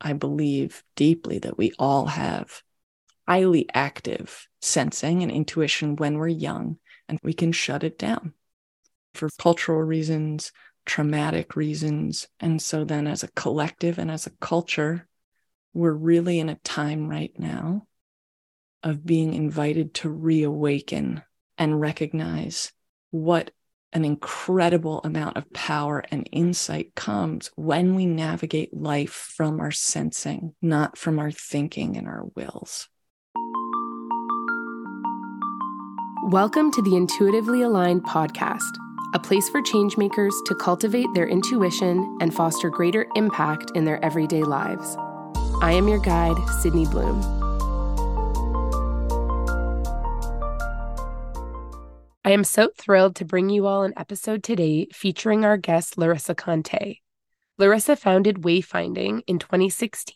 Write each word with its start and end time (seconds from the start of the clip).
I 0.00 0.12
believe 0.12 0.82
deeply 0.96 1.38
that 1.40 1.58
we 1.58 1.72
all 1.78 2.06
have 2.06 2.62
highly 3.26 3.68
active 3.74 4.48
sensing 4.60 5.22
and 5.22 5.30
intuition 5.30 5.96
when 5.96 6.18
we're 6.18 6.28
young, 6.28 6.78
and 7.08 7.18
we 7.22 7.32
can 7.32 7.52
shut 7.52 7.84
it 7.84 7.98
down 7.98 8.32
for 9.14 9.28
cultural 9.38 9.82
reasons, 9.82 10.52
traumatic 10.86 11.56
reasons. 11.56 12.28
And 12.40 12.62
so 12.62 12.84
then, 12.84 13.06
as 13.06 13.22
a 13.22 13.32
collective 13.32 13.98
and 13.98 14.10
as 14.10 14.26
a 14.26 14.36
culture, 14.40 15.06
we're 15.74 15.92
really 15.92 16.38
in 16.38 16.48
a 16.48 16.54
time 16.56 17.08
right 17.08 17.32
now 17.38 17.86
of 18.82 19.04
being 19.04 19.34
invited 19.34 19.92
to 19.92 20.08
reawaken 20.08 21.22
and 21.58 21.80
recognize 21.80 22.72
what 23.10 23.50
an 23.92 24.04
incredible 24.04 25.00
amount 25.04 25.36
of 25.36 25.50
power 25.52 26.04
and 26.10 26.28
insight 26.30 26.94
comes 26.94 27.50
when 27.56 27.94
we 27.94 28.06
navigate 28.06 28.74
life 28.74 29.12
from 29.12 29.60
our 29.60 29.70
sensing, 29.70 30.54
not 30.60 30.98
from 30.98 31.18
our 31.18 31.30
thinking 31.30 31.96
and 31.96 32.06
our 32.06 32.24
wills. 32.34 32.88
Welcome 36.24 36.70
to 36.72 36.82
the 36.82 36.94
Intuitively 36.94 37.62
Aligned 37.62 38.04
podcast, 38.04 38.76
a 39.14 39.18
place 39.18 39.48
for 39.48 39.62
changemakers 39.62 40.32
to 40.46 40.54
cultivate 40.54 41.08
their 41.14 41.26
intuition 41.26 42.18
and 42.20 42.34
foster 42.34 42.68
greater 42.68 43.06
impact 43.16 43.70
in 43.74 43.86
their 43.86 44.04
everyday 44.04 44.42
lives. 44.42 44.96
I 45.62 45.72
am 45.72 45.88
your 45.88 46.00
guide, 46.00 46.36
Sydney 46.60 46.84
Bloom. 46.84 47.37
I 52.28 52.32
am 52.32 52.44
so 52.44 52.68
thrilled 52.76 53.16
to 53.16 53.24
bring 53.24 53.48
you 53.48 53.66
all 53.66 53.84
an 53.84 53.94
episode 53.96 54.44
today 54.44 54.88
featuring 54.92 55.46
our 55.46 55.56
guest, 55.56 55.96
Larissa 55.96 56.34
Conte. 56.34 56.98
Larissa 57.56 57.96
founded 57.96 58.42
Wayfinding 58.42 59.22
in 59.26 59.38
2016 59.38 60.14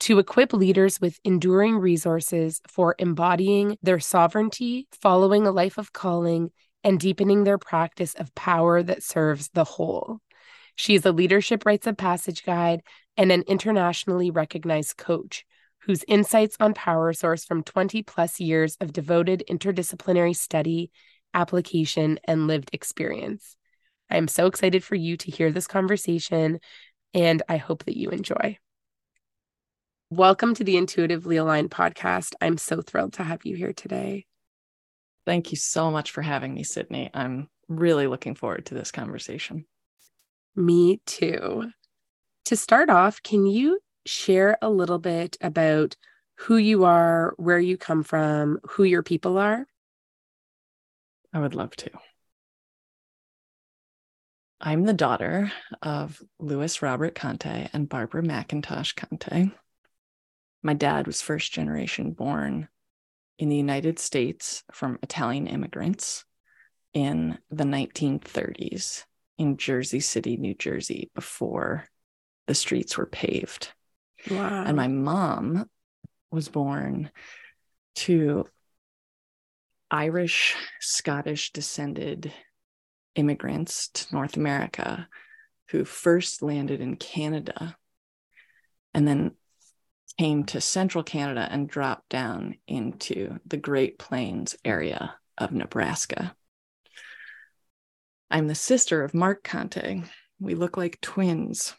to 0.00 0.18
equip 0.18 0.52
leaders 0.52 1.00
with 1.00 1.18
enduring 1.24 1.78
resources 1.78 2.60
for 2.68 2.94
embodying 2.98 3.78
their 3.82 3.98
sovereignty, 3.98 4.88
following 5.00 5.46
a 5.46 5.52
life 5.52 5.78
of 5.78 5.94
calling, 5.94 6.50
and 6.84 7.00
deepening 7.00 7.44
their 7.44 7.56
practice 7.56 8.12
of 8.12 8.34
power 8.34 8.82
that 8.82 9.02
serves 9.02 9.48
the 9.54 9.64
whole. 9.64 10.18
She 10.74 10.94
is 10.96 11.06
a 11.06 11.12
leadership 11.12 11.64
rites 11.64 11.86
of 11.86 11.96
passage 11.96 12.44
guide 12.44 12.82
and 13.16 13.32
an 13.32 13.44
internationally 13.48 14.30
recognized 14.30 14.98
coach 14.98 15.46
whose 15.86 16.04
insights 16.06 16.58
on 16.60 16.74
power 16.74 17.14
source 17.14 17.46
from 17.46 17.62
20 17.62 18.02
plus 18.02 18.38
years 18.38 18.76
of 18.82 18.92
devoted 18.92 19.42
interdisciplinary 19.48 20.36
study 20.36 20.90
application, 21.34 22.18
and 22.24 22.46
lived 22.46 22.70
experience. 22.72 23.56
I 24.10 24.16
am 24.16 24.28
so 24.28 24.46
excited 24.46 24.84
for 24.84 24.94
you 24.94 25.16
to 25.16 25.30
hear 25.30 25.50
this 25.50 25.66
conversation, 25.66 26.60
and 27.14 27.42
I 27.48 27.56
hope 27.56 27.84
that 27.84 27.96
you 27.96 28.10
enjoy. 28.10 28.58
Welcome 30.10 30.54
to 30.56 30.64
the 30.64 30.76
Intuitively 30.76 31.36
Aligned 31.36 31.70
podcast. 31.70 32.34
I'm 32.40 32.58
so 32.58 32.82
thrilled 32.82 33.14
to 33.14 33.22
have 33.22 33.46
you 33.46 33.56
here 33.56 33.72
today. 33.72 34.26
Thank 35.24 35.52
you 35.52 35.56
so 35.56 35.90
much 35.90 36.10
for 36.10 36.20
having 36.20 36.52
me, 36.52 36.64
Sydney. 36.64 37.10
I'm 37.14 37.48
really 37.68 38.06
looking 38.06 38.34
forward 38.34 38.66
to 38.66 38.74
this 38.74 38.90
conversation. 38.90 39.64
Me 40.54 41.00
too. 41.06 41.70
To 42.46 42.56
start 42.56 42.90
off, 42.90 43.22
can 43.22 43.46
you 43.46 43.78
share 44.04 44.58
a 44.60 44.68
little 44.68 44.98
bit 44.98 45.38
about 45.40 45.96
who 46.36 46.56
you 46.56 46.84
are, 46.84 47.34
where 47.38 47.58
you 47.58 47.78
come 47.78 48.02
from, 48.02 48.58
who 48.64 48.84
your 48.84 49.02
people 49.02 49.38
are? 49.38 49.66
I 51.32 51.40
would 51.40 51.54
love 51.54 51.74
to. 51.76 51.90
I'm 54.60 54.84
the 54.84 54.92
daughter 54.92 55.50
of 55.82 56.22
Louis 56.38 56.82
Robert 56.82 57.14
Conte 57.14 57.68
and 57.72 57.88
Barbara 57.88 58.22
McIntosh 58.22 58.94
Conte. 58.94 59.50
My 60.62 60.74
dad 60.74 61.06
was 61.06 61.20
first 61.20 61.52
generation 61.52 62.12
born 62.12 62.68
in 63.38 63.48
the 63.48 63.56
United 63.56 63.98
States 63.98 64.62
from 64.72 65.00
Italian 65.02 65.48
immigrants 65.48 66.24
in 66.94 67.38
the 67.50 67.64
1930s 67.64 69.04
in 69.38 69.56
Jersey 69.56 70.00
City, 70.00 70.36
New 70.36 70.54
Jersey, 70.54 71.10
before 71.14 71.86
the 72.46 72.54
streets 72.54 72.96
were 72.96 73.06
paved. 73.06 73.72
Wow. 74.30 74.64
And 74.64 74.76
my 74.76 74.86
mom 74.86 75.68
was 76.30 76.48
born 76.48 77.10
to 77.96 78.46
Irish, 79.92 80.56
Scottish 80.80 81.52
descended 81.52 82.32
immigrants 83.14 83.88
to 83.88 84.14
North 84.14 84.38
America 84.38 85.06
who 85.68 85.84
first 85.84 86.40
landed 86.40 86.80
in 86.80 86.96
Canada 86.96 87.76
and 88.94 89.06
then 89.06 89.32
came 90.18 90.44
to 90.44 90.62
central 90.62 91.04
Canada 91.04 91.46
and 91.50 91.68
dropped 91.68 92.08
down 92.08 92.56
into 92.66 93.38
the 93.44 93.58
Great 93.58 93.98
Plains 93.98 94.56
area 94.64 95.14
of 95.36 95.52
Nebraska. 95.52 96.34
I'm 98.30 98.46
the 98.48 98.54
sister 98.54 99.04
of 99.04 99.12
Mark 99.12 99.44
Conte. 99.44 100.04
We 100.40 100.54
look 100.54 100.78
like 100.78 101.02
twins, 101.02 101.74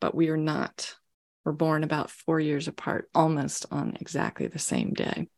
but 0.00 0.16
we 0.16 0.30
are 0.30 0.36
not. 0.36 0.96
We're 1.44 1.52
born 1.52 1.84
about 1.84 2.10
four 2.10 2.40
years 2.40 2.66
apart, 2.66 3.08
almost 3.14 3.66
on 3.70 3.96
exactly 4.00 4.48
the 4.48 4.58
same 4.58 4.92
day. 4.92 5.28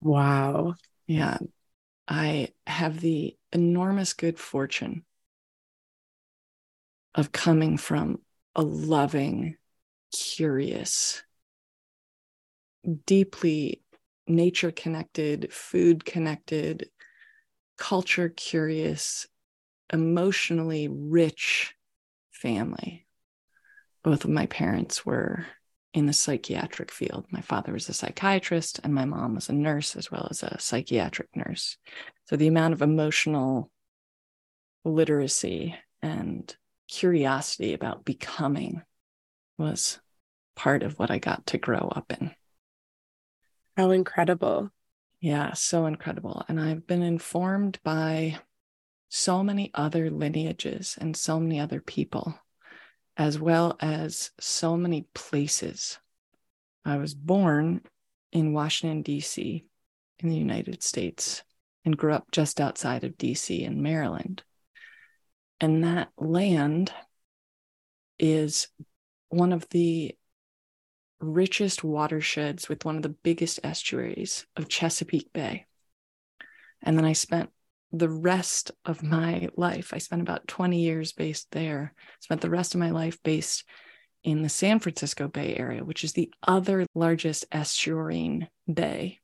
Wow. 0.00 0.74
Yeah. 1.06 1.38
I 2.08 2.50
have 2.66 3.00
the 3.00 3.36
enormous 3.52 4.14
good 4.14 4.38
fortune 4.38 5.04
of 7.14 7.32
coming 7.32 7.76
from 7.76 8.20
a 8.54 8.62
loving, 8.62 9.56
curious, 10.12 11.22
deeply 13.06 13.82
nature 14.26 14.70
connected, 14.70 15.52
food 15.52 16.04
connected, 16.04 16.90
culture 17.76 18.28
curious, 18.28 19.26
emotionally 19.92 20.88
rich 20.88 21.74
family. 22.30 23.06
Both 24.02 24.24
of 24.24 24.30
my 24.30 24.46
parents 24.46 25.04
were 25.04 25.46
in 25.94 26.06
the 26.06 26.12
psychiatric 26.12 26.90
field. 26.90 27.26
My 27.30 27.40
father 27.40 27.72
was 27.72 27.88
a 27.88 27.94
psychiatrist, 27.94 28.80
and 28.84 28.94
my 28.94 29.04
mom 29.04 29.34
was 29.34 29.48
a 29.48 29.54
nurse 29.54 29.96
as 29.96 30.10
well 30.10 30.28
as 30.30 30.42
a 30.42 30.58
psychiatric 30.58 31.28
nurse. 31.34 31.76
So 32.26 32.36
the 32.36 32.46
amount 32.46 32.74
of 32.74 32.82
emotional 32.82 33.70
literacy 34.84 35.74
and 36.02 36.54
curiosity 36.88 37.74
about 37.74 38.04
becoming 38.04 38.82
was 39.56 39.98
part 40.56 40.82
of 40.82 40.98
what 40.98 41.10
I 41.10 41.18
got 41.18 41.46
to 41.46 41.58
grow 41.58 41.90
up 41.94 42.12
in. 42.12 42.32
How 43.76 43.90
incredible. 43.90 44.70
Yeah, 45.20 45.52
so 45.54 45.86
incredible. 45.86 46.44
And 46.48 46.60
I've 46.60 46.86
been 46.86 47.02
informed 47.02 47.78
by 47.82 48.38
so 49.08 49.42
many 49.42 49.70
other 49.74 50.10
lineages 50.10 50.96
and 51.00 51.16
so 51.16 51.40
many 51.40 51.60
other 51.60 51.80
people 51.80 52.38
as 53.18 53.38
well 53.38 53.76
as 53.80 54.30
so 54.38 54.76
many 54.76 55.06
places. 55.12 55.98
I 56.84 56.96
was 56.96 57.14
born 57.14 57.82
in 58.32 58.52
Washington, 58.52 59.02
D.C., 59.02 59.64
in 60.20 60.28
the 60.28 60.36
United 60.36 60.82
States, 60.82 61.42
and 61.84 61.96
grew 61.96 62.12
up 62.12 62.30
just 62.30 62.60
outside 62.60 63.02
of 63.04 63.18
D.C. 63.18 63.62
in 63.62 63.82
Maryland. 63.82 64.42
And 65.60 65.82
that 65.82 66.10
land 66.16 66.92
is 68.18 68.68
one 69.28 69.52
of 69.52 69.68
the 69.70 70.16
richest 71.20 71.82
watersheds 71.82 72.68
with 72.68 72.84
one 72.84 72.96
of 72.96 73.02
the 73.02 73.08
biggest 73.08 73.58
estuaries 73.64 74.46
of 74.56 74.68
Chesapeake 74.68 75.32
Bay. 75.32 75.66
And 76.82 76.96
then 76.96 77.04
I 77.04 77.12
spent 77.12 77.50
the 77.92 78.08
rest 78.08 78.70
of 78.84 79.02
my 79.02 79.48
life. 79.56 79.92
I 79.94 79.98
spent 79.98 80.22
about 80.22 80.46
20 80.46 80.80
years 80.80 81.12
based 81.12 81.50
there, 81.52 81.94
spent 82.20 82.40
the 82.40 82.50
rest 82.50 82.74
of 82.74 82.80
my 82.80 82.90
life 82.90 83.22
based 83.22 83.64
in 84.24 84.42
the 84.42 84.48
San 84.48 84.78
Francisco 84.78 85.28
Bay 85.28 85.56
Area, 85.56 85.84
which 85.84 86.04
is 86.04 86.12
the 86.12 86.32
other 86.46 86.86
largest 86.94 87.50
estuarine 87.50 88.48
bay. 88.72 89.20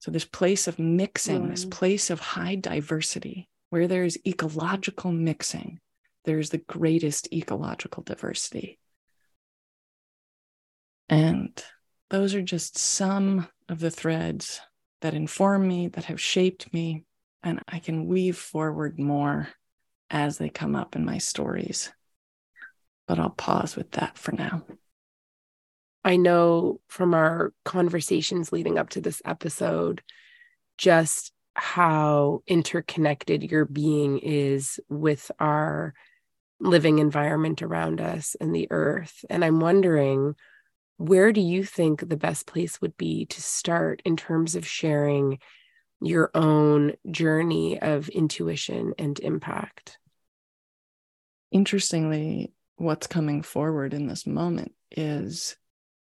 So, 0.00 0.10
this 0.10 0.24
place 0.24 0.68
of 0.68 0.78
mixing, 0.78 1.42
mm. 1.42 1.50
this 1.50 1.64
place 1.64 2.10
of 2.10 2.20
high 2.20 2.54
diversity, 2.54 3.48
where 3.70 3.88
there's 3.88 4.16
ecological 4.26 5.12
mixing, 5.12 5.80
there's 6.24 6.50
the 6.50 6.58
greatest 6.58 7.32
ecological 7.32 8.02
diversity. 8.02 8.78
And 11.08 11.62
those 12.10 12.34
are 12.34 12.42
just 12.42 12.78
some 12.78 13.48
of 13.68 13.80
the 13.80 13.90
threads 13.90 14.60
that 15.00 15.14
inform 15.14 15.66
me, 15.66 15.88
that 15.88 16.04
have 16.04 16.20
shaped 16.20 16.72
me, 16.72 17.04
and 17.48 17.62
I 17.66 17.78
can 17.78 18.06
weave 18.06 18.36
forward 18.36 18.98
more 18.98 19.48
as 20.10 20.38
they 20.38 20.48
come 20.50 20.76
up 20.76 20.96
in 20.96 21.04
my 21.04 21.18
stories. 21.18 21.90
But 23.06 23.18
I'll 23.18 23.30
pause 23.30 23.74
with 23.74 23.92
that 23.92 24.18
for 24.18 24.32
now. 24.32 24.64
I 26.04 26.16
know 26.16 26.80
from 26.88 27.14
our 27.14 27.52
conversations 27.64 28.52
leading 28.52 28.78
up 28.78 28.90
to 28.90 29.00
this 29.00 29.22
episode 29.24 30.02
just 30.76 31.32
how 31.54 32.42
interconnected 32.46 33.50
your 33.50 33.64
being 33.64 34.18
is 34.18 34.78
with 34.88 35.30
our 35.40 35.94
living 36.60 36.98
environment 36.98 37.62
around 37.62 38.00
us 38.00 38.36
and 38.40 38.54
the 38.54 38.68
earth. 38.70 39.24
And 39.28 39.44
I'm 39.44 39.60
wondering, 39.60 40.34
where 40.98 41.32
do 41.32 41.40
you 41.40 41.64
think 41.64 42.08
the 42.08 42.16
best 42.16 42.46
place 42.46 42.80
would 42.80 42.96
be 42.96 43.26
to 43.26 43.42
start 43.42 44.02
in 44.04 44.16
terms 44.16 44.54
of 44.54 44.66
sharing 44.66 45.38
your 46.00 46.30
own 46.34 46.94
journey 47.10 47.80
of 47.80 48.08
intuition 48.08 48.94
and 48.98 49.18
impact? 49.20 49.98
Interestingly, 51.50 52.52
what's 52.76 53.06
coming 53.06 53.42
forward 53.42 53.94
in 53.94 54.06
this 54.06 54.26
moment 54.26 54.72
is 54.90 55.56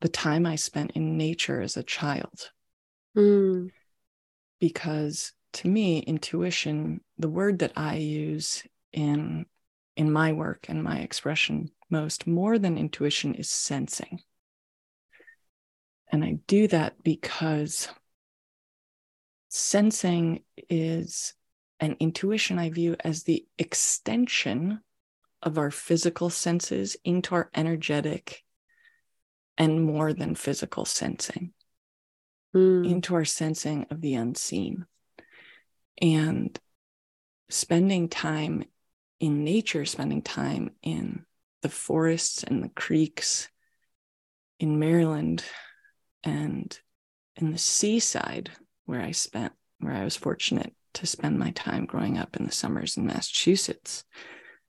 the 0.01 0.09
time 0.09 0.45
I 0.45 0.55
spent 0.55 0.91
in 0.91 1.17
nature 1.17 1.61
as 1.61 1.77
a 1.77 1.83
child. 1.83 2.51
Mm. 3.15 3.71
Because 4.59 5.31
to 5.53 5.67
me, 5.67 5.99
intuition, 5.99 7.01
the 7.17 7.29
word 7.29 7.59
that 7.59 7.73
I 7.75 7.95
use 7.95 8.63
in 8.91 9.45
in 9.95 10.11
my 10.11 10.33
work 10.33 10.65
and 10.67 10.83
my 10.83 10.99
expression 10.99 11.71
most 11.89 12.27
more 12.27 12.59
than 12.59 12.77
intuition 12.77 13.33
is 13.35 13.49
sensing. 13.49 14.19
And 16.11 16.23
I 16.23 16.39
do 16.47 16.67
that 16.67 17.01
because 17.01 17.87
sensing 19.55 20.43
is 20.69 21.33
an 21.79 21.95
intuition 22.01 22.59
I 22.59 22.69
view 22.69 22.97
as 22.99 23.23
the 23.23 23.45
extension 23.57 24.81
of 25.41 25.57
our 25.57 25.71
physical 25.71 26.29
senses 26.29 26.97
into 27.05 27.35
our 27.35 27.49
energetic 27.55 28.43
and 29.57 29.81
more 29.81 30.11
than 30.11 30.35
physical 30.35 30.83
sensing, 30.83 31.53
mm. 32.53 32.85
into 32.85 33.15
our 33.15 33.23
sensing 33.23 33.85
of 33.89 34.01
the 34.01 34.15
unseen. 34.15 34.85
And 36.01 36.59
spending 37.49 38.09
time 38.09 38.65
in 39.21 39.45
nature, 39.45 39.85
spending 39.85 40.21
time 40.21 40.71
in 40.83 41.25
the 41.61 41.69
forests 41.69 42.43
and 42.43 42.61
the 42.61 42.69
creeks 42.69 43.47
in 44.59 44.79
Maryland 44.79 45.45
and 46.25 46.77
in 47.37 47.51
the 47.51 47.57
seaside 47.57 48.51
where 48.85 49.01
I 49.01 49.11
spent, 49.11 49.53
where 49.79 49.93
I 49.93 50.03
was 50.03 50.15
fortunate 50.15 50.73
to 50.95 51.05
spend 51.05 51.37
my 51.37 51.51
time 51.51 51.85
growing 51.85 52.17
up 52.17 52.35
in 52.35 52.45
the 52.45 52.51
summers 52.51 52.97
in 52.97 53.05
Massachusetts, 53.05 54.03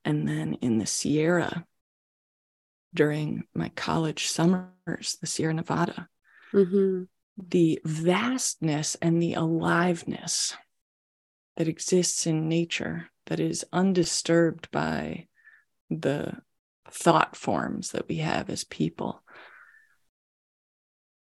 and 0.03 0.27
then 0.27 0.55
in 0.55 0.77
the 0.77 0.85
Sierra 0.85 1.65
during 2.93 3.43
my 3.53 3.69
college 3.69 4.27
summers, 4.27 5.17
the 5.21 5.27
Sierra 5.27 5.53
Nevada. 5.53 6.09
Mm-hmm. 6.53 7.03
The 7.37 7.79
vastness 7.85 8.95
and 9.01 9.21
the 9.21 9.35
aliveness 9.35 10.55
that 11.55 11.67
exists 11.67 12.25
in 12.25 12.49
nature 12.49 13.09
that 13.27 13.39
is 13.39 13.65
undisturbed 13.71 14.71
by 14.71 15.27
the 15.89 16.33
thought 16.89 17.35
forms 17.35 17.91
that 17.91 18.07
we 18.07 18.17
have 18.17 18.49
as 18.49 18.63
people 18.63 19.21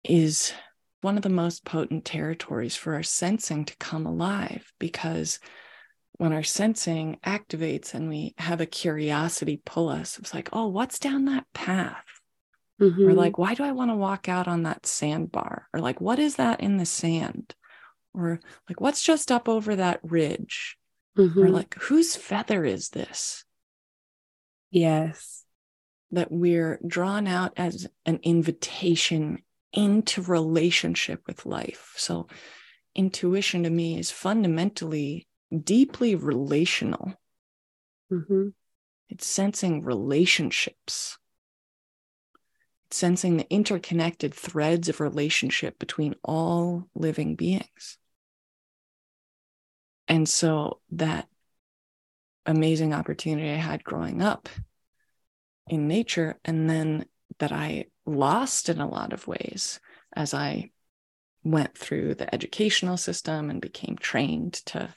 is 0.05 0.53
one 1.01 1.17
of 1.17 1.23
the 1.23 1.29
most 1.29 1.65
potent 1.65 2.05
territories 2.05 2.75
for 2.77 2.95
our 2.95 3.03
sensing 3.03 3.65
to 3.65 3.77
come 3.77 4.07
alive 4.07 4.73
because 4.79 5.39
when 6.19 6.33
our 6.33 6.43
sensing 6.43 7.19
activates 7.25 7.95
and 7.95 8.09
we 8.09 8.35
have 8.39 8.61
a 8.61 8.67
curiosity 8.67 9.63
pull 9.65 9.89
us, 9.89 10.19
it's 10.19 10.35
like, 10.35 10.49
oh, 10.53 10.67
what's 10.67 10.99
down 10.99 11.27
that 11.27 11.47
path? 11.55 12.05
Mm-hmm. 12.81 13.09
Or 13.09 13.13
like, 13.13 13.39
why 13.39 13.55
do 13.55 13.63
I 13.63 13.73
want 13.73 13.91
to 13.91 13.97
walk 13.97 14.29
out 14.29 14.49
on 14.49 14.65
that 14.65 14.87
sandbar? 14.87 15.69
Or 15.73 15.81
like, 15.81 16.01
what 16.01 16.19
is 16.19 16.37
that 16.37 16.61
in 16.61 16.77
the 16.77 16.87
sand? 16.87 17.55
Or 18.15 18.41
like, 18.69 18.81
what's 18.81 19.03
just 19.03 19.31
up 19.31 19.49
over 19.49 19.77
that 19.77 20.01
ridge? 20.03 20.77
Mm-hmm. 21.17 21.41
Or 21.41 21.49
like, 21.51 21.75
whose 21.75 22.17
feather 22.17 22.65
is 22.65 22.91
this? 22.91 23.45
Yes. 24.71 25.45
That 26.11 26.33
we're 26.33 26.81
drawn 26.87 27.27
out 27.27 27.53
as 27.57 27.87
an 28.07 28.21
invitation 28.23 29.43
into 29.73 30.23
relationship 30.23 31.23
with 31.27 31.47
life. 31.47 31.95
So, 31.97 32.27
intuition 32.95 33.63
to 33.65 33.71
me 33.71 33.99
is 33.99 34.11
fundamentally 34.11 35.27
deeply 35.65 36.15
relational. 36.15 37.15
Mm-hmm. 38.13 38.49
It's 39.09 39.27
sensing 39.27 39.83
relationships, 39.83 41.19
it's 42.87 42.97
sensing 42.97 43.37
the 43.37 43.51
interconnected 43.51 44.35
threads 44.35 44.89
of 44.89 45.01
relationship 45.01 45.79
between 45.79 46.15
all 46.23 46.89
living 46.95 47.37
beings. 47.37 47.99
And 50.07 50.29
so, 50.29 50.81
that 50.93 51.29
amazing 52.47 52.95
opportunity 52.95 53.51
I 53.51 53.57
had 53.57 53.85
growing 53.85 54.23
up 54.23 54.49
in 55.69 55.87
nature, 55.87 56.39
and 56.45 56.69
then 56.69 57.05
that 57.39 57.53
I 57.53 57.87
lost 58.07 58.69
in 58.69 58.81
a 58.81 58.89
lot 58.89 59.13
of 59.13 59.27
ways 59.27 59.81
as 60.15 60.35
I 60.35 60.71
went 61.45 61.77
through 61.77 62.15
the 62.15 62.33
educational 62.35 62.97
system 62.97 63.51
and 63.51 63.61
became 63.61 63.97
trained 63.97 64.55
to, 64.67 64.93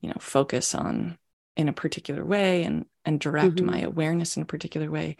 you 0.00 0.08
know, 0.08 0.16
focus 0.20 0.74
on 0.74 1.18
in 1.56 1.68
a 1.68 1.72
particular 1.72 2.24
way 2.24 2.64
and 2.64 2.86
and 3.04 3.20
direct 3.20 3.56
mm-hmm. 3.56 3.66
my 3.66 3.80
awareness 3.80 4.36
in 4.36 4.42
a 4.42 4.46
particular 4.46 4.90
way. 4.90 5.16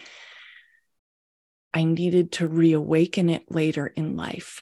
I 1.74 1.84
needed 1.84 2.32
to 2.32 2.48
reawaken 2.48 3.30
it 3.30 3.50
later 3.50 3.86
in 3.86 4.16
life. 4.16 4.60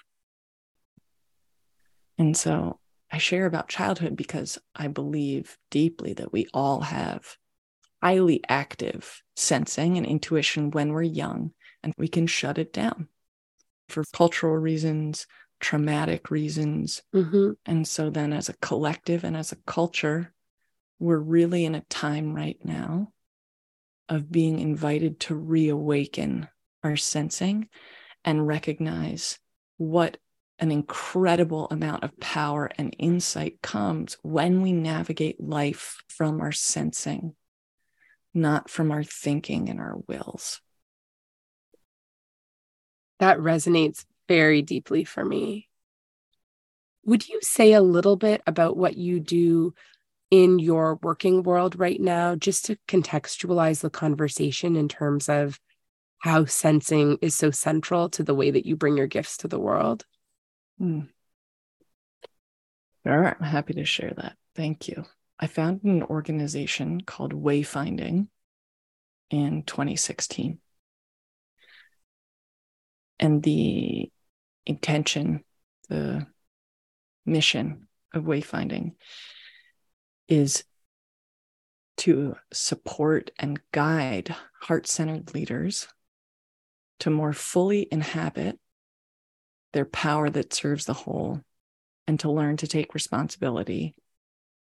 And 2.18 2.36
so 2.36 2.78
I 3.10 3.18
share 3.18 3.46
about 3.46 3.68
childhood 3.68 4.16
because 4.16 4.58
I 4.76 4.88
believe 4.88 5.58
deeply 5.70 6.12
that 6.14 6.32
we 6.32 6.46
all 6.54 6.82
have 6.82 7.36
highly 8.02 8.42
active 8.48 9.22
sensing 9.36 9.96
and 9.96 10.06
intuition 10.06 10.70
when 10.70 10.92
we're 10.92 11.02
young 11.02 11.52
and 11.82 11.94
we 11.96 12.08
can 12.08 12.26
shut 12.26 12.58
it 12.58 12.72
down 12.72 13.08
for 13.88 14.04
cultural 14.12 14.56
reasons, 14.56 15.26
traumatic 15.60 16.30
reasons. 16.30 17.02
Mm-hmm. 17.14 17.52
And 17.66 17.86
so 17.86 18.10
then, 18.10 18.32
as 18.32 18.48
a 18.48 18.56
collective 18.56 19.24
and 19.24 19.36
as 19.36 19.52
a 19.52 19.56
culture, 19.66 20.32
we're 20.98 21.18
really 21.18 21.64
in 21.64 21.74
a 21.74 21.80
time 21.82 22.34
right 22.34 22.58
now 22.64 23.12
of 24.08 24.30
being 24.30 24.58
invited 24.58 25.20
to 25.20 25.34
reawaken 25.34 26.48
our 26.82 26.96
sensing 26.96 27.68
and 28.24 28.46
recognize 28.46 29.38
what 29.76 30.18
an 30.58 30.70
incredible 30.70 31.66
amount 31.70 32.04
of 32.04 32.18
power 32.20 32.70
and 32.76 32.94
insight 32.98 33.62
comes 33.62 34.18
when 34.22 34.60
we 34.60 34.72
navigate 34.72 35.40
life 35.40 36.02
from 36.08 36.40
our 36.40 36.52
sensing, 36.52 37.34
not 38.34 38.68
from 38.68 38.90
our 38.90 39.02
thinking 39.02 39.70
and 39.70 39.80
our 39.80 39.96
wills. 40.06 40.60
That 43.20 43.38
resonates 43.38 44.04
very 44.28 44.62
deeply 44.62 45.04
for 45.04 45.24
me. 45.24 45.68
Would 47.04 47.28
you 47.28 47.40
say 47.42 47.74
a 47.74 47.82
little 47.82 48.16
bit 48.16 48.42
about 48.46 48.76
what 48.76 48.96
you 48.96 49.20
do 49.20 49.74
in 50.30 50.58
your 50.58 50.98
working 51.02 51.42
world 51.42 51.78
right 51.78 52.00
now, 52.00 52.34
just 52.34 52.64
to 52.66 52.78
contextualize 52.88 53.80
the 53.80 53.90
conversation 53.90 54.74
in 54.74 54.88
terms 54.88 55.28
of 55.28 55.60
how 56.18 56.46
sensing 56.46 57.18
is 57.20 57.34
so 57.34 57.50
central 57.50 58.08
to 58.10 58.22
the 58.22 58.34
way 58.34 58.50
that 58.50 58.64
you 58.64 58.74
bring 58.74 58.96
your 58.96 59.06
gifts 59.06 59.36
to 59.38 59.48
the 59.48 59.60
world? 59.60 60.06
Hmm. 60.78 61.00
All 63.06 63.18
right, 63.18 63.36
I'm 63.38 63.46
happy 63.46 63.74
to 63.74 63.84
share 63.84 64.12
that. 64.16 64.36
Thank 64.54 64.88
you. 64.88 65.04
I 65.38 65.46
founded 65.46 65.84
an 65.84 66.02
organization 66.04 67.02
called 67.02 67.32
Wayfinding 67.32 68.28
in 69.30 69.62
2016 69.64 70.58
and 73.20 73.42
the 73.42 74.10
intention, 74.66 75.44
the 75.88 76.26
mission 77.26 77.86
of 78.14 78.24
wayfinding 78.24 78.94
is 80.26 80.64
to 81.98 82.34
support 82.52 83.30
and 83.38 83.60
guide 83.72 84.34
heart 84.62 84.86
centered 84.86 85.34
leaders 85.34 85.86
to 87.00 87.10
more 87.10 87.34
fully 87.34 87.86
inhabit 87.92 88.58
their 89.72 89.84
power 89.84 90.30
that 90.30 90.54
serves 90.54 90.86
the 90.86 90.94
whole 90.94 91.42
and 92.06 92.18
to 92.20 92.30
learn 92.30 92.56
to 92.56 92.66
take 92.66 92.94
responsibility 92.94 93.94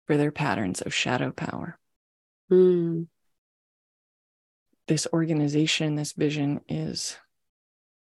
for 0.08 0.18
their 0.18 0.32
patterns 0.32 0.82
of 0.82 0.94
shadow 0.94 1.32
power. 1.32 1.78
Mm. 2.50 3.08
This 4.88 5.08
organization, 5.12 5.96
this 5.96 6.14
vision 6.14 6.62
is 6.70 7.18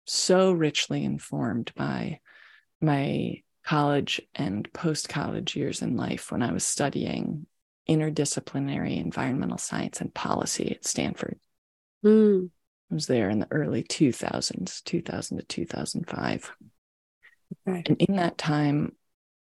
so 0.09 0.51
richly 0.51 1.03
informed 1.03 1.71
by 1.75 2.19
my 2.81 3.41
college 3.63 4.21
and 4.33 4.71
post 4.73 5.09
college 5.09 5.55
years 5.55 5.81
in 5.81 5.95
life 5.95 6.31
when 6.31 6.41
I 6.41 6.51
was 6.51 6.63
studying 6.63 7.45
interdisciplinary 7.87 8.99
environmental 8.99 9.57
science 9.57 10.01
and 10.01 10.13
policy 10.13 10.71
at 10.71 10.85
Stanford. 10.85 11.39
Mm. 12.03 12.49
I 12.91 12.93
was 12.93 13.07
there 13.07 13.29
in 13.29 13.39
the 13.39 13.51
early 13.51 13.83
2000s, 13.83 14.83
2000 14.83 15.37
to 15.37 15.43
2005. 15.43 16.51
Okay. 17.67 17.83
And 17.85 18.01
in 18.01 18.15
that 18.15 18.37
time, 18.37 18.95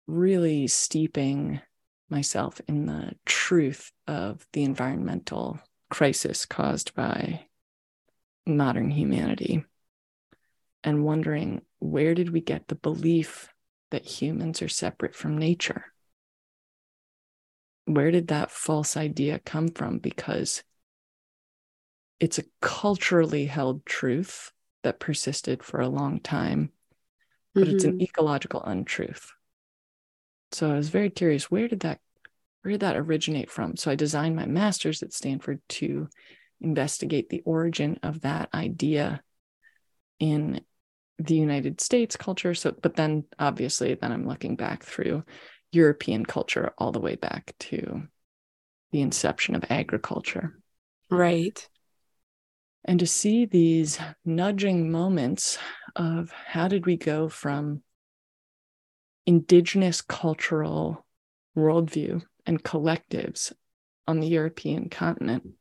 really 0.06 0.66
steeping 0.66 1.60
myself 2.08 2.60
in 2.68 2.86
the 2.86 3.12
truth 3.26 3.92
of 4.06 4.46
the 4.52 4.64
environmental 4.64 5.58
crisis 5.90 6.46
caused 6.46 6.94
by 6.94 7.46
modern 8.46 8.90
humanity 8.90 9.64
and 10.84 11.04
wondering 11.04 11.62
where 11.78 12.14
did 12.14 12.30
we 12.30 12.40
get 12.40 12.68
the 12.68 12.74
belief 12.74 13.48
that 13.90 14.04
humans 14.04 14.62
are 14.62 14.68
separate 14.68 15.14
from 15.14 15.38
nature? 15.38 15.86
Where 17.86 18.10
did 18.10 18.28
that 18.28 18.50
false 18.50 18.96
idea 18.96 19.38
come 19.38 19.68
from? 19.68 19.98
Because 19.98 20.62
it's 22.20 22.38
a 22.38 22.44
culturally 22.60 23.46
held 23.46 23.84
truth 23.84 24.52
that 24.82 25.00
persisted 25.00 25.62
for 25.62 25.80
a 25.80 25.88
long 25.88 26.20
time, 26.20 26.70
but 27.54 27.64
mm-hmm. 27.64 27.74
it's 27.74 27.84
an 27.84 27.92
mm-hmm. 27.94 28.02
ecological 28.02 28.62
untruth. 28.62 29.32
So 30.52 30.70
I 30.70 30.76
was 30.76 30.90
very 30.90 31.10
curious 31.10 31.50
where 31.50 31.68
did 31.68 31.80
that 31.80 32.00
where 32.62 32.72
did 32.72 32.80
that 32.80 32.96
originate 32.96 33.50
from? 33.50 33.76
So 33.76 33.90
I 33.90 33.94
designed 33.94 34.36
my 34.36 34.46
master's 34.46 35.02
at 35.02 35.12
Stanford 35.12 35.60
to 35.70 36.08
investigate 36.62 37.28
the 37.28 37.42
origin 37.44 37.98
of 38.02 38.22
that 38.22 38.48
idea 38.54 39.22
in 40.18 40.62
the 41.18 41.36
United 41.36 41.80
States 41.80 42.16
culture. 42.16 42.54
So, 42.54 42.74
but 42.80 42.96
then 42.96 43.24
obviously, 43.38 43.94
then 43.94 44.12
I'm 44.12 44.26
looking 44.26 44.56
back 44.56 44.82
through 44.82 45.24
European 45.72 46.24
culture 46.24 46.72
all 46.78 46.92
the 46.92 47.00
way 47.00 47.16
back 47.16 47.54
to 47.60 48.02
the 48.92 49.00
inception 49.00 49.54
of 49.54 49.64
agriculture. 49.70 50.58
Right. 51.10 51.68
And 52.84 53.00
to 53.00 53.06
see 53.06 53.46
these 53.46 53.98
nudging 54.24 54.90
moments 54.90 55.58
of 55.96 56.30
how 56.30 56.68
did 56.68 56.86
we 56.86 56.96
go 56.96 57.28
from 57.28 57.82
indigenous 59.26 60.02
cultural 60.02 61.04
worldview 61.56 62.22
and 62.46 62.62
collectives 62.62 63.52
on 64.06 64.20
the 64.20 64.26
European 64.26 64.90
continent, 64.90 65.54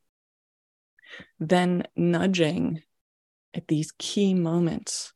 then 1.40 1.88
nudging 1.96 2.82
at 3.54 3.68
these 3.68 3.94
key 3.98 4.34
moments 4.34 5.14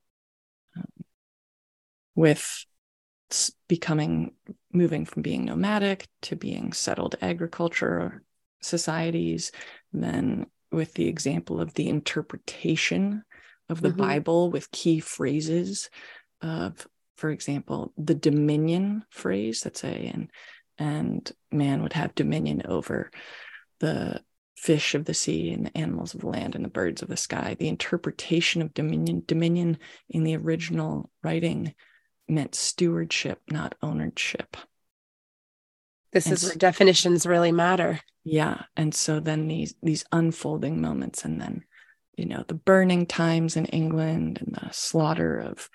with 2.17 2.65
becoming 3.69 4.33
moving 4.73 5.05
from 5.05 5.21
being 5.21 5.45
nomadic 5.45 6.07
to 6.23 6.35
being 6.35 6.73
settled 6.73 7.15
agriculture 7.21 8.23
societies, 8.59 9.51
then 9.93 10.47
with 10.71 10.95
the 10.95 11.07
example 11.07 11.61
of 11.61 11.75
the 11.75 11.87
interpretation 11.87 13.23
of 13.69 13.81
the 13.81 13.89
mm-hmm. 13.89 14.01
Bible 14.01 14.49
with 14.49 14.71
key 14.71 14.99
phrases 14.99 15.91
of, 16.41 16.87
for 17.17 17.29
example, 17.29 17.93
the 17.97 18.15
dominion 18.15 19.05
phrase 19.11 19.61
that's 19.61 19.83
a 19.83 19.87
and 19.87 20.31
and 20.79 21.31
man 21.51 21.83
would 21.83 21.93
have 21.93 22.15
dominion 22.15 22.63
over 22.65 23.11
the 23.79 24.21
fish 24.55 24.95
of 24.95 25.05
the 25.05 25.13
sea 25.13 25.51
and 25.51 25.67
the 25.67 25.77
animals 25.77 26.15
of 26.15 26.21
the 26.21 26.27
land 26.27 26.55
and 26.55 26.65
the 26.65 26.69
birds 26.69 27.03
of 27.03 27.09
the 27.09 27.17
sky. 27.17 27.55
The 27.59 27.67
interpretation 27.67 28.63
of 28.63 28.73
dominion, 28.73 29.23
dominion 29.27 29.77
in 30.09 30.23
the 30.23 30.35
original 30.35 31.11
writing 31.23 31.75
meant 32.27 32.55
stewardship, 32.55 33.41
not 33.49 33.75
ownership. 33.81 34.57
This 36.11 36.25
and 36.25 36.33
is 36.33 36.43
where 36.43 36.55
definitions 36.55 37.25
really 37.25 37.51
matter. 37.51 37.99
Yeah. 38.23 38.63
And 38.75 38.93
so 38.93 39.19
then 39.19 39.47
these 39.47 39.75
these 39.81 40.05
unfolding 40.11 40.81
moments 40.81 41.23
and 41.23 41.39
then, 41.39 41.63
you 42.15 42.25
know, 42.25 42.43
the 42.47 42.53
burning 42.53 43.05
times 43.05 43.55
in 43.55 43.65
England 43.65 44.39
and 44.45 44.55
the 44.55 44.69
slaughter 44.71 45.39
of 45.39 45.69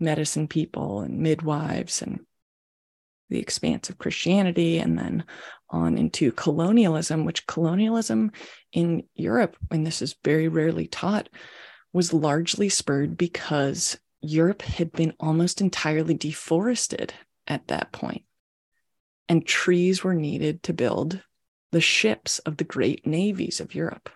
medicine 0.00 0.48
people 0.48 1.00
and 1.00 1.18
midwives 1.18 2.02
and 2.02 2.20
the 3.30 3.38
expanse 3.38 3.90
of 3.90 3.98
Christianity 3.98 4.78
and 4.78 4.98
then 4.98 5.24
on 5.68 5.98
into 5.98 6.32
colonialism, 6.32 7.24
which 7.24 7.46
colonialism 7.46 8.32
in 8.72 9.04
Europe, 9.14 9.56
and 9.70 9.86
this 9.86 10.00
is 10.00 10.16
very 10.24 10.48
rarely 10.48 10.86
taught, 10.86 11.28
was 11.92 12.14
largely 12.14 12.68
spurred 12.68 13.16
because 13.16 13.98
Europe 14.20 14.62
had 14.62 14.92
been 14.92 15.14
almost 15.20 15.60
entirely 15.60 16.14
deforested 16.14 17.14
at 17.46 17.68
that 17.68 17.92
point, 17.92 18.22
and 19.28 19.46
trees 19.46 20.02
were 20.02 20.14
needed 20.14 20.62
to 20.64 20.72
build 20.72 21.22
the 21.70 21.80
ships 21.80 22.38
of 22.40 22.56
the 22.56 22.64
great 22.64 23.06
navies 23.06 23.60
of 23.60 23.74
Europe. 23.74 24.10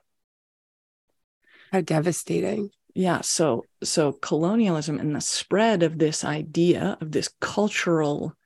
How 1.70 1.80
devastating. 1.80 2.70
Yeah, 2.94 3.22
so 3.22 3.64
so 3.82 4.12
colonialism 4.12 4.98
and 4.98 5.16
the 5.16 5.20
spread 5.20 5.82
of 5.82 5.98
this 5.98 6.24
idea 6.24 6.98
of 7.00 7.12
this 7.12 7.30
cultural 7.40 8.36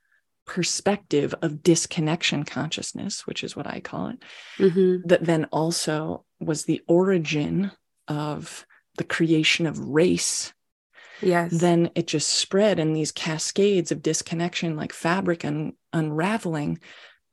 perspective 0.47 1.35
of 1.43 1.63
disconnection 1.63 2.45
consciousness, 2.45 3.27
which 3.27 3.43
is 3.43 3.57
what 3.57 3.67
I 3.67 3.81
call 3.81 4.09
it, 4.09 4.23
mm-hmm. 4.59 5.09
that 5.09 5.25
then 5.25 5.47
also 5.47 6.25
was 6.39 6.65
the 6.65 6.81
origin 6.87 7.73
of 8.07 8.65
the 8.97 9.05
creation 9.05 9.67
of 9.67 9.79
race. 9.79 10.53
Yes. 11.23 11.53
Then 11.53 11.91
it 11.95 12.07
just 12.07 12.29
spread 12.29 12.79
in 12.79 12.93
these 12.93 13.13
cascades 13.13 13.91
of 13.93 14.03
disconnection, 14.03 14.77
like 14.77 14.93
fabric 14.93 15.45
and 15.45 15.73
unraveling. 15.93 16.79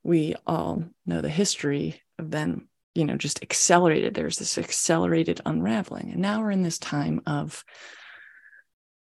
We 0.02 0.34
all 0.46 0.84
know 1.06 1.20
the 1.20 1.28
history 1.28 2.00
of 2.18 2.30
then, 2.30 2.68
you 2.94 3.04
know, 3.04 3.16
just 3.16 3.42
accelerated. 3.42 4.14
There's 4.14 4.38
this 4.38 4.58
accelerated 4.58 5.40
unraveling. 5.44 6.12
And 6.12 6.20
now 6.20 6.40
we're 6.40 6.50
in 6.50 6.62
this 6.62 6.78
time 6.78 7.20
of 7.26 7.64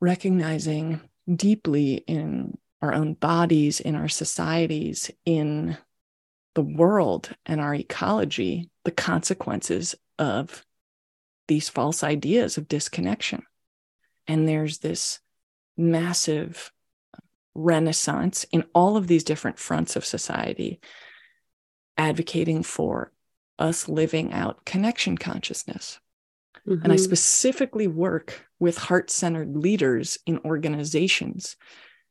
recognizing 0.00 1.00
deeply 1.34 1.94
in 2.06 2.56
our 2.82 2.94
own 2.94 3.14
bodies, 3.14 3.80
in 3.80 3.94
our 3.94 4.08
societies, 4.08 5.10
in 5.26 5.76
the 6.54 6.62
world 6.62 7.30
and 7.46 7.60
our 7.60 7.74
ecology, 7.74 8.70
the 8.84 8.90
consequences 8.90 9.94
of 10.18 10.64
these 11.48 11.68
false 11.68 12.02
ideas 12.02 12.56
of 12.56 12.68
disconnection. 12.68 13.42
And 14.30 14.48
there's 14.48 14.78
this 14.78 15.18
massive 15.76 16.70
renaissance 17.52 18.46
in 18.52 18.64
all 18.72 18.96
of 18.96 19.08
these 19.08 19.24
different 19.24 19.58
fronts 19.58 19.96
of 19.96 20.04
society 20.04 20.78
advocating 21.98 22.62
for 22.62 23.10
us 23.58 23.88
living 23.88 24.32
out 24.32 24.64
connection 24.64 25.18
consciousness. 25.18 25.98
Mm-hmm. 26.64 26.84
And 26.84 26.92
I 26.92 26.94
mm-hmm. 26.94 27.02
specifically 27.02 27.88
work 27.88 28.46
with 28.60 28.78
heart 28.78 29.10
centered 29.10 29.56
leaders 29.56 30.16
in 30.26 30.38
organizations 30.44 31.56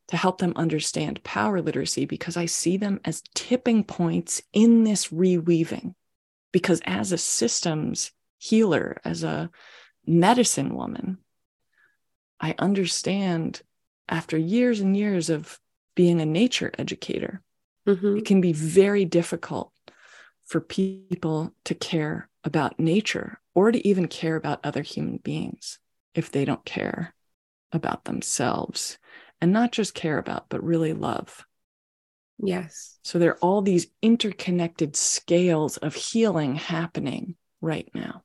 to 0.09 0.17
help 0.17 0.39
them 0.39 0.51
understand 0.57 1.23
power 1.23 1.61
literacy 1.61 2.03
because 2.03 2.35
I 2.35 2.47
see 2.47 2.75
them 2.75 2.99
as 3.05 3.23
tipping 3.33 3.85
points 3.85 4.41
in 4.51 4.83
this 4.83 5.07
reweaving. 5.07 5.93
Because 6.51 6.81
as 6.83 7.13
a 7.13 7.17
systems 7.17 8.11
healer, 8.39 8.97
as 9.05 9.23
a 9.23 9.49
medicine 10.05 10.75
woman, 10.75 11.19
I 12.39 12.55
understand 12.57 13.61
after 14.07 14.37
years 14.37 14.79
and 14.79 14.95
years 14.95 15.29
of 15.29 15.59
being 15.95 16.21
a 16.21 16.25
nature 16.25 16.71
educator, 16.77 17.41
mm-hmm. 17.87 18.17
it 18.17 18.25
can 18.25 18.41
be 18.41 18.53
very 18.53 19.05
difficult 19.05 19.71
for 20.45 20.59
people 20.59 21.53
to 21.65 21.75
care 21.75 22.29
about 22.43 22.79
nature 22.79 23.39
or 23.53 23.71
to 23.71 23.87
even 23.87 24.07
care 24.07 24.35
about 24.35 24.59
other 24.63 24.81
human 24.81 25.17
beings 25.17 25.79
if 26.15 26.31
they 26.31 26.45
don't 26.45 26.65
care 26.65 27.13
about 27.71 28.05
themselves 28.05 28.97
and 29.41 29.51
not 29.51 29.71
just 29.71 29.93
care 29.93 30.17
about, 30.17 30.49
but 30.49 30.63
really 30.63 30.93
love. 30.93 31.45
Yes. 32.41 32.97
So 33.03 33.19
there 33.19 33.31
are 33.31 33.39
all 33.39 33.61
these 33.61 33.87
interconnected 34.01 34.95
scales 34.95 35.77
of 35.77 35.93
healing 35.93 36.55
happening 36.55 37.35
right 37.61 37.89
now. 37.93 38.23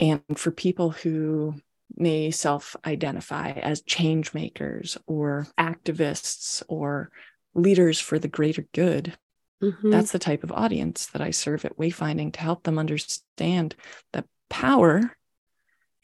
And 0.00 0.22
for 0.36 0.50
people 0.50 0.90
who 0.90 1.54
may 1.96 2.30
self 2.30 2.76
identify 2.84 3.50
as 3.50 3.82
change 3.82 4.34
makers 4.34 4.98
or 5.06 5.46
activists 5.58 6.62
or 6.68 7.10
leaders 7.54 8.00
for 8.00 8.18
the 8.18 8.28
greater 8.28 8.66
good, 8.72 9.16
mm-hmm. 9.62 9.90
that's 9.90 10.12
the 10.12 10.18
type 10.18 10.44
of 10.44 10.52
audience 10.52 11.06
that 11.06 11.22
I 11.22 11.30
serve 11.30 11.64
at 11.64 11.76
Wayfinding 11.76 12.32
to 12.34 12.40
help 12.40 12.62
them 12.62 12.78
understand 12.78 13.74
that 14.12 14.26
power 14.48 15.16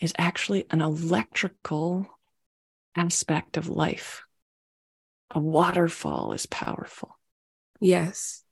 is 0.00 0.12
actually 0.18 0.66
an 0.70 0.80
electrical 0.80 2.06
aspect 2.96 3.56
of 3.56 3.68
life. 3.68 4.22
A 5.30 5.40
waterfall 5.40 6.32
is 6.32 6.46
powerful. 6.46 7.18
Yes. 7.80 8.42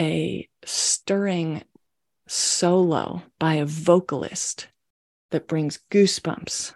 A 0.00 0.48
stirring 0.64 1.62
solo 2.26 3.22
by 3.38 3.54
a 3.54 3.66
vocalist 3.66 4.68
that 5.30 5.48
brings 5.48 5.80
goosebumps 5.90 6.74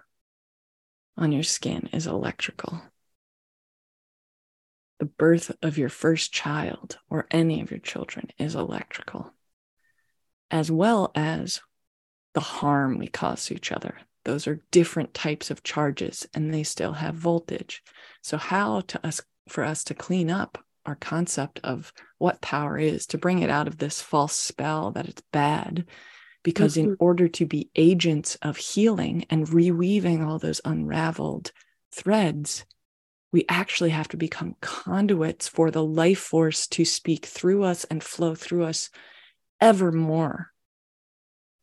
on 1.16 1.32
your 1.32 1.42
skin 1.42 1.88
is 1.92 2.06
electrical. 2.06 2.82
The 4.98 5.06
birth 5.06 5.50
of 5.62 5.78
your 5.78 5.88
first 5.88 6.32
child 6.32 6.98
or 7.10 7.26
any 7.30 7.60
of 7.60 7.70
your 7.70 7.80
children 7.80 8.28
is 8.38 8.54
electrical, 8.54 9.32
as 10.50 10.70
well 10.70 11.10
as 11.14 11.60
the 12.34 12.40
harm 12.40 12.98
we 12.98 13.08
cause 13.08 13.46
to 13.46 13.54
each 13.54 13.72
other, 13.72 13.98
those 14.24 14.46
are 14.46 14.62
different 14.70 15.12
types 15.12 15.50
of 15.50 15.62
charges 15.62 16.26
and 16.32 16.54
they 16.54 16.62
still 16.62 16.92
have 16.92 17.14
voltage 17.14 17.82
so 18.22 18.36
how 18.36 18.80
to 18.82 19.04
us 19.04 19.20
for 19.48 19.64
us 19.64 19.82
to 19.84 19.94
clean 19.94 20.30
up 20.30 20.64
our 20.86 20.94
concept 20.94 21.60
of 21.62 21.92
what 22.18 22.40
power 22.40 22.78
is, 22.78 23.06
to 23.06 23.18
bring 23.18 23.40
it 23.40 23.50
out 23.50 23.68
of 23.68 23.78
this 23.78 24.00
false 24.00 24.34
spell 24.34 24.90
that 24.92 25.08
it's 25.08 25.22
bad. 25.32 25.86
Because 26.42 26.76
mm-hmm. 26.76 26.90
in 26.90 26.96
order 26.98 27.28
to 27.28 27.46
be 27.46 27.70
agents 27.76 28.36
of 28.42 28.56
healing 28.56 29.26
and 29.30 29.46
reweaving 29.46 30.26
all 30.26 30.38
those 30.38 30.60
unraveled 30.64 31.52
threads, 31.92 32.64
we 33.32 33.44
actually 33.48 33.90
have 33.90 34.08
to 34.08 34.16
become 34.16 34.56
conduits 34.60 35.48
for 35.48 35.70
the 35.70 35.84
life 35.84 36.18
force 36.18 36.66
to 36.68 36.84
speak 36.84 37.26
through 37.26 37.64
us 37.64 37.84
and 37.84 38.02
flow 38.02 38.34
through 38.34 38.64
us 38.64 38.90
ever 39.60 39.90
more. 39.90 40.52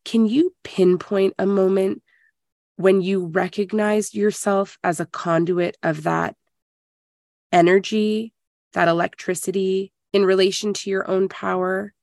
Can 0.06 0.26
you 0.26 0.56
pinpoint 0.64 1.36
a 1.38 1.46
moment 1.46 2.02
when 2.78 3.02
you 3.02 3.28
recognized 3.28 4.16
yourself 4.16 4.78
as 4.84 5.00
a 5.00 5.06
conduit 5.06 5.78
of 5.84 6.04
that 6.04 6.36
energy, 7.52 8.34
that 8.74 8.88
electricity 8.88 9.92
in 10.14 10.26
relation 10.26 10.74
to 10.74 10.90
your 10.90 11.08
own 11.10 11.28
power 11.28 11.94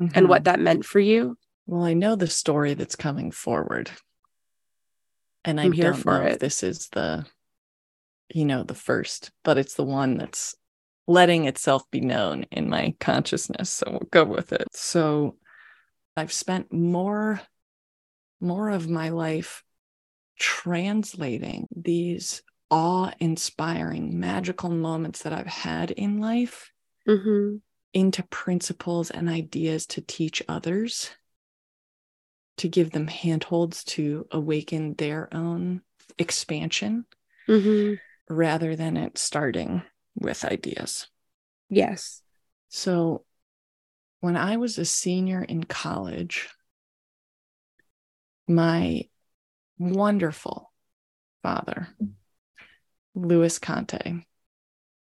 mm-hmm. 0.00 0.16
and 0.16 0.28
what 0.28 0.44
mm-hmm. 0.44 0.44
that 0.44 0.60
meant 0.60 0.84
for 0.84 1.00
you? 1.00 1.36
Well, 1.66 1.82
I 1.82 1.94
know 1.94 2.16
the 2.16 2.26
story 2.26 2.74
that's 2.74 2.96
coming 2.96 3.30
forward. 3.30 3.90
And 5.44 5.60
I'm 5.60 5.72
here 5.72 5.94
for 5.94 6.22
it. 6.22 6.40
this 6.40 6.62
is 6.62 6.88
the, 6.92 7.26
you 8.32 8.44
know, 8.44 8.62
the 8.62 8.74
first, 8.74 9.30
but 9.42 9.58
it's 9.58 9.74
the 9.74 9.84
one 9.84 10.16
that's 10.16 10.54
letting 11.06 11.44
itself 11.44 11.82
be 11.90 12.00
known 12.00 12.44
in 12.50 12.70
my 12.70 12.94
consciousness. 12.98 13.70
So 13.70 13.90
we'll 13.90 14.08
go 14.10 14.24
with 14.24 14.52
it. 14.52 14.68
So 14.72 15.36
I've 16.16 16.32
spent 16.32 16.72
more 16.72 17.40
more 18.40 18.70
of 18.70 18.88
my 18.88 19.08
life 19.08 19.62
translating 20.38 21.66
these 21.74 22.42
awe 22.70 23.10
inspiring, 23.20 24.18
magical 24.18 24.70
moments 24.70 25.22
that 25.22 25.32
I've 25.32 25.46
had 25.46 25.90
in 25.92 26.20
life 26.20 26.72
mm-hmm. 27.08 27.56
into 27.92 28.22
principles 28.24 29.10
and 29.10 29.28
ideas 29.28 29.86
to 29.86 30.00
teach 30.00 30.42
others, 30.48 31.10
to 32.58 32.68
give 32.68 32.90
them 32.90 33.06
handholds 33.06 33.84
to 33.84 34.26
awaken 34.30 34.94
their 34.94 35.28
own 35.32 35.82
expansion 36.18 37.04
mm-hmm. 37.48 37.94
rather 38.32 38.76
than 38.76 38.96
it 38.96 39.18
starting 39.18 39.82
with 40.16 40.44
ideas. 40.44 41.08
Yes. 41.68 42.22
So 42.68 43.24
when 44.20 44.36
I 44.36 44.56
was 44.56 44.78
a 44.78 44.84
senior 44.84 45.42
in 45.42 45.64
college, 45.64 46.48
my 48.46 49.08
wonderful 49.78 50.72
father, 51.42 51.88
Louis 53.14 53.58
Conte, 53.58 54.24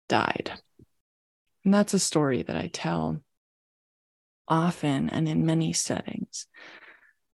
died. 0.08 0.52
And 1.64 1.72
that's 1.72 1.94
a 1.94 1.98
story 1.98 2.42
that 2.42 2.56
I 2.56 2.68
tell 2.72 3.20
often 4.46 5.08
and 5.08 5.28
in 5.28 5.46
many 5.46 5.72
settings. 5.72 6.46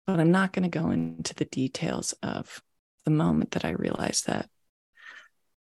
But 0.08 0.20
I'm 0.20 0.32
not 0.32 0.54
going 0.54 0.70
to 0.70 0.80
go 0.80 0.92
into 0.92 1.34
the 1.34 1.46
details 1.46 2.14
of 2.22 2.62
the 3.06 3.12
moment 3.12 3.52
that 3.52 3.66
I 3.66 3.72
realized 3.72 4.28
that 4.28 4.50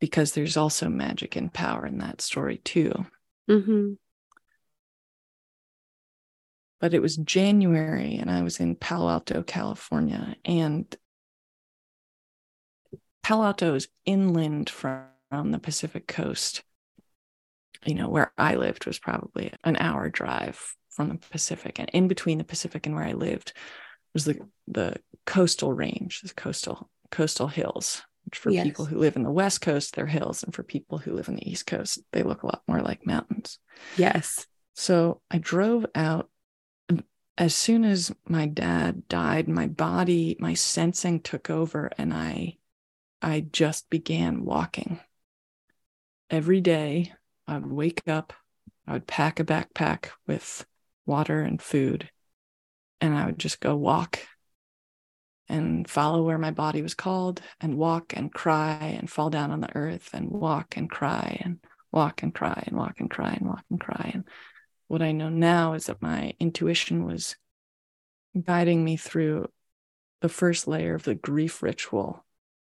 because 0.01 0.33
there's 0.33 0.57
also 0.57 0.89
magic 0.89 1.37
and 1.37 1.53
power 1.53 1.87
in 1.87 1.99
that 1.99 2.21
story 2.21 2.59
too. 2.59 3.07
Mm-hmm. 3.49 3.93
But 6.81 6.95
it 6.95 7.03
was 7.03 7.17
January 7.17 8.17
and 8.17 8.31
I 8.31 8.43
was 8.43 8.59
in 8.59 8.75
Palo 8.75 9.11
Alto, 9.11 9.43
California, 9.43 10.35
and 10.45 10.97
Palo 13.23 13.45
Alto 13.45 13.75
is 13.75 13.89
inland 14.07 14.71
from, 14.71 15.05
the 15.31 15.61
Pacific 15.61 16.09
coast. 16.09 16.65
You 17.85 17.95
know, 17.95 18.09
where 18.09 18.33
I 18.37 18.57
lived 18.57 18.85
was 18.85 18.99
probably 18.99 19.53
an 19.63 19.77
hour 19.77 20.09
drive 20.09 20.75
from 20.89 21.09
the 21.09 21.15
Pacific. 21.15 21.79
And 21.79 21.89
in 21.91 22.09
between 22.09 22.39
the 22.39 22.45
Pacific 22.45 22.85
and 22.85 22.97
where 22.97 23.05
I 23.05 23.13
lived 23.13 23.53
was 24.15 24.25
the 24.25 24.41
the 24.67 24.97
coastal 25.27 25.73
range, 25.73 26.21
the 26.23 26.35
coastal 26.35 26.91
coastal 27.11 27.49
hills. 27.49 28.03
Which 28.27 28.39
for 28.39 28.51
yes. 28.51 28.65
people 28.65 28.85
who 28.85 28.99
live 28.99 29.17
in 29.17 29.23
the 29.23 29.31
West 29.31 29.63
Coast, 29.63 29.95
they're 29.95 30.07
hills. 30.07 30.43
And 30.43 30.55
for 30.55 30.63
people 30.63 30.99
who 30.99 31.15
live 31.15 31.29
in 31.29 31.37
the 31.37 31.51
East 31.51 31.67
Coast, 31.67 32.01
they 32.13 32.23
look 32.23 32.43
a 32.43 32.47
lot 32.47 32.63
more 32.69 32.81
like 32.81 33.07
mountains. 33.07 33.59
Yes. 33.97 34.47
So 34.75 35.23
I 35.31 35.39
drove 35.39 35.87
out 35.95 36.29
as 37.41 37.55
soon 37.55 37.87
as 37.87 38.13
my 38.29 38.47
dad 38.47 39.09
died, 39.09 39.49
my 39.49 39.67
body, 39.67 40.37
my 40.39 40.53
sensing 40.53 41.21
took 41.21 41.49
over 41.49 41.91
and 41.97 42.13
I 42.13 42.59
I 43.23 43.41
just 43.41 43.89
began 43.91 44.45
walking. 44.45 45.01
Every 46.29 46.61
day, 46.61 47.13
I 47.47 47.59
would 47.59 47.73
wake 47.73 48.03
up, 48.07 48.35
I 48.87 48.93
would 48.93 49.07
pack 49.07 49.41
a 49.41 49.45
backpack 49.45 50.11
with 50.27 50.67
water 51.07 51.41
and 51.41 51.61
food, 51.61 52.11
and 53.01 53.17
I 53.17 53.27
would 53.27 53.39
just 53.39 53.61
go 53.61 53.77
walk 53.77 54.21
and 55.49 55.89
follow 55.89 56.23
where 56.23 56.39
my 56.39 56.53
body 56.53 56.81
was 56.81 56.95
called 56.95 57.43
and 57.61 57.77
walk 57.77 58.13
and 58.17 58.33
cry 58.33 58.97
and 58.99 59.11
fall 59.11 59.31
down 59.31 59.51
on 59.51 59.61
the 59.61 59.75
earth 59.75 60.11
and 60.13 60.31
walk 60.31 60.77
and 60.77 60.89
cry 60.89 61.41
and 61.43 61.59
walk 61.93 62.23
and 62.23 62.33
cry 62.33 62.63
and 62.67 62.77
walk 62.77 63.01
and 63.01 63.11
cry 63.11 63.33
and 63.33 63.49
walk 63.49 63.65
and 63.69 63.81
cry. 63.81 64.11
And 64.15 64.25
what 64.87 65.03
I 65.03 65.13
know 65.13 65.29
now 65.29 65.73
is 65.73 65.87
that 65.87 66.03
my 66.03 66.35
intuition 66.39 67.05
was 67.05 67.37
guiding 68.41 68.85
me 68.85 68.97
through 68.97 69.49
the 70.21 70.29
first 70.29 70.69
layer 70.69 70.95
of 70.95 71.03
the 71.03 71.15
grief 71.15 71.63
ritual 71.63 72.25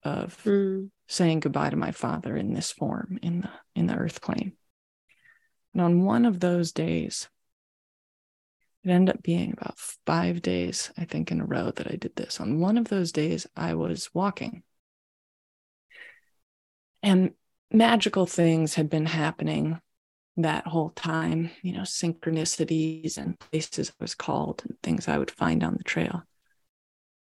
of 0.02 0.36
mm. 0.44 0.88
saying 1.08 1.40
goodbye 1.40 1.70
to 1.70 1.76
my 1.76 1.92
father 1.92 2.36
in 2.36 2.54
this 2.54 2.72
form 2.72 3.18
in 3.22 3.42
the 3.42 3.50
in 3.74 3.86
the 3.86 3.94
earth 3.94 4.20
plane 4.20 4.52
and 5.72 5.82
on 5.82 6.04
one 6.04 6.24
of 6.24 6.40
those 6.40 6.72
days 6.72 7.28
it 8.84 8.90
ended 8.90 9.16
up 9.16 9.22
being 9.22 9.52
about 9.52 9.78
five 10.06 10.42
days 10.42 10.90
i 10.98 11.04
think 11.04 11.30
in 11.30 11.40
a 11.40 11.44
row 11.44 11.70
that 11.70 11.86
i 11.86 11.96
did 11.96 12.14
this. 12.16 12.40
On 12.40 12.60
one 12.60 12.78
of 12.78 12.88
those 12.88 13.12
days 13.12 13.46
i 13.56 13.74
was 13.74 14.10
walking. 14.14 14.62
And 17.02 17.32
magical 17.72 18.26
things 18.26 18.74
had 18.74 18.90
been 18.90 19.06
happening 19.06 19.80
that 20.36 20.66
whole 20.66 20.90
time 20.90 21.50
you 21.62 21.72
know 21.72 21.82
synchronicities 21.82 23.18
and 23.18 23.38
places 23.38 23.90
i 23.90 23.94
was 24.02 24.14
called 24.14 24.62
and 24.66 24.76
things 24.82 25.08
i 25.08 25.18
would 25.18 25.30
find 25.30 25.62
on 25.62 25.74
the 25.74 25.84
trail. 25.84 26.22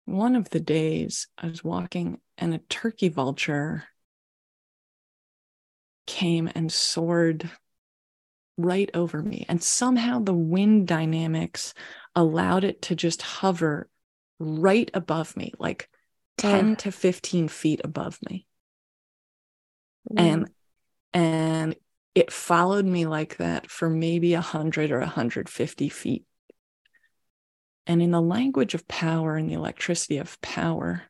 One 0.05 0.35
of 0.35 0.49
the 0.49 0.59
days 0.59 1.27
I 1.37 1.47
was 1.47 1.63
walking 1.63 2.19
and 2.37 2.53
a 2.53 2.57
turkey 2.57 3.07
vulture 3.07 3.85
came 6.05 6.49
and 6.53 6.71
soared 6.71 7.49
right 8.57 8.89
over 8.93 9.21
me. 9.21 9.45
And 9.49 9.61
somehow 9.61 10.19
the 10.19 10.33
wind 10.33 10.87
dynamics 10.87 11.73
allowed 12.15 12.63
it 12.63 12.81
to 12.83 12.95
just 12.95 13.21
hover 13.21 13.89
right 14.39 14.89
above 14.93 15.35
me, 15.37 15.53
like 15.59 15.89
10 16.37 16.75
to 16.77 16.91
15 16.91 17.47
feet 17.47 17.81
above 17.83 18.19
me. 18.27 18.45
Mm. 20.11 20.19
And 20.19 20.49
and 21.15 21.75
it 22.15 22.31
followed 22.31 22.85
me 22.85 23.05
like 23.05 23.37
that 23.37 23.69
for 23.69 23.89
maybe 23.89 24.33
a 24.33 24.37
100 24.37 24.91
or 24.91 24.99
150 24.99 25.89
feet 25.89 26.25
and 27.85 28.01
in 28.01 28.11
the 28.11 28.21
language 28.21 28.73
of 28.73 28.87
power 28.87 29.35
and 29.35 29.49
the 29.49 29.55
electricity 29.55 30.17
of 30.17 30.39
power, 30.41 31.03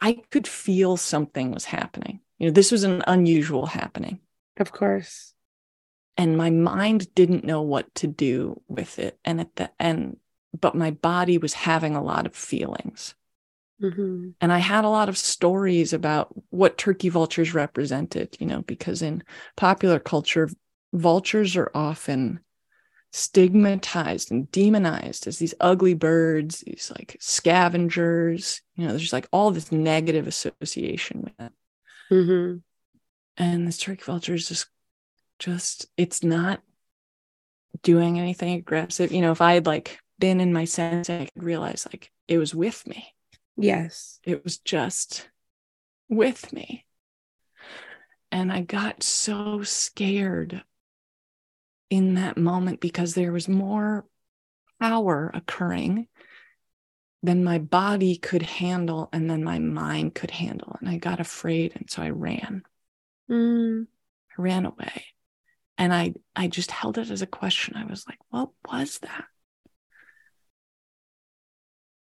I 0.00 0.22
could 0.30 0.46
feel 0.46 0.96
something 0.96 1.50
was 1.50 1.66
happening. 1.66 2.20
You 2.38 2.46
know, 2.46 2.52
this 2.52 2.72
was 2.72 2.84
an 2.84 3.02
unusual 3.06 3.66
happening. 3.66 4.20
Of 4.56 4.72
course. 4.72 5.34
And 6.18 6.36
my 6.36 6.50
mind 6.50 7.14
didn't 7.14 7.44
know 7.44 7.62
what 7.62 7.94
to 7.96 8.06
do 8.06 8.60
with 8.68 8.98
it. 8.98 9.18
And 9.24 9.40
at 9.40 9.56
the 9.56 9.70
end, 9.80 10.18
but 10.58 10.74
my 10.74 10.90
body 10.90 11.38
was 11.38 11.54
having 11.54 11.96
a 11.96 12.02
lot 12.02 12.26
of 12.26 12.34
feelings. 12.34 13.14
Mm-hmm. 13.80 14.30
And 14.40 14.52
I 14.52 14.58
had 14.58 14.84
a 14.84 14.90
lot 14.90 15.08
of 15.08 15.16
stories 15.16 15.92
about 15.92 16.28
what 16.50 16.76
turkey 16.76 17.08
vultures 17.08 17.54
represented, 17.54 18.36
you 18.40 18.46
know, 18.46 18.62
because 18.62 19.00
in 19.00 19.22
popular 19.56 20.00
culture, 20.00 20.50
vultures 20.92 21.56
are 21.56 21.70
often 21.74 22.40
stigmatized 23.12 24.30
and 24.30 24.50
demonized 24.50 25.26
as 25.26 25.38
these 25.38 25.54
ugly 25.60 25.94
birds, 25.94 26.60
these 26.66 26.92
like 26.94 27.16
scavengers. 27.20 28.60
You 28.74 28.84
know, 28.84 28.90
there's 28.90 29.02
just 29.02 29.12
like 29.14 29.28
all 29.30 29.52
this 29.52 29.72
negative 29.72 30.26
association 30.26 31.22
with 31.22 31.36
them 31.36 31.52
Mm-hmm. 32.10 32.58
And 33.36 33.66
this 33.66 33.78
turkey 33.78 34.02
vulture 34.04 34.34
is 34.34 34.48
just, 34.48 34.66
just 35.38 35.86
it's 35.96 36.22
not 36.22 36.60
doing 37.82 38.18
anything 38.18 38.54
aggressive. 38.54 39.12
You 39.12 39.20
know, 39.20 39.32
if 39.32 39.40
I 39.40 39.54
had 39.54 39.66
like 39.66 39.98
been 40.18 40.40
in 40.40 40.52
my 40.52 40.64
sense, 40.64 41.08
I 41.10 41.28
could 41.32 41.42
realize 41.42 41.86
like 41.90 42.10
it 42.26 42.38
was 42.38 42.54
with 42.54 42.86
me. 42.86 43.14
Yes, 43.56 44.20
it 44.24 44.44
was 44.44 44.58
just 44.58 45.28
with 46.08 46.52
me. 46.52 46.84
And 48.30 48.52
I 48.52 48.60
got 48.60 49.02
so 49.02 49.62
scared 49.62 50.62
in 51.90 52.14
that 52.14 52.36
moment 52.36 52.80
because 52.80 53.14
there 53.14 53.32
was 53.32 53.48
more 53.48 54.06
power 54.80 55.30
occurring 55.32 56.08
than 57.22 57.42
my 57.42 57.58
body 57.58 58.16
could 58.16 58.42
handle 58.42 59.08
and 59.12 59.28
then 59.28 59.42
my 59.42 59.58
mind 59.58 60.14
could 60.14 60.30
handle. 60.30 60.76
And 60.80 60.88
I 60.88 60.98
got 60.98 61.20
afraid. 61.20 61.72
And 61.74 61.90
so 61.90 62.02
I 62.02 62.10
ran. 62.10 62.62
Mm. 63.30 63.86
I 64.38 64.42
ran 64.42 64.66
away. 64.66 65.04
And 65.78 65.94
I 65.94 66.14
I 66.34 66.48
just 66.48 66.70
held 66.70 66.98
it 66.98 67.10
as 67.10 67.22
a 67.22 67.26
question. 67.26 67.76
I 67.76 67.84
was 67.84 68.04
like, 68.06 68.18
what 68.30 68.50
was 68.70 68.98
that? 68.98 69.24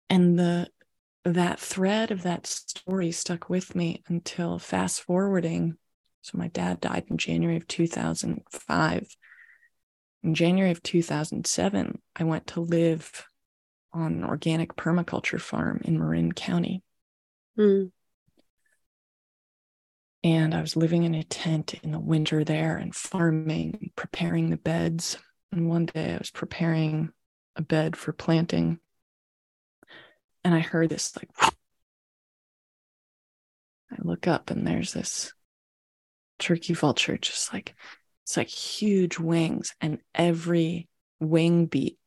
And 0.10 0.38
the 0.38 0.70
that 1.24 1.60
thread 1.60 2.12
of 2.12 2.24
that 2.24 2.46
story 2.48 3.12
stuck 3.12 3.50
with 3.50 3.76
me 3.76 4.04
until 4.08 4.60
fast 4.60 5.02
forwarding. 5.02 5.78
So 6.22 6.38
my 6.38 6.50
dad 6.50 6.82
died 6.82 7.06
in 7.10 7.18
January 7.18 7.58
of 7.58 7.68
2005. 7.68 9.16
In 10.24 10.36
January 10.36 10.72
of 10.72 10.84
2007, 10.84 12.02
I 12.16 12.24
went 12.24 12.48
to 12.48 12.62
live 12.62 13.26
on 13.94 14.14
an 14.14 14.24
organic 14.24 14.76
permaculture 14.76 15.40
farm 15.40 15.82
in 15.84 15.98
Marin 15.98 16.32
County. 16.32 16.84
Mm. 17.58 17.92
And 20.24 20.54
I 20.54 20.62
was 20.62 20.76
living 20.76 21.04
in 21.04 21.16
a 21.16 21.24
tent 21.24 21.74
in 21.82 21.92
the 21.92 22.00
winter 22.00 22.44
there 22.44 22.78
and 22.78 22.96
farming, 22.96 23.92
preparing 23.96 24.50
the 24.50 24.58
beds. 24.58 25.18
And 25.52 25.68
one 25.68 25.88
day 25.88 26.14
I 26.14 26.18
was 26.18 26.30
preparing 26.30 27.12
a 27.56 27.62
bed 27.62 27.96
for 27.96 28.14
planting. 28.14 28.80
And 30.44 30.54
I 30.54 30.60
heard 30.60 30.90
this 30.90 31.16
like, 31.18 31.30
I 33.92 33.96
look 34.00 34.28
up 34.28 34.52
and 34.52 34.66
there's 34.66 34.94
this 34.94 35.34
turkey 36.40 36.74
vulture, 36.74 37.18
just 37.18 37.52
like, 37.52 37.76
it's 38.24 38.38
like 38.38 38.48
huge 38.48 39.18
wings. 39.18 39.74
And 39.82 40.00
every 40.14 40.88
wing 41.20 41.66
beat 41.66 41.98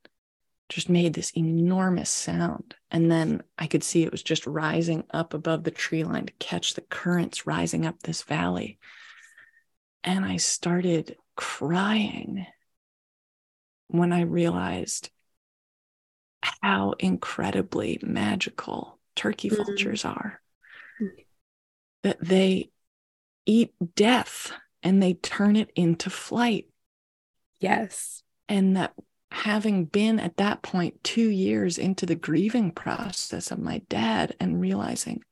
just 0.69 0.89
made 0.89 1.15
this 1.15 1.31
enormous 1.37 2.11
sound. 2.11 2.75
And 2.91 3.11
then 3.11 3.43
I 3.59 3.67
could 3.67 3.85
see 3.85 4.03
it 4.03 4.13
was 4.13 4.23
just 4.23 4.47
rising 4.47 5.05
up 5.11 5.35
above 5.35 5.65
the 5.65 5.71
tree 5.71 6.05
line 6.05 6.27
to 6.27 6.33
catch 6.39 6.75
the 6.75 6.81
currents 6.81 7.47
rising 7.47 7.87
up 7.87 8.03
this 8.03 8.23
valley. 8.23 8.79
And 10.03 10.25
I 10.25 10.37
started 10.39 11.17
crying 11.37 12.47
when 13.89 14.13
I 14.13 14.23
realized 14.23 15.11
how 16.63 16.93
incredibly 16.99 17.99
magical 18.03 18.99
turkey 19.17 19.51
mm-hmm. 19.51 19.63
vultures 19.63 20.05
are. 20.05 20.41
That 22.03 22.19
they 22.21 22.71
eat 23.47 23.73
death 23.95 24.53
and 24.83 25.03
they 25.03 25.15
turn 25.15 25.57
it 25.57 25.71
into 25.75 26.11
flight. 26.11 26.67
Yes. 27.61 28.23
And 28.47 28.77
that 28.77 28.93
having 29.35 29.85
been 29.85 30.21
at 30.21 30.37
that 30.37 30.63
point 30.63 31.03
two 31.03 31.29
years 31.29 31.77
into 31.77 32.07
the 32.07 32.15
grieving 32.15 32.71
process 32.71 33.51
of 33.51 33.59
my 33.59 33.83
dad 33.89 34.35
and 34.39 34.61
realizing 34.61 35.23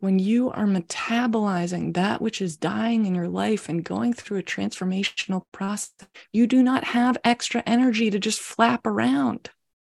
when 0.00 0.18
you 0.18 0.50
are 0.50 0.66
metabolizing 0.66 1.94
that 1.94 2.20
which 2.20 2.42
is 2.42 2.56
dying 2.56 3.06
in 3.06 3.14
your 3.14 3.28
life 3.28 3.68
and 3.68 3.84
going 3.84 4.12
through 4.12 4.38
a 4.38 4.42
transformational 4.42 5.44
process, 5.50 5.94
you 6.32 6.46
do 6.46 6.62
not 6.62 6.84
have 6.84 7.16
extra 7.24 7.62
energy 7.64 8.10
to 8.10 8.18
just 8.18 8.40
flap 8.40 8.86
around. 8.86 9.48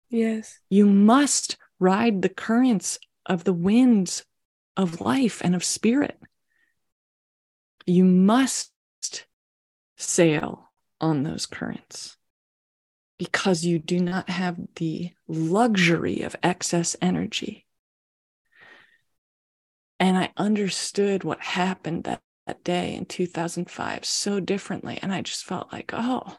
Yes. 0.10 0.60
You 0.69 0.86
must 0.88 1.58
ride 1.80 2.21
the 2.21 2.30
currents 2.30 3.00
of 3.26 3.45
the 3.45 3.54
winds 3.54 4.26
of 4.76 5.00
life 5.00 5.39
and 5.43 5.56
of 5.56 5.63
spirit. 5.63 6.19
You 7.86 8.04
must 8.04 8.71
sail 9.95 10.71
on 11.00 11.24
those 11.24 11.45
currents 11.45 12.17
because 13.21 13.63
you 13.63 13.77
do 13.77 13.99
not 13.99 14.31
have 14.31 14.57
the 14.77 15.12
luxury 15.27 16.21
of 16.21 16.36
excess 16.41 16.95
energy. 17.03 17.67
And 19.99 20.17
I 20.17 20.31
understood 20.38 21.23
what 21.23 21.39
happened 21.39 22.05
that, 22.05 22.23
that 22.47 22.63
day 22.63 22.95
in 22.95 23.05
2005 23.05 24.05
so 24.05 24.39
differently. 24.39 24.97
And 25.03 25.13
I 25.13 25.21
just 25.21 25.45
felt 25.45 25.71
like, 25.71 25.91
oh, 25.93 26.36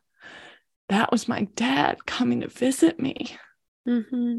that 0.89 1.13
was 1.13 1.29
my 1.29 1.45
dad 1.55 2.05
coming 2.05 2.41
to 2.41 2.49
visit 2.49 2.99
me. 2.99 3.37
Mm-hmm. 3.87 4.39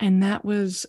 And 0.00 0.22
that 0.24 0.44
was 0.44 0.86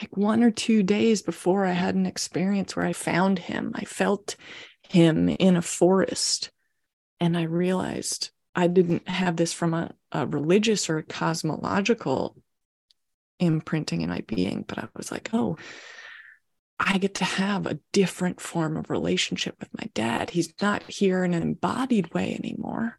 like 0.00 0.16
one 0.16 0.42
or 0.42 0.50
two 0.50 0.82
days 0.82 1.22
before 1.22 1.64
I 1.64 1.74
had 1.74 1.94
an 1.94 2.06
experience 2.06 2.74
where 2.74 2.86
I 2.86 2.92
found 2.92 3.38
him. 3.38 3.70
I 3.76 3.84
felt 3.84 4.34
him 4.88 5.28
in 5.28 5.54
a 5.54 5.62
forest. 5.62 6.50
And 7.20 7.38
I 7.38 7.42
realized 7.42 8.32
I 8.54 8.68
didn't 8.68 9.08
have 9.08 9.36
this 9.36 9.52
from 9.52 9.74
a, 9.74 9.92
a 10.12 10.26
religious 10.26 10.88
or 10.88 10.98
a 10.98 11.02
cosmological 11.02 12.36
imprinting 13.40 14.02
in 14.02 14.10
my 14.10 14.20
being, 14.26 14.64
but 14.66 14.78
I 14.78 14.88
was 14.96 15.10
like, 15.10 15.30
oh, 15.32 15.56
I 16.78 16.98
get 16.98 17.14
to 17.16 17.24
have 17.24 17.66
a 17.66 17.78
different 17.92 18.40
form 18.40 18.76
of 18.76 18.90
relationship 18.90 19.56
with 19.60 19.68
my 19.76 19.88
dad. 19.94 20.30
He's 20.30 20.52
not 20.60 20.82
here 20.84 21.24
in 21.24 21.34
an 21.34 21.42
embodied 21.42 22.12
way 22.12 22.34
anymore. 22.34 22.98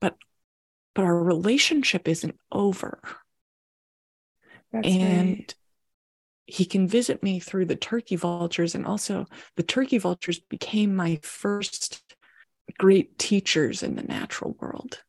But 0.00 0.16
but 0.94 1.04
our 1.04 1.22
relationship 1.22 2.08
isn't 2.08 2.38
over. 2.50 3.00
That's 4.72 4.88
and 4.88 5.28
right. 5.36 5.54
he 6.46 6.64
can 6.64 6.88
visit 6.88 7.22
me 7.22 7.40
through 7.40 7.66
the 7.66 7.76
turkey 7.76 8.16
vultures 8.16 8.74
and 8.74 8.86
also 8.86 9.26
the 9.56 9.62
turkey 9.62 9.98
vultures 9.98 10.40
became 10.40 10.96
my 10.96 11.20
first 11.22 12.02
great 12.78 13.18
teachers 13.18 13.82
in 13.82 13.96
the 13.96 14.02
natural 14.02 14.56
world 14.60 15.02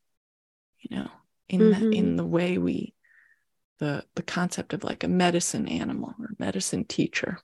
you 0.79 0.95
know 0.95 1.09
in 1.49 1.59
mm-hmm. 1.61 1.89
the, 1.89 1.97
in 1.97 2.15
the 2.15 2.25
way 2.25 2.57
we 2.57 2.93
the 3.79 4.03
the 4.15 4.23
concept 4.23 4.73
of 4.73 4.83
like 4.83 5.03
a 5.03 5.07
medicine 5.07 5.67
animal 5.67 6.13
or 6.19 6.29
medicine 6.39 6.85
teacher 6.85 7.39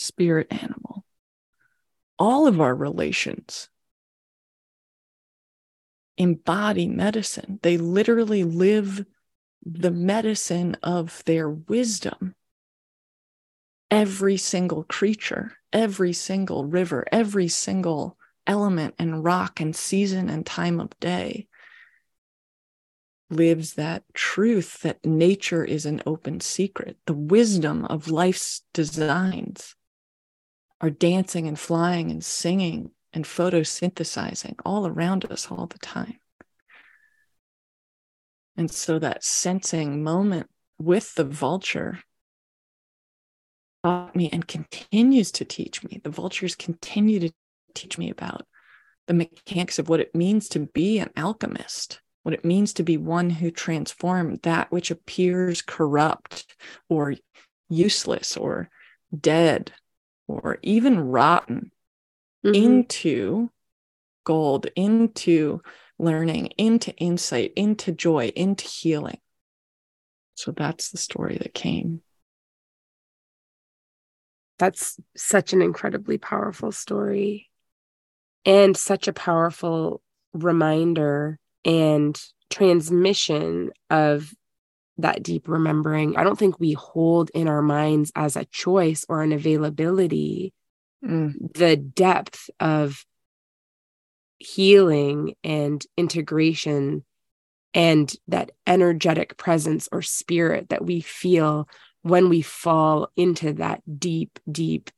spirit 0.00 0.46
animal. 0.50 1.04
All 2.18 2.46
of 2.46 2.60
our 2.60 2.74
relations 2.74 3.68
embody 6.16 6.86
medicine. 6.86 7.58
They 7.62 7.78
literally 7.78 8.44
live 8.44 9.04
the 9.64 9.90
medicine 9.90 10.76
of 10.82 11.22
their 11.24 11.48
wisdom. 11.48 12.34
Every 13.90 14.36
single 14.36 14.84
creature 14.84 15.56
every 15.72 16.12
single 16.12 16.64
river 16.64 17.06
every 17.12 17.46
single 17.46 18.16
element 18.50 18.96
and 18.98 19.22
rock 19.22 19.60
and 19.60 19.76
season 19.76 20.28
and 20.28 20.44
time 20.44 20.80
of 20.80 20.90
day 20.98 21.46
lives 23.30 23.74
that 23.74 24.02
truth 24.12 24.80
that 24.80 25.06
nature 25.06 25.64
is 25.64 25.86
an 25.86 26.02
open 26.04 26.40
secret. 26.40 26.98
The 27.06 27.14
wisdom 27.14 27.84
of 27.84 28.08
life's 28.08 28.62
designs 28.74 29.76
are 30.80 30.90
dancing 30.90 31.46
and 31.46 31.56
flying 31.56 32.10
and 32.10 32.24
singing 32.24 32.90
and 33.12 33.24
photosynthesizing 33.24 34.56
all 34.64 34.84
around 34.84 35.30
us 35.30 35.48
all 35.48 35.66
the 35.66 35.78
time. 35.78 36.18
And 38.56 38.68
so 38.68 38.98
that 38.98 39.22
sensing 39.22 40.02
moment 40.02 40.50
with 40.76 41.14
the 41.14 41.24
vulture 41.24 42.00
taught 43.84 44.16
me 44.16 44.28
and 44.32 44.46
continues 44.46 45.30
to 45.32 45.44
teach 45.44 45.84
me. 45.84 46.00
The 46.02 46.10
vultures 46.10 46.56
continue 46.56 47.20
to 47.20 47.30
teach 47.74 47.98
me 47.98 48.10
about 48.10 48.46
the 49.06 49.14
mechanics 49.14 49.78
of 49.78 49.88
what 49.88 50.00
it 50.00 50.14
means 50.14 50.48
to 50.50 50.60
be 50.60 50.98
an 50.98 51.10
alchemist, 51.16 52.00
what 52.22 52.34
it 52.34 52.44
means 52.44 52.72
to 52.74 52.82
be 52.82 52.96
one 52.96 53.28
who 53.28 53.50
transforms 53.50 54.38
that 54.42 54.70
which 54.70 54.90
appears 54.90 55.62
corrupt 55.62 56.46
or 56.88 57.14
useless 57.68 58.36
or 58.36 58.70
dead 59.18 59.72
or 60.28 60.58
even 60.62 61.00
rotten 61.00 61.72
mm-hmm. 62.44 62.54
into 62.54 63.50
gold, 64.24 64.66
into 64.76 65.60
learning, 65.98 66.46
into 66.56 66.94
insight, 66.96 67.52
into 67.56 67.90
joy, 67.90 68.30
into 68.36 68.64
healing. 68.64 69.18
So 70.34 70.52
that's 70.52 70.90
the 70.90 70.98
story 70.98 71.36
that 71.38 71.52
came. 71.52 72.00
That's 74.58 75.00
such 75.16 75.52
an 75.52 75.62
incredibly 75.62 76.18
powerful 76.18 76.70
story 76.70 77.49
and 78.44 78.76
such 78.76 79.08
a 79.08 79.12
powerful 79.12 80.00
reminder 80.32 81.38
and 81.64 82.20
transmission 82.50 83.70
of 83.90 84.32
that 84.98 85.22
deep 85.22 85.48
remembering. 85.48 86.16
I 86.16 86.24
don't 86.24 86.38
think 86.38 86.58
we 86.58 86.72
hold 86.72 87.30
in 87.34 87.48
our 87.48 87.62
minds 87.62 88.12
as 88.14 88.36
a 88.36 88.44
choice 88.46 89.04
or 89.08 89.22
an 89.22 89.32
availability 89.32 90.52
mm. 91.04 91.34
the 91.54 91.76
depth 91.76 92.50
of 92.58 93.04
healing 94.38 95.34
and 95.44 95.84
integration 95.96 97.04
and 97.74 98.12
that 98.28 98.50
energetic 98.66 99.36
presence 99.36 99.88
or 99.92 100.02
spirit 100.02 100.70
that 100.70 100.84
we 100.84 101.00
feel 101.00 101.68
when 102.02 102.28
we 102.28 102.42
fall 102.42 103.10
into 103.16 103.52
that 103.54 103.82
deep, 103.98 104.38
deep 104.50 104.90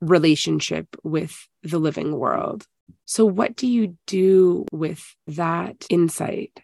relationship 0.00 0.96
with 1.02 1.48
the 1.62 1.78
living 1.78 2.16
world. 2.16 2.66
So, 3.06 3.24
what 3.24 3.56
do 3.56 3.66
you 3.66 3.96
do 4.06 4.66
with 4.72 5.14
that 5.26 5.86
insight? 5.90 6.60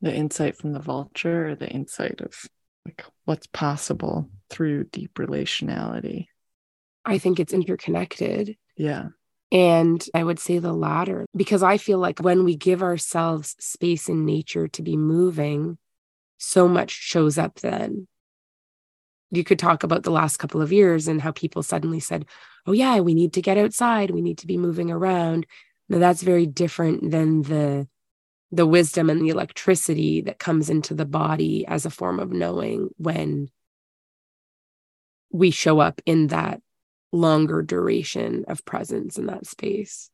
The 0.00 0.14
insight 0.14 0.56
from 0.56 0.72
the 0.72 0.80
vulture, 0.80 1.48
or 1.48 1.54
the 1.54 1.68
insight 1.68 2.20
of 2.20 2.34
like 2.84 3.04
what's 3.24 3.46
possible 3.48 4.30
through 4.48 4.84
deep 4.84 5.14
relationality. 5.14 6.26
I 7.04 7.18
think 7.18 7.40
it's 7.40 7.52
interconnected. 7.52 8.56
Yeah. 8.76 9.08
And 9.50 10.04
I 10.14 10.24
would 10.24 10.38
say 10.38 10.58
the 10.58 10.74
latter, 10.74 11.26
because 11.34 11.62
I 11.62 11.78
feel 11.78 11.98
like 11.98 12.20
when 12.20 12.44
we 12.44 12.56
give 12.56 12.82
ourselves 12.82 13.56
space 13.58 14.08
in 14.08 14.26
nature 14.26 14.68
to 14.68 14.82
be 14.82 14.96
moving, 14.96 15.78
so 16.36 16.68
much 16.68 16.90
shows 16.90 17.38
up 17.38 17.60
then. 17.60 18.06
You 19.30 19.44
could 19.44 19.58
talk 19.58 19.82
about 19.82 20.02
the 20.02 20.10
last 20.10 20.38
couple 20.38 20.62
of 20.62 20.72
years 20.72 21.06
and 21.06 21.20
how 21.20 21.32
people 21.32 21.62
suddenly 21.62 22.00
said, 22.00 22.24
oh, 22.66 22.72
yeah, 22.72 23.00
we 23.00 23.14
need 23.14 23.34
to 23.34 23.42
get 23.42 23.58
outside. 23.58 24.10
We 24.10 24.22
need 24.22 24.38
to 24.38 24.46
be 24.46 24.56
moving 24.56 24.90
around. 24.90 25.46
Now, 25.88 25.98
that's 25.98 26.22
very 26.22 26.46
different 26.46 27.10
than 27.10 27.42
the 27.42 27.88
the 28.50 28.66
wisdom 28.66 29.10
and 29.10 29.20
the 29.20 29.28
electricity 29.28 30.22
that 30.22 30.38
comes 30.38 30.70
into 30.70 30.94
the 30.94 31.04
body 31.04 31.66
as 31.66 31.84
a 31.84 31.90
form 31.90 32.18
of 32.18 32.32
knowing 32.32 32.88
when 32.96 33.50
we 35.30 35.50
show 35.50 35.80
up 35.80 36.00
in 36.06 36.28
that 36.28 36.62
longer 37.12 37.62
duration 37.62 38.44
of 38.48 38.64
presence 38.64 39.18
in 39.18 39.26
that 39.26 39.46
space. 39.46 40.10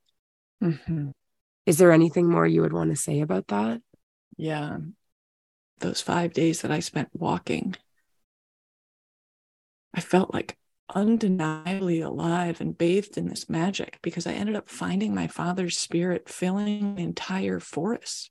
Mm-hmm. 0.63 1.11
Is 1.67 1.79
there 1.79 1.93
anything 1.93 2.29
more 2.29 2.47
you 2.47 2.63
would 2.63 2.73
want 2.73 2.91
to 2.91 2.97
say 2.97 3.21
about 3.21 3.49
that? 3.49 3.81
Yeah. 4.37 4.79
Those 5.79 6.01
five 6.01 6.33
days 6.33 6.63
that 6.63 6.71
I 6.71 6.81
spent 6.81 7.09
walking, 7.13 7.77
I 9.95 10.01
felt 10.01 10.35
like 10.35 10.57
undeniably 10.95 12.01
alive 12.01 12.61
and 12.61 12.77
bathed 12.77 13.17
in 13.17 13.29
this 13.29 13.49
magic 13.49 13.99
because 14.03 14.27
I 14.27 14.33
ended 14.33 14.57
up 14.57 14.69
finding 14.69 15.15
my 15.15 15.27
father's 15.27 15.79
spirit 15.79 16.29
filling 16.29 16.97
the 16.97 17.03
entire 17.03 17.61
forest. 17.61 18.31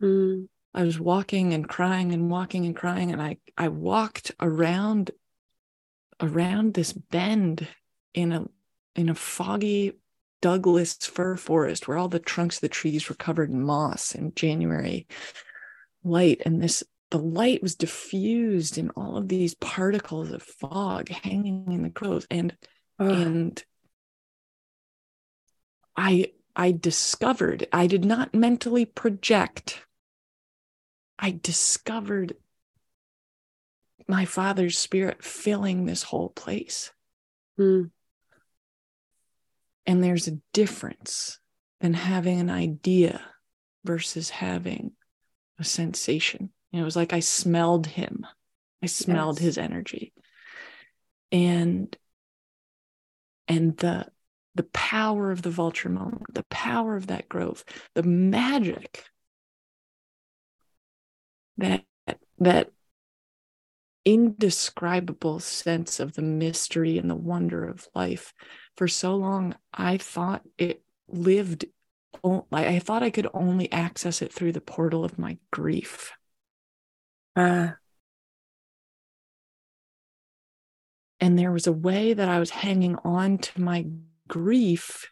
Mm. 0.00 0.48
I 0.74 0.84
was 0.84 1.00
walking 1.00 1.54
and 1.54 1.68
crying 1.68 2.12
and 2.12 2.30
walking 2.30 2.66
and 2.66 2.76
crying, 2.76 3.10
and 3.10 3.20
I 3.20 3.38
I 3.56 3.68
walked 3.68 4.32
around 4.40 5.10
around 6.20 6.74
this 6.74 6.92
bend 6.92 7.66
in 8.14 8.32
a 8.32 8.46
in 8.94 9.08
a 9.08 9.14
foggy 9.14 9.94
Douglas 10.40 10.94
fir 10.94 11.36
forest 11.36 11.88
where 11.88 11.96
all 11.96 12.08
the 12.08 12.20
trunks 12.20 12.56
of 12.56 12.60
the 12.60 12.68
trees 12.68 13.08
were 13.08 13.14
covered 13.14 13.50
in 13.50 13.62
moss 13.62 14.14
in 14.14 14.34
January 14.34 15.08
light. 16.04 16.42
And 16.44 16.62
this 16.62 16.84
the 17.10 17.18
light 17.18 17.62
was 17.62 17.74
diffused 17.74 18.76
in 18.76 18.90
all 18.90 19.16
of 19.16 19.28
these 19.28 19.54
particles 19.54 20.30
of 20.30 20.42
fog 20.42 21.08
hanging 21.08 21.72
in 21.72 21.82
the 21.82 21.88
groves. 21.88 22.26
And 22.30 22.56
Ugh. 22.98 23.10
and 23.10 23.64
I 25.96 26.32
I 26.54 26.72
discovered, 26.72 27.66
I 27.72 27.86
did 27.86 28.04
not 28.04 28.34
mentally 28.34 28.84
project. 28.84 29.86
I 31.18 31.38
discovered 31.42 32.34
my 34.08 34.24
father's 34.24 34.78
spirit 34.78 35.22
filling 35.22 35.84
this 35.84 36.02
whole 36.02 36.30
place. 36.30 36.92
Mm. 37.58 37.90
And 39.86 40.02
there's 40.02 40.28
a 40.28 40.38
difference 40.52 41.38
than 41.80 41.94
having 41.94 42.40
an 42.40 42.50
idea 42.50 43.20
versus 43.84 44.30
having 44.30 44.92
a 45.58 45.64
sensation. 45.64 46.50
Know, 46.72 46.80
it 46.80 46.84
was 46.84 46.96
like 46.96 47.12
I 47.12 47.20
smelled 47.20 47.86
him. 47.86 48.26
I 48.82 48.86
smelled 48.86 49.38
yes. 49.38 49.44
his 49.44 49.58
energy. 49.58 50.12
And 51.32 51.96
and 53.46 53.76
the 53.78 54.06
the 54.54 54.64
power 54.64 55.30
of 55.30 55.42
the 55.42 55.50
vulture 55.50 55.88
moment, 55.88 56.34
the 56.34 56.44
power 56.44 56.96
of 56.96 57.06
that 57.06 57.28
growth, 57.28 57.64
the 57.94 58.02
magic 58.02 59.04
that 61.58 61.84
that 62.38 62.70
indescribable 64.04 65.38
sense 65.38 66.00
of 66.00 66.14
the 66.14 66.22
mystery 66.22 66.96
and 66.98 67.10
the 67.10 67.14
wonder 67.14 67.64
of 67.64 67.88
life. 67.94 68.32
For 68.76 68.88
so 68.88 69.14
long, 69.14 69.54
I 69.72 69.98
thought 69.98 70.42
it 70.56 70.82
lived, 71.08 71.66
like 72.24 72.66
I 72.66 72.78
thought 72.78 73.02
I 73.02 73.10
could 73.10 73.28
only 73.34 73.70
access 73.70 74.22
it 74.22 74.32
through 74.32 74.52
the 74.52 74.60
portal 74.60 75.04
of 75.04 75.18
my 75.18 75.38
grief. 75.50 76.12
Uh, 77.38 77.70
and 81.20 81.38
there 81.38 81.52
was 81.52 81.68
a 81.68 81.72
way 81.72 82.12
that 82.12 82.28
I 82.28 82.40
was 82.40 82.50
hanging 82.50 82.96
on 83.04 83.38
to 83.38 83.60
my 83.60 83.86
grief 84.26 85.06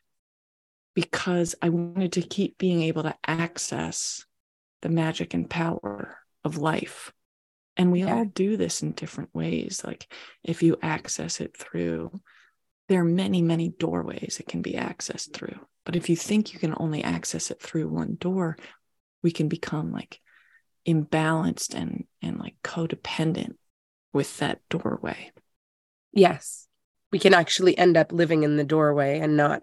because 0.97 1.55
I 1.62 1.69
wanted 1.69 2.12
to 2.15 2.23
keep 2.23 2.59
being 2.59 2.83
able 2.83 3.05
to 3.05 3.15
access 3.25 4.25
the 4.83 4.89
magic 4.89 5.35
and 5.35 5.49
power 5.49 6.19
of 6.43 6.59
life. 6.59 7.12
And 7.77 7.93
we 7.93 8.01
yeah. 8.01 8.17
all 8.17 8.25
do 8.25 8.57
this 8.57 8.83
in 8.83 8.93
different 8.93 9.33
ways. 9.33 9.83
Like 9.85 10.12
if 10.43 10.65
you 10.65 10.79
access 10.83 11.41
it 11.41 11.57
through, 11.57 12.11
there 12.89 13.03
are 13.03 13.05
many, 13.05 13.41
many 13.41 13.69
doorways 13.69 14.39
it 14.41 14.49
can 14.49 14.62
be 14.62 14.73
accessed 14.73 15.33
through. 15.33 15.61
But 15.85 15.95
if 15.95 16.09
you 16.09 16.17
think 16.17 16.53
you 16.53 16.59
can 16.59 16.75
only 16.79 17.05
access 17.05 17.53
it 17.53 17.62
through 17.62 17.89
one 17.89 18.17
door, 18.19 18.57
we 19.23 19.31
can 19.31 19.47
become 19.49 19.93
like 19.93 20.21
imbalanced 20.87 21.75
and 21.75 22.05
and 22.22 22.38
like 22.38 22.57
codependent 22.62 23.57
with 24.12 24.38
that 24.38 24.61
doorway. 24.68 25.33
Yes. 26.12 26.66
We 27.12 27.18
can 27.18 27.35
actually 27.35 27.77
end 27.77 27.96
up 27.96 28.12
living 28.12 28.42
in 28.42 28.57
the 28.57 28.64
doorway 28.64 29.20
and 29.20 29.37
not 29.37 29.62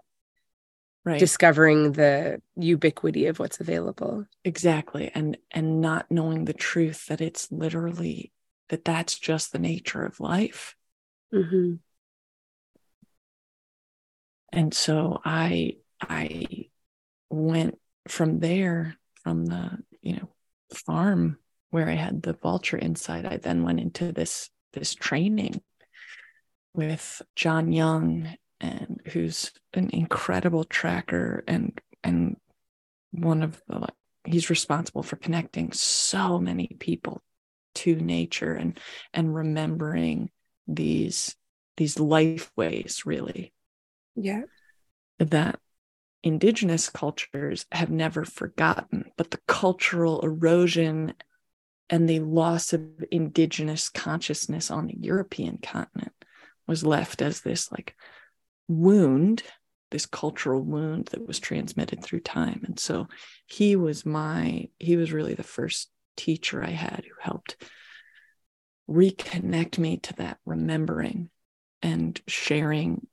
right 1.05 1.19
discovering 1.19 1.93
the 1.93 2.41
ubiquity 2.55 3.25
of 3.27 3.39
what's 3.39 3.59
available 3.59 4.25
exactly 4.43 5.12
and 5.13 5.38
and 5.51 5.81
not 5.81 6.09
knowing 6.09 6.45
the 6.45 6.53
truth 6.53 7.07
that 7.07 7.21
it's 7.21 7.51
literally 7.51 8.31
that 8.69 8.86
that's 8.86 9.17
just 9.19 9.51
the 9.51 9.59
nature 9.59 10.03
of 10.03 10.19
life 10.19 10.75
mm-hmm. 11.33 11.73
and 14.51 14.73
so 14.73 15.19
i 15.25 15.75
i 16.01 16.45
went 17.29 17.77
from 18.07 18.39
there 18.39 18.95
from 19.23 19.45
the 19.45 19.77
you 20.01 20.13
know 20.13 20.29
farm 20.73 21.38
where 21.69 21.89
i 21.89 21.93
had 21.93 22.21
the 22.21 22.33
vulture 22.33 22.77
inside, 22.77 23.25
i 23.25 23.38
then 23.38 23.63
went 23.63 23.79
into 23.79 24.12
this 24.12 24.49
this 24.73 24.93
training 24.93 25.62
with 26.73 27.21
jon 27.36 27.71
young 27.71 28.36
and 28.59 29.01
who's 29.07 29.51
an 29.73 29.89
incredible 29.91 30.63
tracker 30.63 31.43
and 31.47 31.79
and 32.03 32.38
one 33.12 33.43
of 33.43 33.62
the 33.67 33.88
he's 34.25 34.49
responsible 34.49 35.03
for 35.03 35.17
connecting 35.17 35.71
so 35.71 36.39
many 36.39 36.75
people 36.79 37.21
to 37.75 37.95
nature 37.95 38.53
and 38.53 38.79
and 39.13 39.33
remembering 39.33 40.29
these 40.67 41.36
these 41.77 41.99
life 41.99 42.51
ways 42.55 43.03
really. 43.05 43.53
Yeah. 44.15 44.43
That 45.19 45.59
indigenous 46.23 46.89
cultures 46.89 47.65
have 47.71 47.89
never 47.89 48.25
forgotten 48.25 49.05
but 49.17 49.31
the 49.31 49.39
cultural 49.47 50.21
erosion 50.21 51.13
and 51.89 52.09
the 52.09 52.19
loss 52.19 52.73
of 52.73 52.81
indigenous 53.12 53.89
consciousness 53.89 54.71
on 54.71 54.88
the 54.88 54.97
european 54.97 55.57
continent 55.57 56.13
was 56.65 56.86
left 56.86 57.21
as 57.21 57.41
this 57.41 57.71
like 57.71 57.95
wound, 58.67 59.43
this 59.91 60.05
cultural 60.05 60.62
wound 60.62 61.07
that 61.07 61.25
was 61.25 61.39
transmitted 61.39 62.03
through 62.03 62.21
time. 62.21 62.62
And 62.65 62.79
so 62.79 63.07
he 63.45 63.75
was 63.75 64.05
my, 64.05 64.69
he 64.79 64.97
was 64.97 65.12
really 65.12 65.33
the 65.33 65.43
first 65.43 65.89
teacher 66.15 66.63
I 66.63 66.71
had 66.71 67.03
who 67.05 67.15
helped 67.19 67.57
reconnect 68.89 69.77
me 69.77 69.97
to 69.97 70.13
that 70.15 70.38
remembering 70.45 71.29
and 71.81 72.19
sharing 72.27 73.07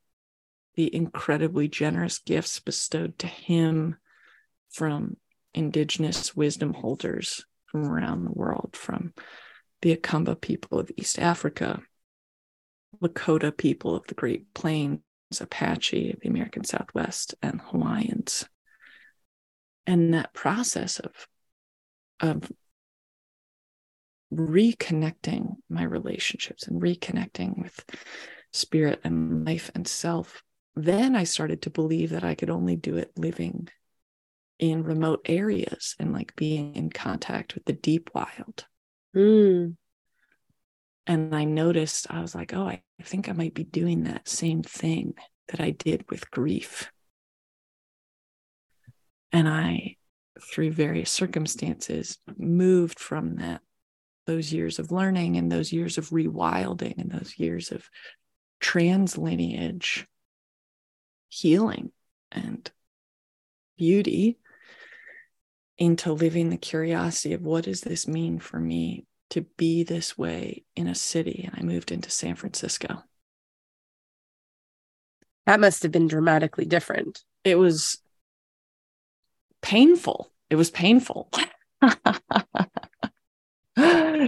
the 0.75 0.93
incredibly 0.93 1.67
generous 1.67 2.19
gifts 2.19 2.59
bestowed 2.59 3.17
to 3.19 3.27
him 3.27 3.97
from 4.69 5.17
indigenous 5.53 6.35
wisdom 6.35 6.73
holders 6.73 7.45
from 7.65 7.85
around 7.85 8.25
the 8.25 8.31
world, 8.31 8.75
from 8.75 9.13
the 9.81 9.95
Akamba 9.95 10.39
people 10.39 10.79
of 10.79 10.91
East 10.97 11.19
Africa, 11.19 11.81
Lakota 13.01 13.55
people 13.55 13.95
of 13.95 14.05
the 14.07 14.13
Great 14.13 14.53
Plains, 14.53 14.99
Apache, 15.39 16.11
of 16.11 16.19
the 16.19 16.29
American 16.29 16.63
Southwest, 16.63 17.35
and 17.41 17.61
Hawaiians. 17.61 18.45
And 19.87 20.13
that 20.13 20.33
process 20.33 20.99
of, 20.99 21.27
of 22.19 22.51
reconnecting 24.33 25.55
my 25.69 25.83
relationships 25.83 26.67
and 26.67 26.81
reconnecting 26.81 27.61
with 27.61 27.83
spirit 28.53 28.99
and 29.03 29.45
life 29.45 29.71
and 29.73 29.87
self, 29.87 30.43
then 30.75 31.15
I 31.15 31.25
started 31.25 31.63
to 31.63 31.69
believe 31.69 32.11
that 32.11 32.23
I 32.23 32.35
could 32.35 32.49
only 32.49 32.75
do 32.75 32.97
it 32.97 33.11
living 33.17 33.67
in 34.59 34.83
remote 34.83 35.21
areas 35.25 35.95
and 35.99 36.13
like 36.13 36.35
being 36.35 36.75
in 36.75 36.89
contact 36.89 37.55
with 37.55 37.65
the 37.65 37.73
deep 37.73 38.11
wild. 38.13 38.65
Mm. 39.15 39.75
And 41.07 41.35
I 41.35 41.43
noticed, 41.43 42.07
I 42.09 42.21
was 42.21 42.35
like, 42.35 42.53
oh, 42.53 42.67
I 42.67 42.81
think 43.03 43.27
I 43.27 43.33
might 43.33 43.55
be 43.55 43.63
doing 43.63 44.03
that 44.03 44.27
same 44.27 44.61
thing 44.61 45.15
that 45.49 45.59
I 45.59 45.71
did 45.71 46.05
with 46.09 46.29
grief. 46.31 46.91
And 49.31 49.49
I, 49.49 49.97
through 50.39 50.71
various 50.71 51.09
circumstances, 51.09 52.19
moved 52.37 52.99
from 52.99 53.37
that, 53.37 53.61
those 54.27 54.53
years 54.53 54.77
of 54.77 54.91
learning 54.91 55.37
and 55.37 55.51
those 55.51 55.73
years 55.73 55.97
of 55.97 56.09
rewilding 56.09 56.99
and 56.99 57.11
those 57.11 57.37
years 57.37 57.71
of 57.71 57.89
trans 58.59 59.17
lineage 59.17 60.07
healing 61.31 61.91
and 62.31 62.69
beauty 63.77 64.37
into 65.77 66.11
living 66.11 66.49
the 66.49 66.57
curiosity 66.57 67.33
of 67.33 67.41
what 67.41 67.63
does 67.63 67.81
this 67.81 68.05
mean 68.05 68.37
for 68.37 68.59
me 68.59 69.05
to 69.29 69.41
be 69.55 69.83
this 69.83 70.17
way 70.17 70.65
in 70.75 70.87
a 70.87 70.93
city 70.93 71.43
and 71.47 71.55
i 71.57 71.63
moved 71.63 71.91
into 71.91 72.11
san 72.11 72.35
francisco. 72.35 73.03
That 75.45 75.59
must 75.59 75.83
have 75.83 75.91
been 75.91 76.07
dramatically 76.07 76.65
different. 76.65 77.23
It 77.43 77.55
was 77.55 77.97
painful. 79.61 80.31
It 80.49 80.55
was 80.55 80.69
painful 80.69 81.31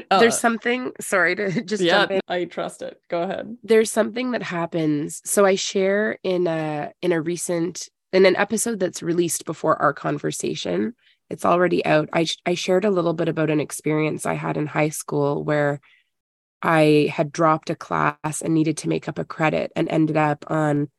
there's 0.09 0.35
uh, 0.35 0.37
something 0.37 0.91
sorry 0.99 1.35
to 1.35 1.61
just 1.65 1.83
yeah, 1.83 1.99
jump 1.99 2.11
in. 2.11 2.21
I 2.27 2.45
trust 2.45 2.81
it. 2.81 2.99
Go 3.09 3.23
ahead. 3.23 3.57
There's 3.63 3.91
something 3.91 4.31
that 4.31 4.43
happens. 4.43 5.21
So 5.25 5.45
I 5.45 5.55
share 5.55 6.17
in 6.23 6.47
a 6.47 6.91
in 7.01 7.11
a 7.11 7.21
recent 7.21 7.89
in 8.11 8.25
an 8.25 8.35
episode 8.35 8.79
that's 8.79 9.03
released 9.03 9.45
before 9.45 9.81
our 9.81 9.93
conversation. 9.93 10.93
It's 11.29 11.45
already 11.45 11.85
out. 11.85 12.09
I 12.13 12.27
I 12.45 12.53
shared 12.55 12.85
a 12.85 12.91
little 12.91 13.13
bit 13.13 13.29
about 13.29 13.49
an 13.49 13.59
experience 13.59 14.25
I 14.25 14.33
had 14.33 14.57
in 14.57 14.67
high 14.67 14.89
school 14.89 15.43
where 15.43 15.79
I 16.61 17.11
had 17.13 17.31
dropped 17.31 17.69
a 17.69 17.75
class 17.75 18.41
and 18.41 18.53
needed 18.53 18.77
to 18.77 18.89
make 18.89 19.09
up 19.09 19.19
a 19.19 19.25
credit 19.25 19.71
and 19.75 19.89
ended 19.89 20.15
up 20.15 20.45
on 20.47 20.89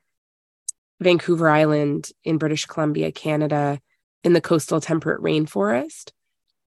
Vancouver 1.00 1.48
Island 1.48 2.10
in 2.22 2.38
British 2.38 2.66
Columbia, 2.66 3.10
Canada, 3.12 3.80
in 4.22 4.34
the 4.34 4.40
coastal 4.40 4.80
temperate 4.80 5.22
rainforest. 5.22 6.12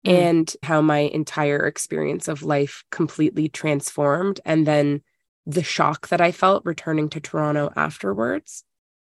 Mm. 0.07 0.13
and 0.13 0.55
how 0.63 0.81
my 0.81 0.99
entire 0.99 1.65
experience 1.65 2.27
of 2.27 2.43
life 2.43 2.83
completely 2.91 3.49
transformed. 3.49 4.39
And 4.45 4.65
then 4.65 5.01
the 5.45 5.63
shock 5.63 6.07
that 6.09 6.21
I 6.21 6.31
felt 6.31 6.65
returning 6.65 7.09
to 7.09 7.19
Toronto 7.19 7.71
afterwards. 7.75 8.63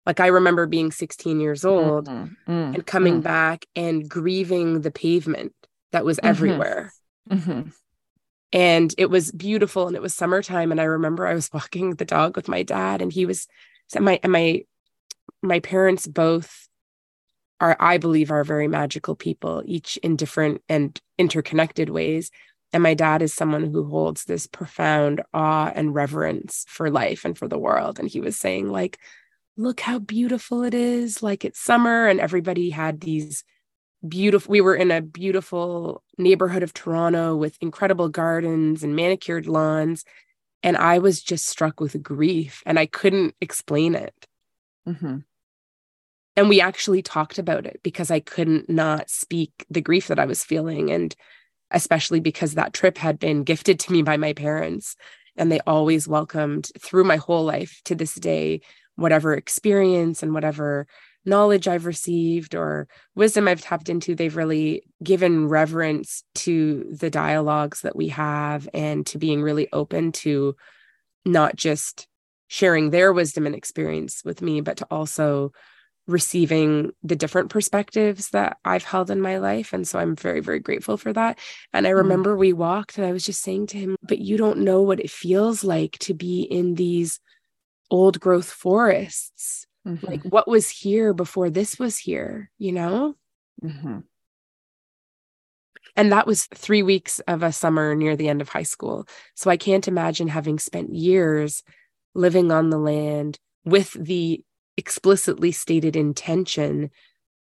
Like 0.04 0.20
I 0.20 0.28
remember 0.28 0.66
being 0.66 0.90
16 0.90 1.40
years 1.40 1.64
old 1.64 2.08
mm-hmm. 2.08 2.52
mm 2.52 2.74
and 2.74 2.86
coming 2.86 3.20
mm 3.20 3.22
back 3.22 3.66
and 3.76 4.08
grieving 4.08 4.80
the 4.80 4.90
pavement 4.90 5.52
that 5.92 6.04
was 6.04 6.18
mm-hmm. 6.18 6.26
everywhere. 6.26 6.92
Mm-hmm. 7.30 7.70
And 8.52 8.94
it 8.98 9.06
was 9.06 9.32
beautiful 9.32 9.86
and 9.86 9.96
it 9.96 10.02
was 10.02 10.14
summertime. 10.14 10.72
And 10.72 10.80
I 10.80 10.84
remember 10.84 11.26
I 11.26 11.34
was 11.34 11.50
walking 11.54 11.94
the 11.94 12.04
dog 12.04 12.36
with 12.36 12.48
my 12.48 12.62
dad 12.62 13.00
and 13.00 13.12
he 13.12 13.26
was 13.26 13.46
my 13.98 14.20
and 14.22 14.32
my 14.32 14.64
my 15.42 15.60
parents 15.60 16.06
both 16.06 16.61
are, 17.62 17.76
I 17.78 17.96
believe, 17.96 18.32
are 18.32 18.42
very 18.42 18.66
magical 18.66 19.14
people, 19.14 19.62
each 19.64 19.96
in 19.98 20.16
different 20.16 20.62
and 20.68 21.00
interconnected 21.16 21.90
ways. 21.90 22.32
And 22.72 22.82
my 22.82 22.94
dad 22.94 23.22
is 23.22 23.32
someone 23.32 23.70
who 23.70 23.84
holds 23.84 24.24
this 24.24 24.48
profound 24.48 25.22
awe 25.32 25.70
and 25.72 25.94
reverence 25.94 26.64
for 26.68 26.90
life 26.90 27.24
and 27.24 27.38
for 27.38 27.46
the 27.46 27.60
world. 27.60 28.00
And 28.00 28.08
he 28.08 28.20
was 28.20 28.36
saying, 28.36 28.68
like, 28.68 28.98
look 29.56 29.78
how 29.78 30.00
beautiful 30.00 30.64
it 30.64 30.74
is. 30.74 31.22
Like 31.22 31.44
it's 31.44 31.60
summer, 31.60 32.08
and 32.08 32.18
everybody 32.18 32.70
had 32.70 33.00
these 33.00 33.44
beautiful, 34.06 34.50
we 34.50 34.60
were 34.60 34.74
in 34.74 34.90
a 34.90 35.00
beautiful 35.00 36.02
neighborhood 36.18 36.64
of 36.64 36.74
Toronto 36.74 37.36
with 37.36 37.56
incredible 37.60 38.08
gardens 38.08 38.82
and 38.82 38.96
manicured 38.96 39.46
lawns. 39.46 40.04
And 40.64 40.76
I 40.76 40.98
was 40.98 41.22
just 41.22 41.46
struck 41.46 41.78
with 41.78 42.02
grief 42.02 42.60
and 42.66 42.76
I 42.76 42.86
couldn't 42.86 43.36
explain 43.40 43.94
it. 43.94 44.26
Mm-hmm 44.88 45.18
and 46.36 46.48
we 46.48 46.60
actually 46.60 47.02
talked 47.02 47.38
about 47.38 47.66
it 47.66 47.80
because 47.82 48.10
I 48.10 48.20
couldn't 48.20 48.70
not 48.70 49.10
speak 49.10 49.66
the 49.70 49.80
grief 49.80 50.08
that 50.08 50.18
I 50.18 50.24
was 50.24 50.44
feeling. 50.44 50.90
And 50.90 51.14
especially 51.70 52.20
because 52.20 52.54
that 52.54 52.72
trip 52.72 52.98
had 52.98 53.18
been 53.18 53.44
gifted 53.44 53.78
to 53.80 53.92
me 53.92 54.02
by 54.02 54.16
my 54.16 54.32
parents. 54.32 54.96
And 55.36 55.50
they 55.50 55.60
always 55.60 56.06
welcomed 56.06 56.70
through 56.78 57.04
my 57.04 57.16
whole 57.16 57.44
life 57.44 57.80
to 57.86 57.94
this 57.94 58.14
day, 58.14 58.60
whatever 58.96 59.34
experience 59.34 60.22
and 60.22 60.34
whatever 60.34 60.86
knowledge 61.24 61.68
I've 61.68 61.86
received 61.86 62.54
or 62.54 62.88
wisdom 63.14 63.46
I've 63.46 63.60
tapped 63.60 63.88
into, 63.88 64.14
they've 64.14 64.36
really 64.36 64.82
given 65.02 65.48
reverence 65.48 66.24
to 66.36 66.84
the 66.90 67.10
dialogues 67.10 67.82
that 67.82 67.96
we 67.96 68.08
have 68.08 68.68
and 68.74 69.06
to 69.06 69.18
being 69.18 69.42
really 69.42 69.68
open 69.72 70.12
to 70.12 70.56
not 71.24 71.56
just 71.56 72.08
sharing 72.48 72.90
their 72.90 73.12
wisdom 73.12 73.46
and 73.46 73.54
experience 73.54 74.22
with 74.24 74.42
me, 74.42 74.60
but 74.60 74.78
to 74.78 74.86
also 74.90 75.52
receiving 76.06 76.92
the 77.02 77.16
different 77.16 77.50
perspectives 77.50 78.30
that 78.30 78.58
I've 78.64 78.84
held 78.84 79.10
in 79.10 79.20
my 79.20 79.38
life. 79.38 79.72
And 79.72 79.86
so 79.86 79.98
I'm 79.98 80.16
very, 80.16 80.40
very 80.40 80.58
grateful 80.58 80.96
for 80.96 81.12
that. 81.12 81.38
And 81.72 81.86
I 81.86 81.90
mm-hmm. 81.90 81.98
remember 81.98 82.36
we 82.36 82.52
walked 82.52 82.98
and 82.98 83.06
I 83.06 83.12
was 83.12 83.24
just 83.24 83.42
saying 83.42 83.68
to 83.68 83.78
him, 83.78 83.96
but 84.02 84.18
you 84.18 84.36
don't 84.36 84.58
know 84.58 84.82
what 84.82 85.00
it 85.00 85.10
feels 85.10 85.62
like 85.62 85.98
to 86.00 86.14
be 86.14 86.42
in 86.42 86.74
these 86.74 87.20
old 87.90 88.18
growth 88.18 88.50
forests. 88.50 89.66
Mm-hmm. 89.86 90.06
Like 90.06 90.22
what 90.24 90.48
was 90.48 90.68
here 90.68 91.12
before 91.12 91.50
this 91.50 91.78
was 91.78 91.98
here, 91.98 92.50
you 92.58 92.72
know? 92.72 93.14
Mm-hmm. 93.62 94.00
And 95.94 96.12
that 96.12 96.26
was 96.26 96.46
three 96.46 96.82
weeks 96.82 97.20
of 97.20 97.42
a 97.42 97.52
summer 97.52 97.94
near 97.94 98.16
the 98.16 98.28
end 98.28 98.40
of 98.40 98.48
high 98.48 98.62
school. 98.62 99.06
So 99.34 99.50
I 99.50 99.56
can't 99.56 99.86
imagine 99.86 100.28
having 100.28 100.58
spent 100.58 100.94
years 100.94 101.62
living 102.14 102.50
on 102.50 102.70
the 102.70 102.78
land 102.78 103.38
with 103.64 103.92
the 103.92 104.42
explicitly 104.76 105.52
stated 105.52 105.96
intention 105.96 106.90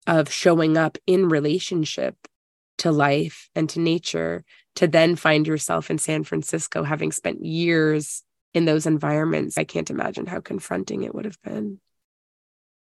of 0.06 0.32
showing 0.32 0.78
up 0.78 0.98
in 1.06 1.28
relationship 1.28 2.16
to 2.78 2.92
life 2.92 3.50
and 3.56 3.70
to 3.70 3.80
nature 3.80 4.44
to 4.76 4.88
then 4.88 5.16
find 5.16 5.48
yourself 5.48 5.90
in 5.90 5.98
San 5.98 6.24
Francisco 6.24 6.84
having 6.84 7.12
spent 7.12 7.44
years 7.44 8.24
in 8.54 8.66
those 8.66 8.86
environments. 8.86 9.58
I 9.58 9.64
can't 9.64 9.90
imagine 9.90 10.26
how 10.26 10.40
confronting 10.40 11.04
it 11.04 11.14
would 11.14 11.26
have 11.26 11.42
been. 11.42 11.80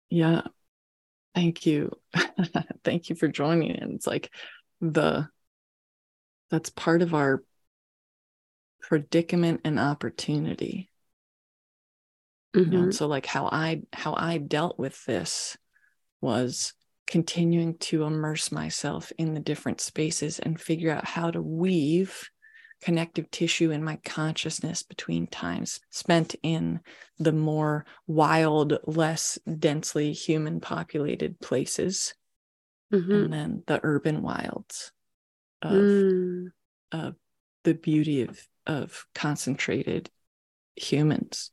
Yeah. 0.10 0.42
Thank 1.34 1.66
you. 1.66 1.92
Thank 2.84 3.10
you 3.10 3.16
for 3.16 3.28
joining. 3.28 3.78
And 3.78 3.94
it's 3.94 4.08
like 4.08 4.32
the 4.82 5.28
that's 6.52 6.70
part 6.70 7.02
of 7.02 7.14
our 7.14 7.44
predicament 8.82 9.62
and 9.64 9.80
opportunity 9.80 10.90
Mm-hmm. 12.56 12.72
You 12.72 12.82
know, 12.86 12.92
so 12.92 13.08
like 13.08 13.26
how 13.26 13.48
I 13.52 13.82
how 13.94 14.14
I 14.16 14.38
dealt 14.38 14.80
with 14.80 15.04
this 15.06 15.58
was 16.22 16.74
continuing 17.08 17.78
to 17.78 18.04
immerse 18.04 18.52
myself 18.52 19.12
in 19.18 19.34
the 19.34 19.40
different 19.40 19.82
spaces 19.82 20.40
and 20.40 20.60
figure 20.60 20.92
out 20.92 21.06
how 21.06 21.30
to 21.30 21.42
weave 21.42 22.30
connective 22.82 23.30
tissue 23.32 23.72
in 23.72 23.84
my 23.84 23.98
consciousness 24.04 24.84
between 24.84 25.28
times 25.28 25.80
spent 25.90 26.36
in 26.44 26.80
the 27.20 27.32
more 27.32 27.86
wild, 28.08 28.78
less 28.86 29.38
densely 29.60 30.14
human 30.14 30.60
populated 30.60 31.40
places, 31.40 32.14
mm-hmm. 32.94 33.12
and 33.12 33.34
then 33.34 33.64
the 33.68 33.80
urban 33.84 34.22
wilds 34.22 34.92
of, 35.62 35.72
mm. 35.72 36.48
of 36.92 37.16
the 37.64 37.74
beauty 37.74 38.24
of, 38.24 38.48
of 38.66 39.06
concentrated 39.14 40.10
humans 40.76 41.52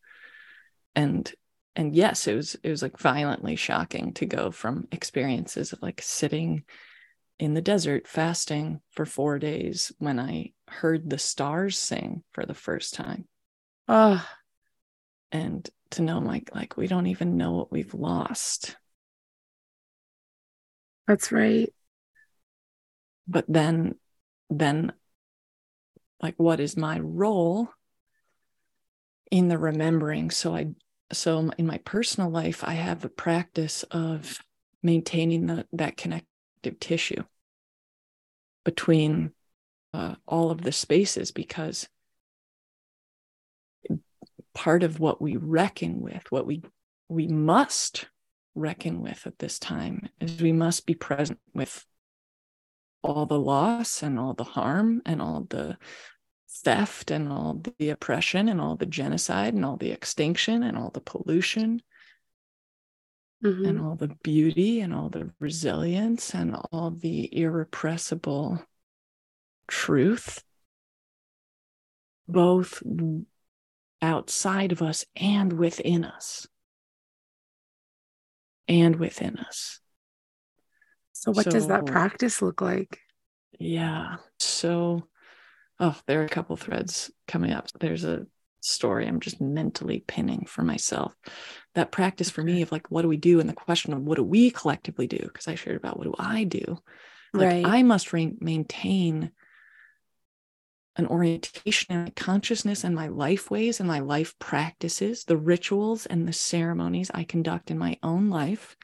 and 0.95 1.33
and 1.75 1.95
yes 1.95 2.27
it 2.27 2.35
was 2.35 2.57
it 2.63 2.71
was 2.71 2.83
like 2.83 2.99
violently 2.99 3.57
shocking 3.57 4.13
to 4.15 4.27
go 4.27 4.51
from 4.51 4.87
experiences 4.93 5.73
of 5.73 5.83
like 5.83 6.01
sitting 6.03 6.65
in 7.39 7.55
the 7.55 7.63
desert 7.63 8.07
fasting 8.07 8.81
for 8.91 9.07
4 9.07 9.39
days 9.39 9.93
when 9.99 10.21
i 10.21 10.53
heard 10.73 11.09
the 11.09 11.19
stars 11.19 11.79
sing 11.79 12.23
for 12.33 12.47
the 12.47 12.55
first 12.55 12.95
time. 12.95 13.27
Ah 13.89 14.27
oh. 14.27 14.39
and 15.31 15.69
to 15.91 16.03
know 16.03 16.19
like 16.19 16.51
like 16.55 16.77
we 16.77 16.87
don't 16.87 17.07
even 17.07 17.37
know 17.37 17.53
what 17.53 17.71
we've 17.71 17.95
lost. 17.95 18.77
That's 21.07 21.31
right. 21.31 21.73
But 23.29 23.45
then 23.49 23.97
then 24.49 24.93
like 26.21 26.35
what 26.37 26.61
is 26.61 26.77
my 26.77 26.99
role 27.01 27.69
in 29.31 29.49
the 29.49 29.59
remembering? 29.59 30.31
So 30.31 30.55
i 30.55 30.69
so 31.13 31.51
in 31.59 31.67
my 31.67 31.79
personal 31.79 32.31
life 32.31 32.65
i 32.65 32.73
have 32.73 33.05
a 33.05 33.09
practice 33.09 33.83
of 33.91 34.39
maintaining 34.83 35.47
the, 35.47 35.67
that 35.73 35.97
connective 35.97 36.79
tissue 36.81 37.23
between 38.65 39.33
uh, 39.95 40.15
all 40.27 40.51
of 40.51 40.63
the 40.63 40.73
spaces 40.73 41.31
because 41.31 41.89
part 44.55 44.83
of 44.83 45.01
what 45.01 45.21
we 45.21 45.37
reckon 45.37 46.01
with 46.01 46.31
what 46.31 46.47
we 46.47 46.63
we 47.09 47.27
must 47.27 48.09
reckon 48.55 49.01
with 49.01 49.27
at 49.27 49.39
this 49.39 49.59
time 49.59 50.09
is 50.21 50.41
we 50.41 50.53
must 50.53 50.87
be 50.87 50.95
present 50.95 51.39
with 51.55 51.85
all 53.03 53.27
the 53.27 53.39
loss 53.39 54.03
and 54.03 54.19
all 54.19 54.35
the 54.35 54.45
harm 54.45 55.03
and 55.05 55.21
all 55.21 55.47
the 55.49 55.77
theft 56.65 57.11
and 57.11 57.33
all 57.33 57.61
the 57.79 57.91
oppression 57.91 58.49
and 58.49 58.61
all 58.61 58.77
the 58.77 58.87
genocide 58.87 59.55
and 59.55 59.65
all 59.65 59.77
the 59.77 59.91
extinction 59.91 60.63
and 60.63 60.77
all 60.77 60.91
the 60.91 61.01
pollution 61.01 61.83
mm-hmm. 63.43 63.65
and 63.65 63.81
all 63.81 63.97
the 63.97 64.15
beauty 64.23 64.81
and 64.81 64.95
all 64.95 65.09
the 65.09 65.31
resilience 65.41 66.35
and 66.35 66.57
all 66.71 66.91
the 66.91 67.37
irrepressible 67.37 68.65
truth, 69.67 70.43
both 72.29 72.83
outside 74.01 74.73
of 74.73 74.83
us 74.83 75.05
and 75.17 75.53
within 75.53 76.05
us. 76.05 76.47
and 78.69 78.97
within 78.97 79.39
us. 79.39 79.81
So, 81.13 81.33
what 81.33 81.45
so, 81.45 81.51
does 81.51 81.67
that 81.69 81.87
practice 81.87 82.41
look 82.43 82.61
like? 82.61 82.99
Yeah. 83.59 84.17
So, 84.39 85.09
oh, 85.83 86.01
there 86.07 86.23
are 86.23 86.25
a 86.25 86.31
couple 86.31 86.57
threads 86.57 87.11
coming 87.27 87.51
up. 87.51 87.67
There's 87.79 88.05
a 88.05 88.27
story 88.61 89.07
I'm 89.07 89.19
just 89.19 89.41
mentally 89.41 90.05
pinning 90.07 90.47
for 90.47 90.63
myself. 90.63 91.13
That 91.75 91.91
practice 91.91 92.31
for 92.31 92.43
me 92.43 92.63
of 92.63 92.71
like, 92.71 92.89
what 92.91 93.03
do 93.03 93.09
we 93.09 93.17
do? 93.17 93.41
And 93.41 93.49
the 93.49 93.55
question 93.55 93.93
of 93.93 94.01
what 94.01 94.17
do 94.17 94.23
we 94.23 94.51
collectively 94.51 95.09
do? 95.09 95.19
Because 95.19 95.49
I 95.49 95.57
shared 95.57 95.77
about 95.77 95.99
what 95.99 96.05
do 96.05 96.15
I 96.19 96.45
do? 96.45 96.79
Like, 97.35 97.49
right. 97.49 97.67
I 97.67 97.83
must 97.83 98.13
re- 98.13 98.37
maintain 98.41 99.33
an 100.95 101.07
orientation 101.07 101.97
in 101.97 102.05
my 102.05 102.11
consciousness 102.11 102.85
and 102.85 102.95
my 102.95 103.09
life 103.09 103.51
ways 103.51 103.81
and 103.81 103.89
my 103.89 103.99
life 103.99 104.39
practices, 104.39 105.25
the 105.25 105.37
rituals 105.37 106.07
and 106.07 106.29
the 106.29 106.33
ceremonies 106.33 107.11
I 107.13 107.25
conduct 107.25 107.73
in 107.73 107.79
my 107.79 107.99
own 108.05 108.31
life, 108.31 108.77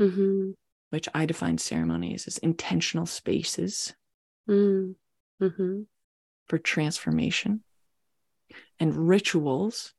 mm-hmm. 0.00 0.50
which 0.88 1.08
I 1.14 1.26
define 1.26 1.58
ceremonies 1.58 2.26
as 2.26 2.38
intentional 2.38 3.06
spaces 3.06 3.94
mm. 4.48 4.96
mm-hmm. 5.40 5.82
For 6.50 6.58
transformation. 6.58 7.62
And 8.80 9.08
rituals 9.08 9.94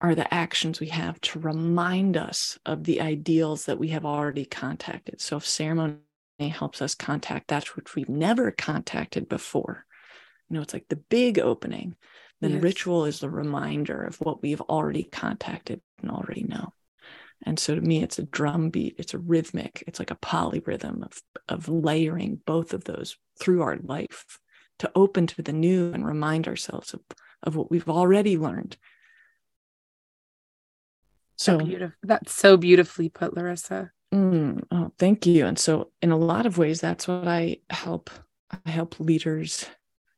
are 0.00 0.14
the 0.14 0.32
actions 0.32 0.80
we 0.80 0.86
have 0.86 1.20
to 1.20 1.38
remind 1.38 2.16
us 2.16 2.58
of 2.64 2.84
the 2.84 3.02
ideals 3.02 3.66
that 3.66 3.78
we 3.78 3.88
have 3.88 4.06
already 4.06 4.46
contacted. 4.46 5.20
So 5.20 5.36
if 5.36 5.46
ceremony 5.46 5.98
helps 6.38 6.80
us 6.80 6.94
contact 6.94 7.48
that 7.48 7.76
which 7.76 7.94
we've 7.94 8.08
never 8.08 8.50
contacted 8.50 9.28
before. 9.28 9.84
You 10.48 10.56
know, 10.56 10.62
it's 10.62 10.72
like 10.72 10.88
the 10.88 10.96
big 10.96 11.38
opening. 11.38 11.94
Then 12.40 12.52
yes. 12.52 12.62
ritual 12.62 13.04
is 13.04 13.20
the 13.20 13.28
reminder 13.28 14.02
of 14.02 14.16
what 14.16 14.40
we've 14.40 14.62
already 14.62 15.02
contacted 15.02 15.82
and 16.00 16.10
already 16.10 16.44
know. 16.44 16.72
And 17.44 17.58
so 17.58 17.74
to 17.74 17.80
me, 17.82 18.02
it's 18.02 18.18
a 18.18 18.22
drum 18.22 18.70
beat, 18.70 18.94
it's 18.96 19.12
a 19.12 19.18
rhythmic, 19.18 19.84
it's 19.86 19.98
like 19.98 20.10
a 20.10 20.16
polyrhythm 20.16 21.02
of, 21.04 21.20
of 21.50 21.68
layering 21.68 22.40
both 22.46 22.72
of 22.72 22.84
those 22.84 23.18
through 23.38 23.60
our 23.60 23.76
life 23.76 24.38
to 24.80 24.90
open 24.94 25.26
to 25.28 25.42
the 25.42 25.52
new 25.52 25.92
and 25.92 26.04
remind 26.04 26.48
ourselves 26.48 26.92
of, 26.94 27.00
of 27.42 27.54
what 27.54 27.70
we've 27.70 27.88
already 27.88 28.36
learned. 28.36 28.76
So 31.36 31.58
beautiful. 31.58 31.96
That's 32.02 32.32
so 32.32 32.56
beautifully 32.56 33.08
put, 33.08 33.34
Larissa. 33.34 33.92
Mm, 34.12 34.64
oh, 34.70 34.92
thank 34.98 35.24
you. 35.24 35.46
And 35.46 35.58
so, 35.58 35.90
in 36.02 36.10
a 36.10 36.18
lot 36.18 36.44
of 36.44 36.58
ways, 36.58 36.80
that's 36.80 37.08
what 37.08 37.28
I 37.28 37.58
help. 37.70 38.10
I 38.66 38.70
help 38.70 38.98
leaders 38.98 39.66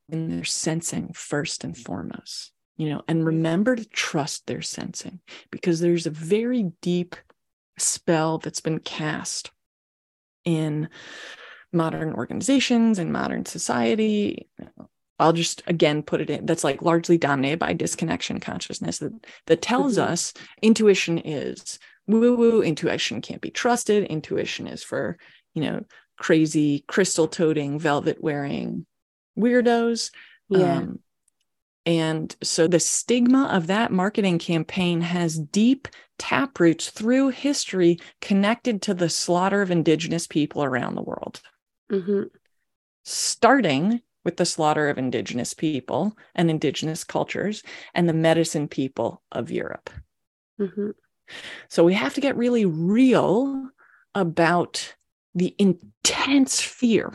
in 0.08 0.30
their 0.30 0.44
sensing 0.44 1.12
first 1.12 1.62
and 1.62 1.76
foremost. 1.76 2.52
You 2.76 2.88
know, 2.88 3.02
and 3.06 3.24
remember 3.24 3.76
to 3.76 3.84
trust 3.84 4.46
their 4.46 4.62
sensing 4.62 5.20
because 5.50 5.80
there's 5.80 6.06
a 6.06 6.10
very 6.10 6.72
deep 6.80 7.14
spell 7.78 8.38
that's 8.38 8.60
been 8.60 8.80
cast 8.80 9.50
in 10.44 10.88
modern 11.72 12.12
organizations 12.14 12.98
and 12.98 13.12
modern 13.12 13.44
society. 13.46 14.48
I'll 15.18 15.32
just 15.32 15.62
again 15.66 16.02
put 16.02 16.20
it 16.20 16.30
in 16.30 16.46
that's 16.46 16.64
like 16.64 16.82
largely 16.82 17.16
dominated 17.16 17.58
by 17.58 17.72
disconnection 17.72 18.40
consciousness 18.40 18.98
that 18.98 19.12
that 19.46 19.62
tells 19.62 19.96
mm-hmm. 19.96 20.12
us 20.12 20.32
intuition 20.60 21.18
is 21.18 21.78
woo 22.06 22.36
woo 22.36 22.62
intuition 22.62 23.20
can't 23.20 23.40
be 23.40 23.50
trusted 23.50 24.04
intuition 24.04 24.66
is 24.66 24.82
for 24.82 25.16
you 25.54 25.62
know 25.62 25.84
crazy 26.18 26.84
crystal 26.88 27.28
toting 27.28 27.78
velvet 27.78 28.20
wearing 28.20 28.84
weirdos 29.38 30.10
yeah 30.48 30.78
um, 30.78 30.98
and 31.86 32.34
so 32.42 32.66
the 32.66 32.80
stigma 32.80 33.48
of 33.52 33.66
that 33.68 33.92
marketing 33.92 34.38
campaign 34.38 35.00
has 35.00 35.38
deep 35.38 35.88
taproots 36.18 36.90
through 36.90 37.28
history 37.28 37.98
connected 38.20 38.82
to 38.82 38.94
the 38.94 39.08
slaughter 39.08 39.62
of 39.62 39.70
indigenous 39.70 40.26
people 40.26 40.62
around 40.64 40.94
the 40.94 41.02
world 41.02 41.40
mm-hmm. 41.93 42.22
starting 43.05 44.01
with 44.24 44.36
the 44.36 44.47
slaughter 44.47 44.88
of 44.88 44.99
indigenous 44.99 45.53
people 45.53 46.16
and 46.34 46.49
indigenous 46.49 47.05
cultures 47.05 47.62
and 47.95 48.09
the 48.09 48.14
medicine 48.14 48.68
people 48.68 49.22
of 49.30 49.51
europe 49.51 49.90
mm-hmm. 50.61 50.90
So 51.68 51.84
we 51.84 51.95
have 51.95 52.14
to 52.14 52.20
get 52.20 52.36
really 52.36 52.64
real 52.64 53.70
about 54.14 54.95
the 55.34 55.55
intense 55.59 56.61
fear 56.61 57.12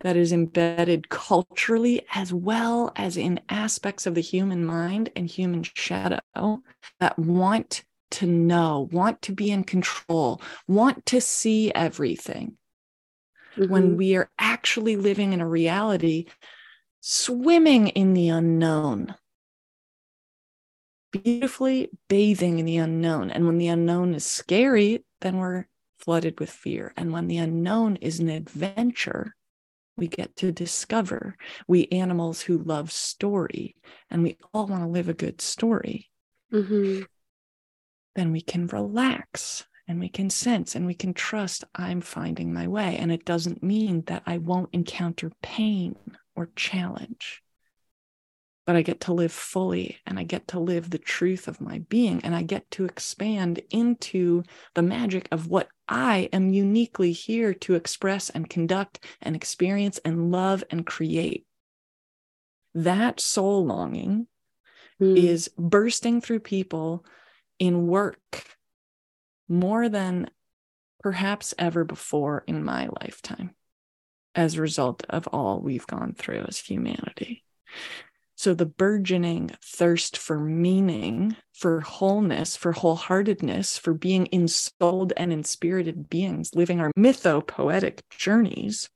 that 0.00 0.16
is 0.16 0.32
embedded 0.32 1.08
culturally 1.08 2.04
as 2.14 2.32
well 2.32 2.92
as 2.94 3.16
in 3.16 3.40
aspects 3.48 4.06
of 4.06 4.14
the 4.14 4.20
human 4.20 4.64
mind 4.64 5.10
and 5.16 5.26
human 5.26 5.62
shadow 5.62 6.20
that 7.00 7.18
want 7.18 7.84
to 8.14 8.26
know, 8.26 8.88
want 8.90 9.22
to 9.22 9.32
be 9.32 9.50
in 9.50 9.64
control, 9.64 10.40
want 10.66 11.06
to 11.06 11.20
see 11.20 11.72
everything. 11.72 12.56
Mm-hmm. 13.56 13.72
When 13.72 13.96
we 13.96 14.16
are 14.16 14.30
actually 14.38 14.96
living 14.96 15.32
in 15.32 15.40
a 15.40 15.48
reality 15.48 16.26
swimming 17.00 17.88
in 17.88 18.14
the 18.14 18.30
unknown 18.30 19.14
beautifully 21.22 21.90
bathing 22.08 22.58
in 22.58 22.66
the 22.66 22.78
unknown. 22.78 23.30
And 23.30 23.46
when 23.46 23.58
the 23.58 23.68
unknown 23.68 24.14
is 24.14 24.24
scary, 24.24 25.04
then 25.20 25.38
we're 25.38 25.66
flooded 25.98 26.40
with 26.40 26.50
fear. 26.50 26.92
And 26.96 27.12
when 27.12 27.28
the 27.28 27.38
unknown 27.38 27.96
is 27.96 28.18
an 28.18 28.28
adventure, 28.28 29.34
we 29.96 30.08
get 30.08 30.34
to 30.36 30.50
discover. 30.50 31.36
We 31.68 31.86
animals 31.92 32.42
who 32.42 32.58
love 32.58 32.90
story, 32.90 33.76
and 34.10 34.24
we 34.24 34.38
all 34.52 34.66
want 34.66 34.82
to 34.82 34.88
live 34.88 35.08
a 35.08 35.14
good 35.14 35.40
story. 35.40 36.10
Mm-hmm. 36.52 37.02
Then 38.14 38.32
we 38.32 38.40
can 38.40 38.66
relax 38.66 39.66
and 39.86 40.00
we 40.00 40.08
can 40.08 40.30
sense 40.30 40.74
and 40.74 40.86
we 40.86 40.94
can 40.94 41.14
trust 41.14 41.64
I'm 41.74 42.00
finding 42.00 42.52
my 42.52 42.66
way. 42.66 42.96
And 42.96 43.12
it 43.12 43.24
doesn't 43.24 43.62
mean 43.62 44.02
that 44.06 44.22
I 44.26 44.38
won't 44.38 44.70
encounter 44.72 45.30
pain 45.42 45.96
or 46.34 46.50
challenge 46.56 47.44
but 48.66 48.76
I 48.76 48.82
get 48.82 49.00
to 49.02 49.12
live 49.12 49.32
fully 49.32 49.98
and 50.06 50.18
I 50.18 50.22
get 50.22 50.48
to 50.48 50.60
live 50.60 50.90
the 50.90 50.98
truth 50.98 51.48
of 51.48 51.60
my 51.60 51.80
being 51.88 52.20
and 52.24 52.34
I 52.34 52.42
get 52.42 52.70
to 52.72 52.84
expand 52.84 53.60
into 53.70 54.42
the 54.74 54.82
magic 54.82 55.28
of 55.30 55.48
what 55.48 55.68
I 55.88 56.30
am 56.32 56.52
uniquely 56.52 57.12
here 57.12 57.52
to 57.54 57.74
express 57.74 58.30
and 58.30 58.48
conduct 58.48 59.04
and 59.20 59.36
experience 59.36 59.98
and 60.04 60.30
love 60.30 60.64
and 60.70 60.86
create. 60.86 61.46
That 62.74 63.20
soul 63.20 63.66
longing 63.66 64.28
mm. 65.00 65.16
is 65.16 65.50
bursting 65.58 66.20
through 66.20 66.40
people 66.40 67.04
in 67.58 67.86
work 67.86 68.44
more 69.48 69.88
than 69.88 70.30
perhaps 71.00 71.54
ever 71.58 71.84
before 71.84 72.44
in 72.46 72.64
my 72.64 72.88
lifetime 73.00 73.54
as 74.34 74.54
a 74.54 74.62
result 74.62 75.04
of 75.08 75.26
all 75.28 75.60
we've 75.60 75.86
gone 75.86 76.14
through 76.16 76.44
as 76.48 76.58
humanity. 76.58 77.44
So 78.36 78.52
the 78.52 78.66
burgeoning 78.66 79.52
thirst 79.62 80.16
for 80.16 80.40
meaning, 80.40 81.36
for 81.52 81.80
wholeness, 81.80 82.56
for 82.56 82.72
wholeheartedness, 82.72 83.78
for 83.78 83.94
being 83.94 84.28
ensouled 84.32 85.12
and 85.16 85.32
inspirited 85.32 86.10
beings, 86.10 86.50
living 86.54 86.80
our 86.80 86.90
mytho-poetic 86.98 88.02
journeys, 88.10 88.90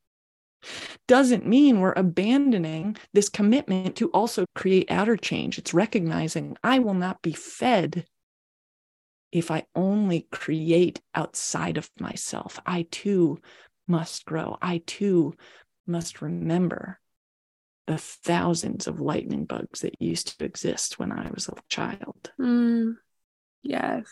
doesn't 1.06 1.46
mean 1.46 1.78
we're 1.78 1.92
abandoning 1.92 2.96
this 3.12 3.28
commitment 3.28 3.94
to 3.96 4.10
also 4.10 4.44
create 4.56 4.90
outer 4.90 5.16
change. 5.16 5.56
It's 5.56 5.72
recognizing 5.72 6.56
I 6.64 6.80
will 6.80 6.94
not 6.94 7.22
be 7.22 7.32
fed 7.32 8.06
if 9.32 9.50
I 9.50 9.64
only 9.74 10.26
create 10.30 11.00
outside 11.14 11.76
of 11.76 11.90
myself. 12.00 12.60
I 12.64 12.86
too 12.90 13.38
must 13.86 14.24
grow. 14.24 14.56
I 14.62 14.82
too 14.86 15.34
must 15.86 16.22
remember 16.22 17.00
the 17.86 17.98
thousands 17.98 18.86
of 18.86 19.00
lightning 19.00 19.46
bugs 19.46 19.80
that 19.80 20.00
used 20.00 20.38
to 20.38 20.44
exist 20.44 20.98
when 20.98 21.10
I 21.10 21.30
was 21.34 21.48
a 21.48 21.54
child. 21.68 22.30
Mm, 22.38 22.96
yes. 23.62 24.06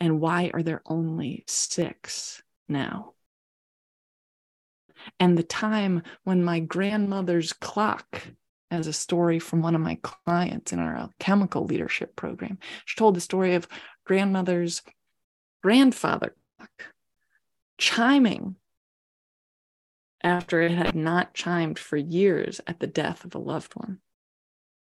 And 0.00 0.20
why 0.20 0.50
are 0.54 0.62
there 0.62 0.82
only 0.86 1.44
six 1.46 2.42
now? 2.68 3.12
And 5.20 5.36
the 5.36 5.42
time 5.42 6.02
when 6.22 6.42
my 6.42 6.60
grandmother's 6.60 7.52
clock, 7.52 8.22
as 8.74 8.86
a 8.86 8.92
story 8.92 9.38
from 9.38 9.62
one 9.62 9.74
of 9.74 9.80
my 9.80 9.98
clients 10.02 10.72
in 10.72 10.78
our 10.78 11.08
chemical 11.18 11.64
leadership 11.64 12.16
program, 12.16 12.58
she 12.84 12.98
told 12.98 13.14
the 13.14 13.20
story 13.20 13.54
of 13.54 13.68
grandmother's 14.04 14.82
grandfather 15.62 16.34
chiming 17.78 18.56
after 20.22 20.60
it 20.60 20.72
had 20.72 20.94
not 20.94 21.34
chimed 21.34 21.78
for 21.78 21.96
years 21.96 22.60
at 22.66 22.80
the 22.80 22.86
death 22.86 23.24
of 23.24 23.34
a 23.34 23.38
loved 23.38 23.74
one. 23.74 23.98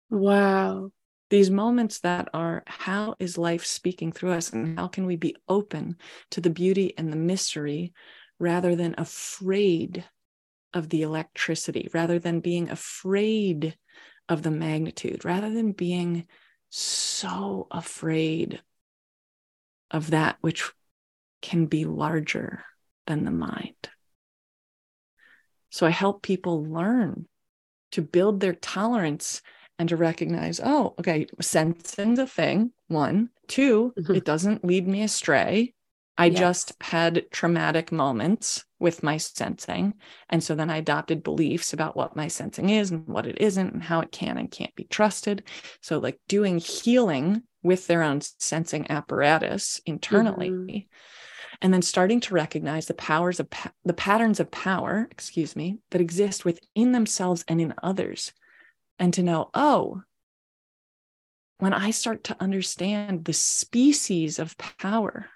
Wow. 0.09 0.91
These 1.29 1.49
moments 1.49 1.99
that 1.99 2.29
are 2.33 2.63
how 2.67 3.15
is 3.19 3.37
life 3.37 3.65
speaking 3.65 4.11
through 4.11 4.31
us, 4.31 4.51
and 4.51 4.77
how 4.77 4.87
can 4.87 5.05
we 5.05 5.15
be 5.15 5.35
open 5.47 5.95
to 6.31 6.41
the 6.41 6.49
beauty 6.49 6.93
and 6.97 7.11
the 7.11 7.17
mystery 7.17 7.93
rather 8.37 8.75
than 8.75 8.95
afraid 8.97 10.03
of 10.73 10.89
the 10.89 11.01
electricity, 11.01 11.89
rather 11.93 12.19
than 12.19 12.39
being 12.39 12.69
afraid 12.69 13.77
of 14.29 14.43
the 14.43 14.51
magnitude, 14.51 15.25
rather 15.25 15.49
than 15.49 15.71
being 15.71 16.27
so 16.69 17.67
afraid 17.69 18.61
of 19.89 20.11
that 20.11 20.37
which 20.41 20.71
can 21.41 21.65
be 21.65 21.85
larger 21.85 22.63
than 23.07 23.25
the 23.25 23.31
mind. 23.31 23.89
So 25.69 25.85
I 25.85 25.89
help 25.89 26.21
people 26.21 26.63
learn 26.63 27.27
to 27.91 28.01
build 28.01 28.39
their 28.39 28.53
tolerance 28.53 29.41
and 29.79 29.89
to 29.89 29.97
recognize, 29.97 30.59
oh, 30.63 30.93
okay, 30.99 31.27
sensing's 31.41 32.19
a 32.19 32.27
thing. 32.27 32.71
One, 32.87 33.29
2 33.47 33.93
mm-hmm. 33.97 34.15
it 34.15 34.25
doesn't 34.25 34.63
lead 34.63 34.87
me 34.87 35.01
astray. 35.01 35.73
I 36.17 36.25
yes. 36.25 36.39
just 36.39 36.73
had 36.81 37.25
traumatic 37.31 37.91
moments 37.91 38.65
with 38.79 39.03
my 39.03 39.17
sensing. 39.17 39.93
And 40.29 40.43
so 40.43 40.55
then 40.55 40.69
I 40.69 40.77
adopted 40.77 41.23
beliefs 41.23 41.73
about 41.73 41.95
what 41.95 42.15
my 42.15 42.27
sensing 42.27 42.69
is 42.69 42.91
and 42.91 43.07
what 43.07 43.25
it 43.25 43.39
isn't 43.39 43.73
and 43.73 43.83
how 43.83 44.01
it 44.01 44.11
can 44.11 44.37
and 44.37 44.51
can't 44.51 44.75
be 44.75 44.83
trusted. 44.83 45.43
So, 45.81 45.99
like 45.99 46.19
doing 46.27 46.57
healing 46.59 47.43
with 47.63 47.87
their 47.87 48.03
own 48.03 48.21
sensing 48.39 48.89
apparatus 48.89 49.81
internally. 49.85 50.49
Mm-hmm. 50.49 50.77
And 51.61 51.73
then 51.73 51.83
starting 51.83 52.19
to 52.21 52.33
recognize 52.33 52.87
the 52.87 52.95
powers 52.95 53.39
of 53.39 53.49
pa- 53.49 53.71
the 53.85 53.93
patterns 53.93 54.39
of 54.39 54.49
power, 54.49 55.07
excuse 55.11 55.55
me, 55.55 55.77
that 55.91 56.01
exist 56.01 56.43
within 56.43 56.91
themselves 56.91 57.45
and 57.47 57.61
in 57.61 57.73
others. 57.83 58.33
And 58.97 59.13
to 59.13 59.23
know, 59.23 59.49
oh, 59.53 60.01
when 61.59 61.73
I 61.73 61.91
start 61.91 62.23
to 62.25 62.37
understand 62.39 63.25
the 63.25 63.33
species 63.33 64.39
of 64.39 64.57
power 64.57 65.29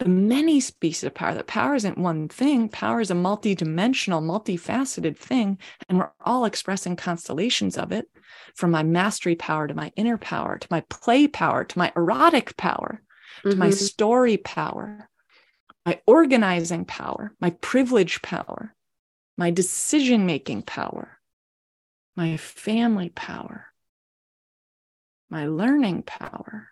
the 0.00 0.08
many 0.08 0.58
species 0.60 1.04
of 1.04 1.14
power 1.14 1.34
that 1.34 1.46
power 1.46 1.74
isn't 1.74 1.98
one 1.98 2.28
thing 2.28 2.68
power 2.68 3.00
is 3.00 3.10
a 3.10 3.14
multi-dimensional 3.14 4.20
multifaceted 4.20 5.16
thing 5.16 5.58
and 5.88 5.98
we're 5.98 6.10
all 6.24 6.44
expressing 6.44 6.96
constellations 6.96 7.78
of 7.78 7.92
it 7.92 8.08
from 8.54 8.70
my 8.70 8.82
mastery 8.82 9.36
power 9.36 9.68
to 9.68 9.74
my 9.74 9.92
inner 9.96 10.18
power 10.18 10.58
to 10.58 10.66
my 10.70 10.80
play 10.90 11.28
power 11.28 11.64
to 11.64 11.78
my 11.78 11.92
erotic 11.94 12.56
power 12.56 13.02
mm-hmm. 13.38 13.50
to 13.50 13.56
my 13.56 13.68
mm-hmm. 13.68 13.74
story 13.74 14.36
power 14.36 15.08
my 15.86 16.00
organizing 16.06 16.84
power 16.84 17.32
my 17.40 17.50
privilege 17.50 18.20
power 18.20 18.74
my 19.38 19.50
decision 19.50 20.26
making 20.26 20.62
power 20.62 21.18
my 22.16 22.36
family 22.36 23.10
power 23.10 23.66
my 25.30 25.46
learning 25.46 26.02
power 26.02 26.68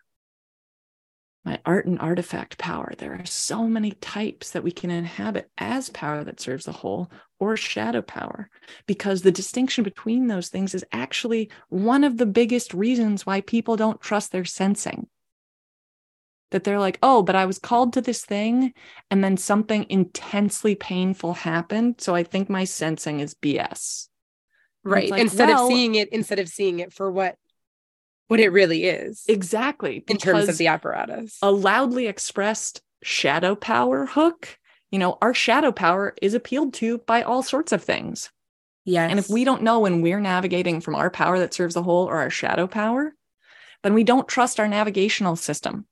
my 1.45 1.59
art 1.67 1.87
and 1.87 1.99
artifact 1.99 2.59
power. 2.59 2.93
There 2.97 3.15
are 3.15 3.27
so 3.27 3.67
many 3.67 3.93
types 3.93 4.51
that 4.51 4.63
we 4.63 4.71
can 4.71 4.91
inhabit 4.91 5.51
as 5.59 5.91
power 5.91 6.23
that 6.25 6.41
serves 6.41 6.67
the 6.67 6.73
whole 6.73 7.11
or 7.41 7.57
shadow 7.57 8.03
power, 8.03 8.49
because 8.87 9.23
the 9.23 9.33
distinction 9.33 9.83
between 9.83 10.29
those 10.29 10.49
things 10.49 10.75
is 10.75 10.85
actually 10.93 11.51
one 11.69 12.05
of 12.05 12.17
the 12.17 12.27
biggest 12.27 12.73
reasons 12.73 13.27
why 13.27 13.41
people 13.41 13.77
don't 13.77 14.01
trust 14.01 14.31
their 14.31 14.45
sensing. 14.45 15.09
That 16.53 16.65
they're 16.65 16.79
like, 16.79 16.99
oh, 17.03 17.23
but 17.23 17.35
I 17.35 17.47
was 17.47 17.59
called 17.59 17.95
to 17.95 18.01
this 18.01 18.25
thing 18.25 18.75
and 19.11 19.25
then 19.25 19.37
something 19.37 19.87
intensely 19.89 20.75
painful 20.75 21.33
happened. 21.33 21.97
So 21.99 22.15
I 22.15 22.23
think 22.23 22.49
my 22.49 22.65
sensing 22.65 23.21
is 23.21 23.35
BS. 23.35 24.09
Right. 24.85 25.11
Like, 25.11 25.21
instead 25.23 25.49
well, 25.49 25.65
of 25.65 25.73
seeing 25.73 25.95
it, 25.95 26.11
instead 26.11 26.39
of 26.39 26.49
seeing 26.49 26.81
it 26.81 26.93
for 26.93 27.11
what 27.11 27.37
what 28.29 28.41
it 28.41 28.51
really 28.51 28.85
is. 28.85 29.25
Exactly. 29.29 30.05
In 30.09 30.17
terms 30.17 30.49
of 30.49 30.59
the 30.59 30.69
apparatus. 30.69 31.39
A 31.43 31.51
loudly 31.51 32.07
expressed 32.07 32.83
shadow 33.03 33.55
power 33.55 34.07
hook, 34.07 34.59
you 34.91 34.99
know, 34.99 35.19
our 35.21 35.35
shadow 35.35 35.73
power 35.73 36.15
is 36.23 36.35
appealed 36.35 36.75
to 36.75 36.99
by 36.99 37.23
all 37.23 37.43
sorts 37.43 37.73
of 37.73 37.83
things. 37.83 38.31
Yes. 38.85 39.11
And 39.11 39.19
if 39.19 39.29
we 39.29 39.45
don't 39.45 39.63
know 39.63 39.81
when 39.81 40.03
we're 40.03 40.21
navigating 40.21 40.81
from 40.81 40.95
our 40.95 41.11
power 41.11 41.39
that 41.39 41.55
serves 41.55 41.75
the 41.75 41.83
whole 41.83 42.07
or 42.07 42.17
our 42.17 42.31
shadow 42.31 42.67
power, 42.67 43.15
then 43.83 43.95
we 43.95 44.05
don't 44.05 44.29
trust 44.29 44.59
our 44.59 44.69
navigational 44.69 45.37
system. 45.37 45.87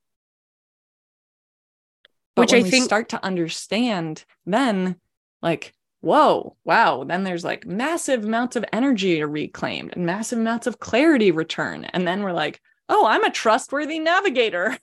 But 2.35 2.43
Which 2.43 2.53
I 2.53 2.63
think 2.63 2.85
start 2.85 3.09
to 3.09 3.23
understand, 3.23 4.23
then 4.45 4.95
like 5.41 5.73
whoa, 6.01 6.57
wow. 6.65 7.03
Then 7.03 7.23
there's 7.23 7.43
like 7.43 7.65
massive 7.65 8.25
amounts 8.25 8.55
of 8.55 8.65
energy 8.73 9.23
reclaimed 9.23 9.93
and 9.93 10.05
massive 10.05 10.39
amounts 10.39 10.67
of 10.67 10.79
clarity 10.79 11.31
return. 11.31 11.85
And 11.85 12.07
then 12.07 12.23
we're 12.23 12.33
like, 12.33 12.59
oh, 12.89 13.05
I'm 13.05 13.23
a 13.23 13.31
trustworthy 13.31 13.99
navigator. 13.99 14.77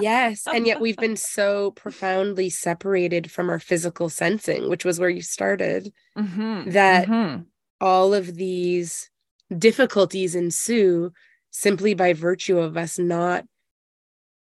yes. 0.00 0.46
And 0.46 0.66
yet 0.66 0.80
we've 0.80 0.96
been 0.96 1.16
so 1.16 1.70
profoundly 1.72 2.50
separated 2.50 3.30
from 3.30 3.48
our 3.48 3.58
physical 3.58 4.08
sensing, 4.08 4.68
which 4.68 4.84
was 4.84 5.00
where 5.00 5.08
you 5.08 5.22
started, 5.22 5.92
mm-hmm. 6.18 6.70
that 6.70 7.08
mm-hmm. 7.08 7.42
all 7.80 8.12
of 8.12 8.34
these 8.34 9.08
difficulties 9.56 10.34
ensue 10.34 11.12
simply 11.50 11.94
by 11.94 12.12
virtue 12.12 12.58
of 12.58 12.76
us 12.76 12.98
not 12.98 13.44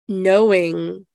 knowing 0.08 1.06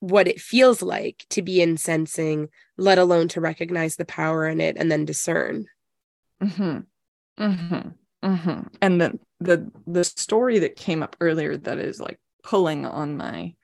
what 0.00 0.28
it 0.28 0.40
feels 0.40 0.82
like 0.82 1.24
to 1.30 1.42
be 1.42 1.60
in 1.60 1.76
sensing, 1.76 2.48
let 2.76 2.98
alone 2.98 3.28
to 3.28 3.40
recognize 3.40 3.96
the 3.96 4.04
power 4.04 4.46
in 4.46 4.60
it 4.60 4.76
and 4.78 4.90
then 4.90 5.04
discern. 5.04 5.66
Mm-hmm. 6.42 6.80
Mm-hmm. 7.42 7.88
Mm-hmm. 8.24 8.60
And 8.82 9.00
then 9.00 9.20
the 9.40 9.70
the 9.86 10.04
story 10.04 10.60
that 10.60 10.76
came 10.76 11.02
up 11.02 11.16
earlier 11.20 11.56
that 11.56 11.78
is 11.78 12.00
like 12.00 12.18
pulling 12.42 12.86
on 12.86 13.16
my 13.16 13.54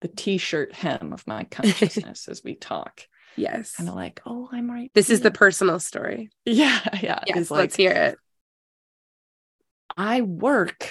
the 0.00 0.08
t-shirt 0.08 0.74
hem 0.74 1.12
of 1.12 1.26
my 1.26 1.44
consciousness 1.50 2.28
as 2.28 2.42
we 2.42 2.54
talk. 2.54 3.02
Yes. 3.36 3.76
Kind 3.76 3.88
of 3.88 3.94
like, 3.94 4.20
oh, 4.26 4.48
I'm 4.50 4.70
right. 4.70 4.90
This 4.94 5.06
here. 5.06 5.14
is 5.14 5.20
the 5.20 5.30
personal 5.30 5.78
story. 5.78 6.30
Yeah, 6.44 6.80
yeah. 7.00 7.20
Yes, 7.26 7.50
like, 7.50 7.58
let's 7.58 7.76
hear 7.76 7.92
it. 7.92 8.18
I 9.96 10.22
work 10.22 10.90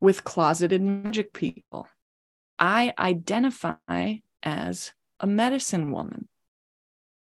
with 0.00 0.24
closeted 0.24 0.82
magic 0.82 1.32
people. 1.32 1.88
I 2.58 2.92
identify 2.98 4.16
as 4.42 4.92
a 5.20 5.26
medicine 5.26 5.90
woman. 5.92 6.28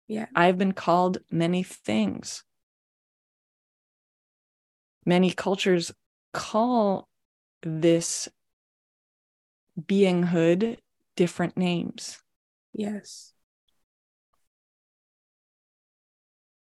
Yeah. 0.08 0.26
I've 0.36 0.58
been 0.58 0.74
called 0.74 1.20
many 1.32 1.64
things. 1.64 2.44
Many 5.06 5.32
cultures 5.32 5.92
call 6.34 7.08
this 7.64 8.30
beinghood 9.80 10.78
different 11.16 11.58
names. 11.58 12.20
Yes. 12.74 13.34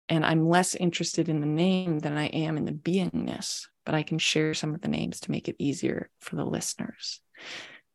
And 0.09 0.25
I'm 0.25 0.47
less 0.47 0.73
interested 0.73 1.27
in 1.27 1.41
the 1.41 1.47
name 1.47 1.99
than 1.99 2.17
I 2.17 2.27
am 2.27 2.57
in 2.57 2.65
the 2.65 2.71
beingness, 2.71 3.67
but 3.85 3.93
I 3.93 4.03
can 4.03 4.19
share 4.19 4.53
some 4.53 4.73
of 4.73 4.81
the 4.81 4.87
names 4.87 5.19
to 5.21 5.31
make 5.31 5.49
it 5.49 5.57
easier 5.59 6.09
for 6.19 6.37
the 6.37 6.45
listeners 6.45 7.19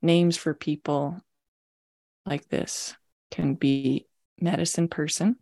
names 0.02 0.36
for 0.36 0.54
people 0.54 1.20
like 2.26 2.48
this 2.48 2.94
can 3.30 3.54
be 3.54 4.06
medicine 4.40 4.88
person, 4.88 5.36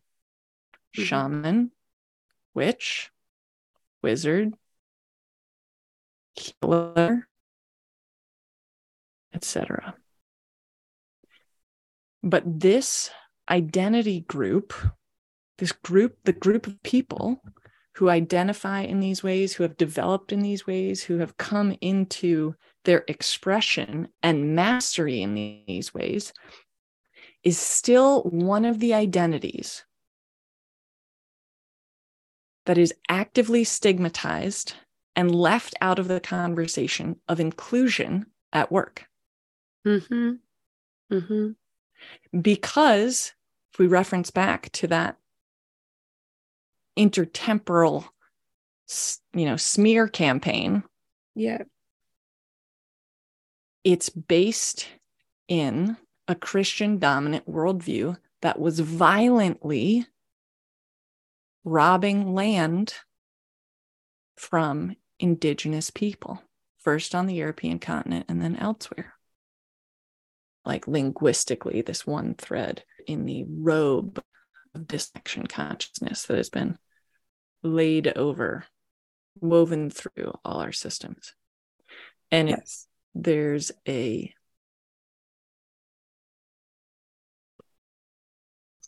mm-hmm. 0.96 1.02
shaman, 1.02 1.70
witch, 2.54 3.10
wizard, 4.02 4.54
healer, 6.34 7.26
etc. 9.34 9.94
But 12.22 12.60
this 12.60 13.10
identity 13.48 14.20
group, 14.20 14.74
this 15.58 15.72
group, 15.72 16.18
the 16.24 16.32
group 16.32 16.66
of 16.66 16.82
people 16.82 17.42
who 17.96 18.08
identify 18.08 18.82
in 18.82 19.00
these 19.00 19.22
ways, 19.22 19.54
who 19.54 19.62
have 19.62 19.76
developed 19.76 20.32
in 20.32 20.40
these 20.40 20.66
ways, 20.66 21.02
who 21.02 21.18
have 21.18 21.36
come 21.36 21.76
into 21.80 22.54
their 22.84 23.04
expression 23.08 24.08
and 24.22 24.54
mastery 24.54 25.22
in 25.22 25.34
these 25.34 25.92
ways, 25.94 26.32
is 27.42 27.58
still 27.58 28.22
one 28.22 28.64
of 28.64 28.78
the 28.78 28.94
identities 28.94 29.84
that 32.66 32.78
is 32.78 32.94
actively 33.08 33.64
stigmatized 33.64 34.74
and 35.16 35.34
left 35.34 35.74
out 35.80 35.98
of 35.98 36.08
the 36.08 36.20
conversation 36.20 37.16
of 37.28 37.40
inclusion 37.40 38.26
at 38.52 38.70
work. 38.70 39.06
Mm-hmm. 39.86 40.32
Mm-hmm. 41.12 42.40
Because 42.40 43.32
if 43.72 43.78
we 43.78 43.86
reference 43.86 44.30
back 44.30 44.70
to 44.72 44.86
that 44.88 45.16
intertemporal 46.98 48.04
you 49.32 49.44
know 49.44 49.56
smear 49.56 50.08
campaign 50.08 50.82
yeah 51.34 51.62
it's 53.84 54.08
based 54.08 54.88
in 55.48 55.96
a 56.28 56.34
christian 56.34 56.98
dominant 56.98 57.48
worldview 57.48 58.16
that 58.42 58.58
was 58.58 58.80
violently 58.80 60.06
robbing 61.64 62.34
land 62.34 62.94
from 64.36 64.94
indigenous 65.18 65.90
people 65.90 66.42
first 66.78 67.14
on 67.14 67.26
the 67.26 67.34
european 67.34 67.78
continent 67.78 68.26
and 68.28 68.40
then 68.40 68.56
elsewhere 68.56 69.14
like 70.64 70.86
linguistically 70.86 71.82
this 71.82 72.06
one 72.06 72.34
thread 72.34 72.84
in 73.06 73.24
the 73.24 73.44
robe 73.48 74.22
of 74.74 74.86
disconnection 74.86 75.46
consciousness 75.46 76.24
that 76.24 76.36
has 76.36 76.50
been 76.50 76.78
laid 77.62 78.08
over, 78.16 78.64
woven 79.40 79.90
through 79.90 80.32
all 80.44 80.60
our 80.60 80.72
systems. 80.72 81.34
And 82.30 82.48
yes 82.48 82.86
there's 83.14 83.72
a 83.88 84.32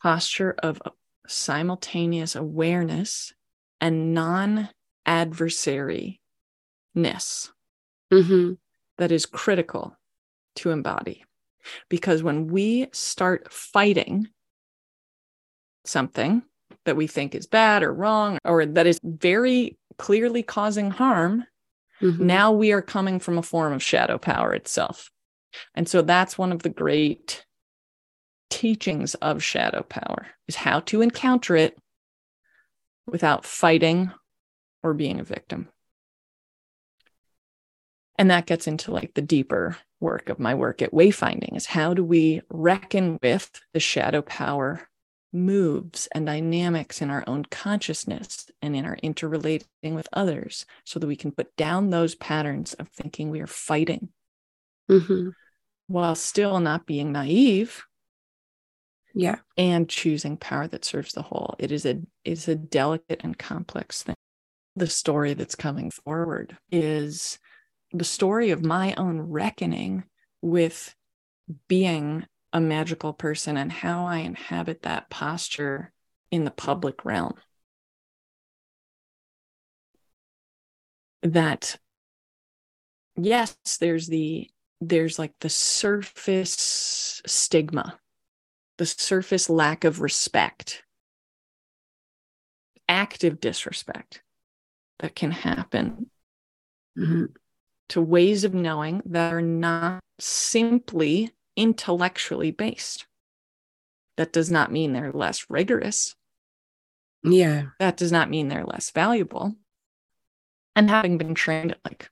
posture 0.02 0.54
of 0.62 0.80
simultaneous 1.26 2.34
awareness 2.34 3.32
and 3.80 4.14
non 4.14 4.68
adversaryness 5.06 6.18
mm-hmm. 6.96 8.52
that 8.98 9.12
is 9.12 9.26
critical 9.26 9.96
to 10.56 10.70
embody. 10.70 11.24
Because 11.88 12.22
when 12.22 12.48
we 12.48 12.88
start 12.92 13.52
fighting 13.52 14.28
something 15.84 16.42
that 16.84 16.96
we 16.96 17.06
think 17.06 17.34
is 17.34 17.46
bad 17.46 17.82
or 17.82 17.92
wrong 17.92 18.38
or 18.44 18.66
that 18.66 18.86
is 18.86 18.98
very 19.02 19.78
clearly 19.98 20.42
causing 20.42 20.90
harm, 20.90 21.44
Mm-hmm. 22.02 22.26
now 22.26 22.50
we 22.52 22.72
are 22.72 22.82
coming 22.82 23.20
from 23.20 23.38
a 23.38 23.42
form 23.42 23.72
of 23.72 23.82
shadow 23.82 24.18
power 24.18 24.52
itself. 24.52 25.10
And 25.74 25.88
so 25.88 26.02
that's 26.02 26.36
one 26.36 26.50
of 26.50 26.62
the 26.62 26.68
great 26.68 27.44
teachings 28.50 29.14
of 29.16 29.42
shadow 29.42 29.82
power 29.82 30.26
is 30.48 30.56
how 30.56 30.80
to 30.80 31.00
encounter 31.00 31.56
it 31.56 31.78
without 33.06 33.44
fighting 33.44 34.10
or 34.82 34.94
being 34.94 35.20
a 35.20 35.24
victim. 35.24 35.68
And 38.18 38.30
that 38.30 38.46
gets 38.46 38.66
into 38.66 38.92
like 38.92 39.14
the 39.14 39.22
deeper 39.22 39.76
work 40.00 40.28
of 40.28 40.38
my 40.38 40.54
work 40.54 40.82
at 40.82 40.92
wayfinding 40.92 41.56
is 41.56 41.66
how 41.66 41.94
do 41.94 42.04
we 42.04 42.42
reckon 42.50 43.18
with 43.22 43.50
the 43.72 43.80
shadow 43.80 44.22
power 44.22 44.88
moves 45.32 46.08
and 46.14 46.26
dynamics 46.26 47.00
in 47.00 47.08
our 47.10 47.24
own 47.26 47.44
consciousness 47.50 48.46
and 48.60 48.76
in 48.76 48.84
our 48.84 48.96
interrelating 49.02 49.66
with 49.94 50.08
others 50.12 50.66
so 50.84 50.98
that 50.98 51.06
we 51.06 51.16
can 51.16 51.32
put 51.32 51.54
down 51.56 51.88
those 51.90 52.14
patterns 52.14 52.74
of 52.74 52.88
thinking 52.88 53.30
we 53.30 53.40
are 53.40 53.46
fighting 53.46 54.08
Mm-hmm. 54.90 55.28
while 55.86 56.14
still 56.14 56.58
not 56.60 56.86
being 56.86 57.12
naive 57.12 57.84
Yeah. 59.14 59.36
and 59.56 59.88
choosing 59.88 60.36
power 60.36 60.66
that 60.68 60.84
serves 60.84 61.12
the 61.12 61.22
whole. 61.22 61.54
It 61.58 61.70
is 61.72 61.86
a 61.86 62.00
it's 62.24 62.48
a 62.48 62.54
delicate 62.56 63.20
and 63.24 63.38
complex 63.38 64.02
thing. 64.02 64.16
The 64.76 64.86
story 64.88 65.34
that's 65.34 65.54
coming 65.54 65.90
forward 65.90 66.56
is 66.70 67.38
the 67.92 68.04
story 68.04 68.50
of 68.50 68.64
my 68.64 68.94
own 68.96 69.20
reckoning 69.20 70.04
with 70.42 70.94
being 71.68 72.26
a 72.52 72.60
magical 72.60 73.12
person 73.12 73.56
and 73.56 73.72
how 73.72 74.06
I 74.06 74.18
inhabit 74.18 74.82
that 74.82 75.10
posture 75.10 75.92
in 76.30 76.44
the 76.44 76.50
public 76.50 77.04
realm. 77.04 77.34
That 81.22 81.78
yes, 83.16 83.56
there's 83.80 84.08
the 84.08 84.50
there's 84.80 85.18
like 85.18 85.34
the 85.40 85.48
surface 85.48 87.22
stigma 87.24 87.98
the 88.78 88.86
surface 88.86 89.48
lack 89.48 89.84
of 89.84 90.00
respect, 90.00 90.82
active 92.88 93.40
disrespect 93.40 94.22
that 94.98 95.14
can 95.14 95.30
happen 95.30 96.10
Mm-hmm. 96.98 97.24
to 97.88 98.02
ways 98.02 98.44
of 98.44 98.52
knowing 98.52 99.00
that 99.06 99.32
are 99.32 99.40
not 99.40 100.00
simply 100.18 101.30
intellectually 101.56 102.50
based. 102.50 103.06
That 104.16 104.32
does 104.32 104.50
not 104.50 104.72
mean 104.72 104.92
they're 104.92 105.12
less 105.12 105.46
rigorous. 105.48 106.14
Yeah. 107.24 107.66
That 107.78 107.96
does 107.96 108.12
not 108.12 108.30
mean 108.30 108.48
they're 108.48 108.64
less 108.64 108.90
valuable. 108.90 109.54
And 110.74 110.90
having 110.90 111.18
been 111.18 111.34
trained 111.34 111.72
at 111.72 111.78
like, 111.84 112.10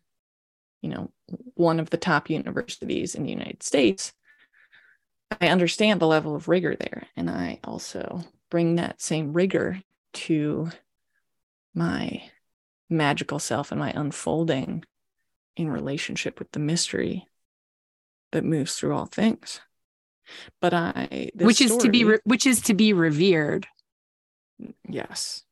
you 0.83 0.91
know, 0.91 1.11
one 1.55 1.81
of 1.81 1.91
the 1.91 1.97
top 1.97 2.31
universities 2.31 3.15
in 3.15 3.25
the 3.25 3.31
United 3.31 3.63
States, 3.63 4.13
I 5.41 5.49
understand 5.49 6.01
the 6.01 6.07
level 6.07 6.35
of 6.35 6.49
rigor 6.49 6.75
there. 6.75 7.07
And 7.17 7.31
I 7.31 7.61
also 7.65 8.23
bring 8.51 8.77
that 8.77 9.01
same 9.01 9.33
rigor 9.33 9.83
to 10.13 10.71
my 11.75 12.23
magical 12.89 13.39
self 13.39 13.71
and 13.71 13.79
my 13.79 13.93
unfolding 13.95 14.85
in 15.57 15.71
relationship 15.71 16.39
with 16.39 16.51
the 16.53 16.59
mystery 16.59 17.27
that 18.33 18.45
moves 18.45 18.75
through 18.75 18.95
all 18.95 19.07
things. 19.07 19.61
But 20.61 20.75
I, 20.75 21.31
this 21.35 21.47
Which 21.47 21.61
is 21.61 21.77
to 21.79 21.89
be 21.91 22.05
re- 22.05 22.19
which 22.25 22.47
is 22.47 22.61
to 22.63 22.75
be 22.75 22.93
revered. 22.93 23.67
yes, 24.89 25.45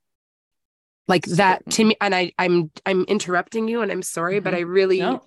Like 1.08 1.24
that 1.24 1.68
to 1.70 1.84
me 1.84 1.96
and 2.00 2.14
I 2.14 2.32
I'm 2.38 2.70
I'm 2.84 3.04
interrupting 3.04 3.66
you 3.66 3.80
and 3.80 3.90
I'm 3.90 4.02
sorry 4.02 4.40
but 4.40 4.52
Mhm. 4.52 4.56
I 4.56 4.60
really 4.60 5.00
no, 5.00 5.22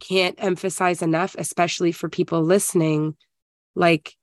can't 0.00 0.36
emphasize 0.38 1.02
enough 1.02 1.34
especially 1.38 1.92
for 1.92 2.08
people 2.08 2.42
listening 2.42 3.16
like 3.74 4.14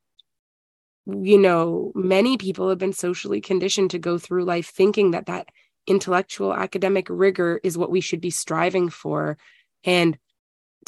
you 1.06 1.38
know 1.38 1.92
many 1.96 2.38
people 2.38 2.70
have 2.70 2.78
been 2.78 2.94
socially 2.94 3.42
conditioned 3.42 3.92
to 3.92 4.00
go 4.00 4.18
through 4.18 4.46
life 4.46 4.68
thinking 4.70 5.12
that 5.12 5.26
that 5.26 5.50
intellectual 5.86 6.54
academic 6.54 7.08
rigor 7.10 7.60
is 7.64 7.78
what 7.78 7.92
we 7.92 8.00
should 8.00 8.22
be 8.22 8.30
striving 8.30 8.90
for 8.90 9.38
and 9.84 10.18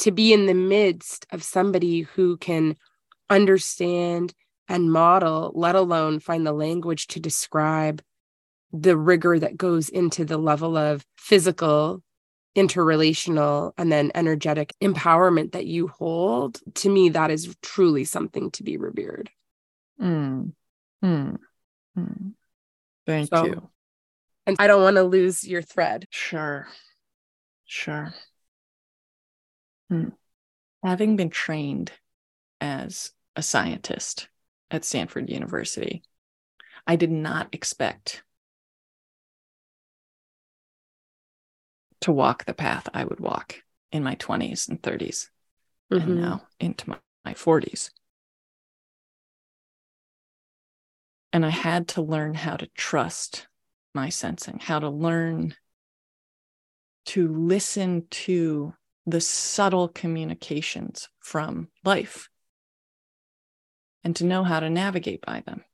to 0.00 0.10
be 0.10 0.32
in 0.32 0.46
the 0.46 0.54
midst 0.54 1.26
of 1.30 1.42
somebody 1.42 2.02
who 2.02 2.36
can 2.36 2.76
understand 3.30 4.34
and 4.68 4.90
model 4.92 5.52
let 5.54 5.74
alone 5.74 6.18
find 6.20 6.46
the 6.46 6.52
language 6.52 7.06
to 7.08 7.20
describe 7.20 8.02
the 8.72 8.96
rigor 8.96 9.38
that 9.38 9.56
goes 9.56 9.88
into 9.88 10.24
the 10.24 10.36
level 10.38 10.76
of 10.76 11.04
physical 11.16 12.02
interrelational 12.56 13.72
and 13.76 13.92
then 13.92 14.10
energetic 14.14 14.74
empowerment 14.82 15.52
that 15.52 15.66
you 15.66 15.88
hold 15.88 16.60
to 16.74 16.88
me 16.88 17.08
that 17.10 17.30
is 17.30 17.54
truly 17.62 18.04
something 18.04 18.50
to 18.50 18.62
be 18.62 18.76
revered 18.76 19.30
Mm. 20.00 20.52
Mm. 21.02 21.38
Mm. 21.98 22.32
Thank 23.06 23.28
So- 23.30 23.44
you. 23.46 23.70
and 24.46 24.56
i 24.58 24.66
don't 24.66 24.82
want 24.82 24.96
to 24.96 25.02
lose 25.04 25.42
your 25.46 25.62
thread 25.62 26.06
Sure. 26.10 26.66
Sure. 27.64 28.12
Hmm. 29.88 30.08
Having 30.82 31.16
been 31.16 31.30
trained 31.30 31.92
as 32.60 33.12
a 33.34 33.42
scientist 33.42 34.28
at 34.70 34.84
Stanford 34.84 35.30
University, 35.30 36.02
I 36.86 36.96
did 36.96 37.10
not 37.10 37.48
expect 37.52 38.22
to 42.00 42.12
walk 42.12 42.44
the 42.44 42.54
path 42.54 42.88
I 42.94 43.04
would 43.04 43.20
walk 43.20 43.62
in 43.90 44.02
my 44.02 44.14
20s 44.14 44.68
and 44.68 44.82
30s 44.82 45.30
Mhm. 45.90 46.02
and 46.02 46.16
now 46.16 46.48
into 46.60 46.90
my, 46.90 46.98
my 47.24 47.34
40s. 47.34 47.90
And 51.32 51.44
I 51.44 51.50
had 51.50 51.88
to 51.88 52.02
learn 52.02 52.34
how 52.34 52.56
to 52.56 52.66
trust 52.68 53.46
my 53.94 54.08
sensing, 54.08 54.58
how 54.58 54.78
to 54.78 54.88
learn 54.88 55.54
to 57.06 57.28
listen 57.28 58.06
to 58.08 58.74
the 59.06 59.20
subtle 59.20 59.88
communications 59.88 61.08
from 61.20 61.68
life 61.84 62.28
and 64.02 64.16
to 64.16 64.24
know 64.24 64.44
how 64.44 64.60
to 64.60 64.68
navigate 64.68 65.24
by 65.24 65.42
them. 65.46 65.64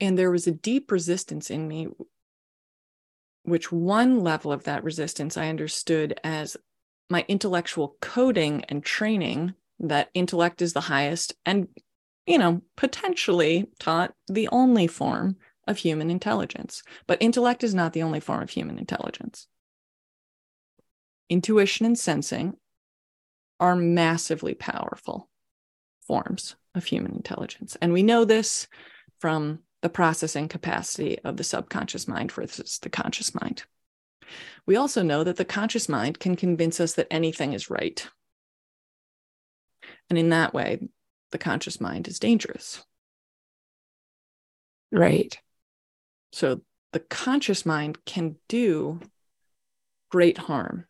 And 0.00 0.18
there 0.18 0.30
was 0.30 0.46
a 0.46 0.52
deep 0.52 0.90
resistance 0.90 1.50
in 1.50 1.66
me, 1.66 1.88
which 3.44 3.72
one 3.72 4.20
level 4.20 4.52
of 4.52 4.64
that 4.64 4.84
resistance 4.84 5.36
I 5.36 5.48
understood 5.48 6.20
as 6.22 6.56
my 7.08 7.24
intellectual 7.28 7.96
coding 8.00 8.64
and 8.68 8.84
training 8.84 9.54
that 9.78 10.10
intellect 10.12 10.60
is 10.60 10.72
the 10.72 10.80
highest 10.82 11.34
and, 11.46 11.68
you 12.26 12.38
know, 12.38 12.62
potentially 12.76 13.68
taught 13.78 14.12
the 14.26 14.48
only 14.48 14.86
form 14.86 15.36
of 15.66 15.78
human 15.78 16.10
intelligence. 16.10 16.82
But 17.06 17.22
intellect 17.22 17.64
is 17.64 17.74
not 17.74 17.92
the 17.92 18.02
only 18.02 18.20
form 18.20 18.42
of 18.42 18.50
human 18.50 18.78
intelligence. 18.78 19.46
Intuition 21.28 21.86
and 21.86 21.98
sensing 21.98 22.56
are 23.58 23.74
massively 23.74 24.54
powerful 24.54 25.28
forms 26.06 26.56
of 26.74 26.84
human 26.84 27.12
intelligence. 27.12 27.76
And 27.80 27.92
we 27.92 28.02
know 28.02 28.24
this 28.24 28.68
from 29.18 29.60
the 29.82 29.88
processing 29.88 30.48
capacity 30.48 31.18
of 31.20 31.36
the 31.36 31.44
subconscious 31.44 32.06
mind 32.06 32.32
versus 32.32 32.78
the 32.78 32.90
conscious 32.90 33.34
mind. 33.34 33.64
We 34.66 34.76
also 34.76 35.02
know 35.02 35.24
that 35.24 35.36
the 35.36 35.44
conscious 35.44 35.88
mind 35.88 36.18
can 36.18 36.36
convince 36.36 36.80
us 36.80 36.94
that 36.94 37.06
anything 37.10 37.52
is 37.52 37.70
right. 37.70 38.06
And 40.10 40.18
in 40.18 40.30
that 40.30 40.54
way, 40.54 40.88
the 41.32 41.38
conscious 41.38 41.80
mind 41.80 42.08
is 42.08 42.18
dangerous. 42.18 42.84
right 44.92 45.38
So 46.32 46.62
the 46.92 47.00
conscious 47.00 47.66
mind 47.66 48.04
can 48.04 48.36
do 48.48 49.00
great 50.10 50.38
harm 50.38 50.86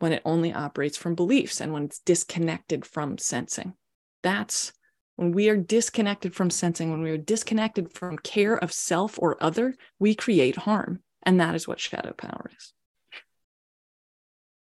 when 0.00 0.12
it 0.12 0.22
only 0.24 0.52
operates 0.52 0.96
from 0.96 1.14
beliefs 1.14 1.60
and 1.60 1.72
when 1.72 1.84
it's 1.84 2.00
disconnected 2.00 2.84
from 2.84 3.16
sensing. 3.18 3.74
That's 4.22 4.72
when 5.16 5.32
we 5.32 5.50
are 5.50 5.56
disconnected 5.56 6.34
from 6.34 6.48
sensing, 6.48 6.90
when 6.90 7.02
we 7.02 7.10
are 7.10 7.18
disconnected 7.18 7.92
from 7.92 8.18
care 8.18 8.56
of 8.56 8.72
self 8.72 9.18
or 9.18 9.42
other, 9.42 9.74
we 9.98 10.14
create 10.14 10.56
harm. 10.56 11.00
And 11.22 11.38
that 11.40 11.54
is 11.54 11.68
what 11.68 11.78
shadow 11.78 12.14
power 12.14 12.50
is. 12.56 12.72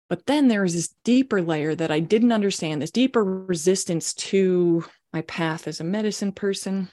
But 0.09 0.25
then 0.25 0.49
there 0.49 0.65
is 0.65 0.73
this 0.73 0.93
deeper 1.05 1.41
layer 1.41 1.73
that 1.73 1.89
I 1.89 2.01
didn't 2.01 2.33
understand, 2.33 2.81
this 2.81 2.91
deeper 2.91 3.23
resistance 3.23 4.13
to 4.15 4.83
my 5.13 5.21
path 5.21 5.69
as 5.69 5.79
a 5.79 5.85
medicine 5.85 6.33
person. 6.33 6.89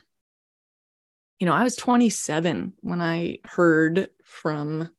You 1.41 1.47
know, 1.47 1.53
I 1.53 1.64
was 1.64 1.74
27 1.74 2.74
when 2.82 3.01
I 3.01 3.39
heard 3.45 4.09
from 4.22 4.91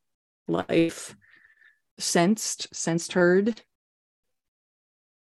life, 0.50 1.16
sensed, 2.00 2.74
sensed, 2.76 3.14
heard. 3.14 3.62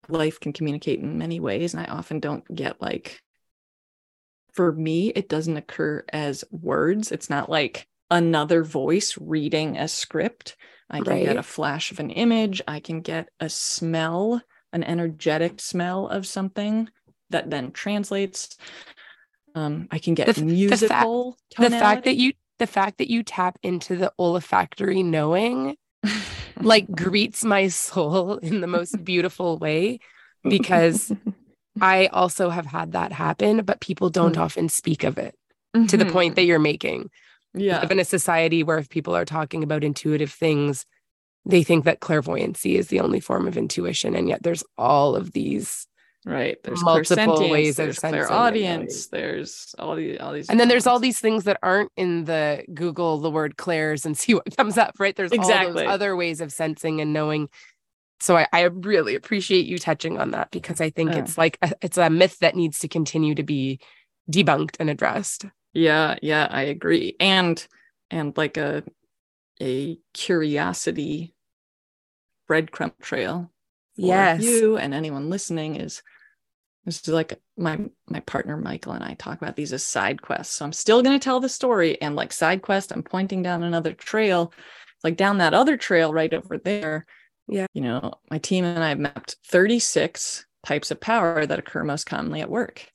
Life 0.07 0.39
can 0.39 0.53
communicate 0.53 0.99
in 0.99 1.17
many 1.17 1.39
ways, 1.39 1.73
and 1.73 1.85
I 1.85 1.91
often 1.91 2.19
don't 2.19 2.43
get 2.53 2.81
like, 2.81 3.21
for 4.53 4.71
me, 4.71 5.09
it 5.09 5.29
doesn't 5.29 5.57
occur 5.57 6.03
as 6.11 6.43
words. 6.51 7.11
It's 7.11 7.29
not 7.29 7.49
like 7.49 7.87
another 8.09 8.63
voice 8.63 9.17
reading 9.19 9.77
a 9.77 9.87
script. 9.87 10.57
I 10.89 11.01
can 11.01 11.13
right. 11.13 11.25
get 11.25 11.37
a 11.37 11.43
flash 11.43 11.91
of 11.91 11.99
an 11.99 12.09
image. 12.09 12.61
I 12.67 12.79
can 12.79 13.01
get 13.01 13.29
a 13.39 13.49
smell, 13.49 14.41
an 14.73 14.83
energetic 14.83 15.61
smell 15.61 16.07
of 16.07 16.25
something 16.25 16.89
that 17.29 17.49
then 17.49 17.71
translates. 17.71 18.57
Um, 19.53 19.87
I 19.91 19.99
can 19.99 20.15
get 20.15 20.35
the, 20.35 20.43
musical. 20.43 21.37
The 21.55 21.55
fact, 21.55 21.71
the 21.71 21.79
fact 21.79 22.05
that 22.05 22.15
you 22.15 22.33
the 22.57 22.67
fact 22.67 22.97
that 22.97 23.09
you 23.09 23.23
tap 23.23 23.57
into 23.63 23.95
the 23.95 24.11
olfactory 24.19 25.01
knowing 25.01 25.75
like 26.59 26.89
greets 26.91 27.43
my 27.43 27.67
soul 27.67 28.37
in 28.37 28.61
the 28.61 28.67
most 28.67 29.03
beautiful 29.03 29.57
way 29.57 29.99
because 30.43 31.11
I 31.81 32.07
also 32.07 32.49
have 32.49 32.65
had 32.65 32.93
that 32.93 33.11
happen, 33.11 33.63
but 33.63 33.81
people 33.81 34.09
don't 34.09 34.33
mm-hmm. 34.33 34.41
often 34.41 34.69
speak 34.69 35.03
of 35.03 35.17
it 35.17 35.35
mm-hmm. 35.75 35.87
to 35.87 35.97
the 35.97 36.05
point 36.05 36.35
that 36.35 36.41
mm-hmm. 36.41 36.47
you're 36.49 36.59
making. 36.59 37.09
Yeah. 37.53 37.77
We 37.77 37.81
live 37.81 37.91
in 37.91 37.99
a 37.99 38.05
society 38.05 38.63
where 38.63 38.77
if 38.77 38.89
people 38.89 39.15
are 39.15 39.25
talking 39.25 39.63
about 39.63 39.83
intuitive 39.83 40.31
things, 40.31 40.85
they 41.45 41.63
think 41.63 41.85
that 41.85 41.99
clairvoyancy 41.99 42.77
is 42.77 42.89
the 42.89 42.99
only 42.99 43.19
form 43.19 43.47
of 43.47 43.57
intuition. 43.57 44.15
And 44.15 44.27
yet 44.27 44.43
there's 44.43 44.63
all 44.77 45.15
of 45.15 45.31
these 45.31 45.87
right 46.25 46.57
there's 46.63 46.83
multiple 46.83 47.49
ways 47.49 47.77
there's 47.77 47.99
clairaudience 47.99 49.07
there's 49.07 49.73
all 49.79 49.95
these 49.95 50.17
all 50.19 50.33
these 50.33 50.49
and 50.49 50.59
then 50.59 50.67
there's 50.67 50.85
all 50.85 50.99
these 50.99 51.19
things 51.19 51.45
that 51.45 51.57
aren't 51.63 51.91
in 51.95 52.25
the 52.25 52.61
google 52.73 53.19
the 53.19 53.31
word 53.31 53.55
clairs 53.55 54.05
and 54.05 54.17
see 54.17 54.33
what 54.33 54.57
comes 54.57 54.77
up 54.77 54.95
right? 54.99 55.15
There's 55.15 55.31
exactly. 55.31 55.67
all 55.67 55.73
those 55.73 55.87
other 55.87 56.15
ways 56.15 56.41
of 56.41 56.51
sensing 56.51 57.01
and 57.01 57.13
knowing. 57.13 57.49
So 58.19 58.37
I, 58.37 58.47
I 58.51 58.61
really 58.63 59.15
appreciate 59.15 59.65
you 59.65 59.77
touching 59.77 60.19
on 60.19 60.31
that 60.31 60.51
because 60.51 60.81
i 60.81 60.89
think 60.89 61.11
uh. 61.11 61.19
it's 61.19 61.37
like 61.37 61.57
a, 61.61 61.71
it's 61.81 61.97
a 61.97 62.09
myth 62.09 62.39
that 62.39 62.55
needs 62.55 62.79
to 62.79 62.87
continue 62.87 63.33
to 63.35 63.43
be 63.43 63.79
debunked 64.29 64.75
and 64.79 64.89
addressed. 64.89 65.45
Yeah 65.73 66.17
yeah 66.21 66.47
i 66.51 66.63
agree. 66.63 67.15
And 67.19 67.65
and 68.11 68.35
like 68.37 68.57
a 68.57 68.83
a 69.61 69.97
curiosity 70.13 71.33
breadcrumb 72.49 72.93
trail 73.01 73.51
yes. 74.07 74.41
you 74.41 74.77
and 74.77 74.93
anyone 74.93 75.29
listening 75.29 75.75
is 75.75 76.01
this 76.85 77.01
is 77.01 77.09
like 77.09 77.39
my 77.57 77.79
my 78.07 78.19
partner 78.21 78.57
michael 78.57 78.93
and 78.93 79.03
i 79.03 79.13
talk 79.13 79.41
about 79.41 79.55
these 79.55 79.73
as 79.73 79.83
side 79.83 80.21
quests. 80.21 80.55
So 80.55 80.65
i'm 80.65 80.73
still 80.73 81.01
going 81.01 81.19
to 81.19 81.23
tell 81.23 81.39
the 81.39 81.49
story 81.49 82.01
and 82.01 82.15
like 82.15 82.31
side 82.31 82.61
quest 82.61 82.91
i'm 82.91 83.03
pointing 83.03 83.41
down 83.41 83.63
another 83.63 83.93
trail 83.93 84.53
like 85.03 85.17
down 85.17 85.37
that 85.37 85.53
other 85.53 85.77
trail 85.77 86.13
right 86.13 86.33
over 86.33 86.57
there. 86.57 87.05
Yeah. 87.47 87.67
You 87.73 87.81
know 87.81 88.13
my 88.29 88.37
team 88.37 88.65
and 88.65 88.83
i 88.83 88.89
have 88.89 88.99
mapped 88.99 89.37
36 89.47 90.45
types 90.65 90.91
of 90.91 90.99
power 90.99 91.45
that 91.45 91.59
occur 91.59 91.83
most 91.83 92.05
commonly 92.05 92.41
at 92.41 92.49
work 92.49 92.85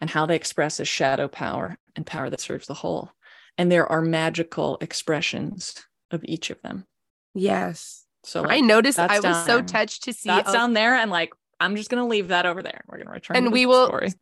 and 0.00 0.08
how 0.08 0.26
they 0.26 0.36
express 0.36 0.80
as 0.80 0.88
shadow 0.88 1.28
power 1.28 1.76
and 1.96 2.06
power 2.06 2.30
that 2.30 2.40
serves 2.40 2.68
the 2.68 2.74
whole. 2.74 3.10
And 3.56 3.72
there 3.72 3.90
are 3.90 4.00
magical 4.00 4.78
expressions 4.80 5.74
of 6.12 6.24
each 6.24 6.50
of 6.50 6.62
them. 6.62 6.86
Yes 7.34 8.06
so 8.28 8.42
like, 8.42 8.52
I 8.52 8.60
noticed 8.60 8.98
I 8.98 9.20
was 9.20 9.44
so 9.46 9.62
touched 9.62 10.04
to 10.04 10.12
see 10.12 10.28
that's 10.28 10.52
down 10.52 10.74
there 10.74 10.94
and 10.94 11.10
like 11.10 11.32
I'm 11.60 11.76
just 11.76 11.90
gonna 11.90 12.06
leave 12.06 12.28
that 12.28 12.46
over 12.46 12.62
there. 12.62 12.84
We're 12.86 12.98
gonna 12.98 13.10
return 13.10 13.36
and 13.36 13.52
we 13.52 13.66
will 13.66 13.86
story. 13.86 14.12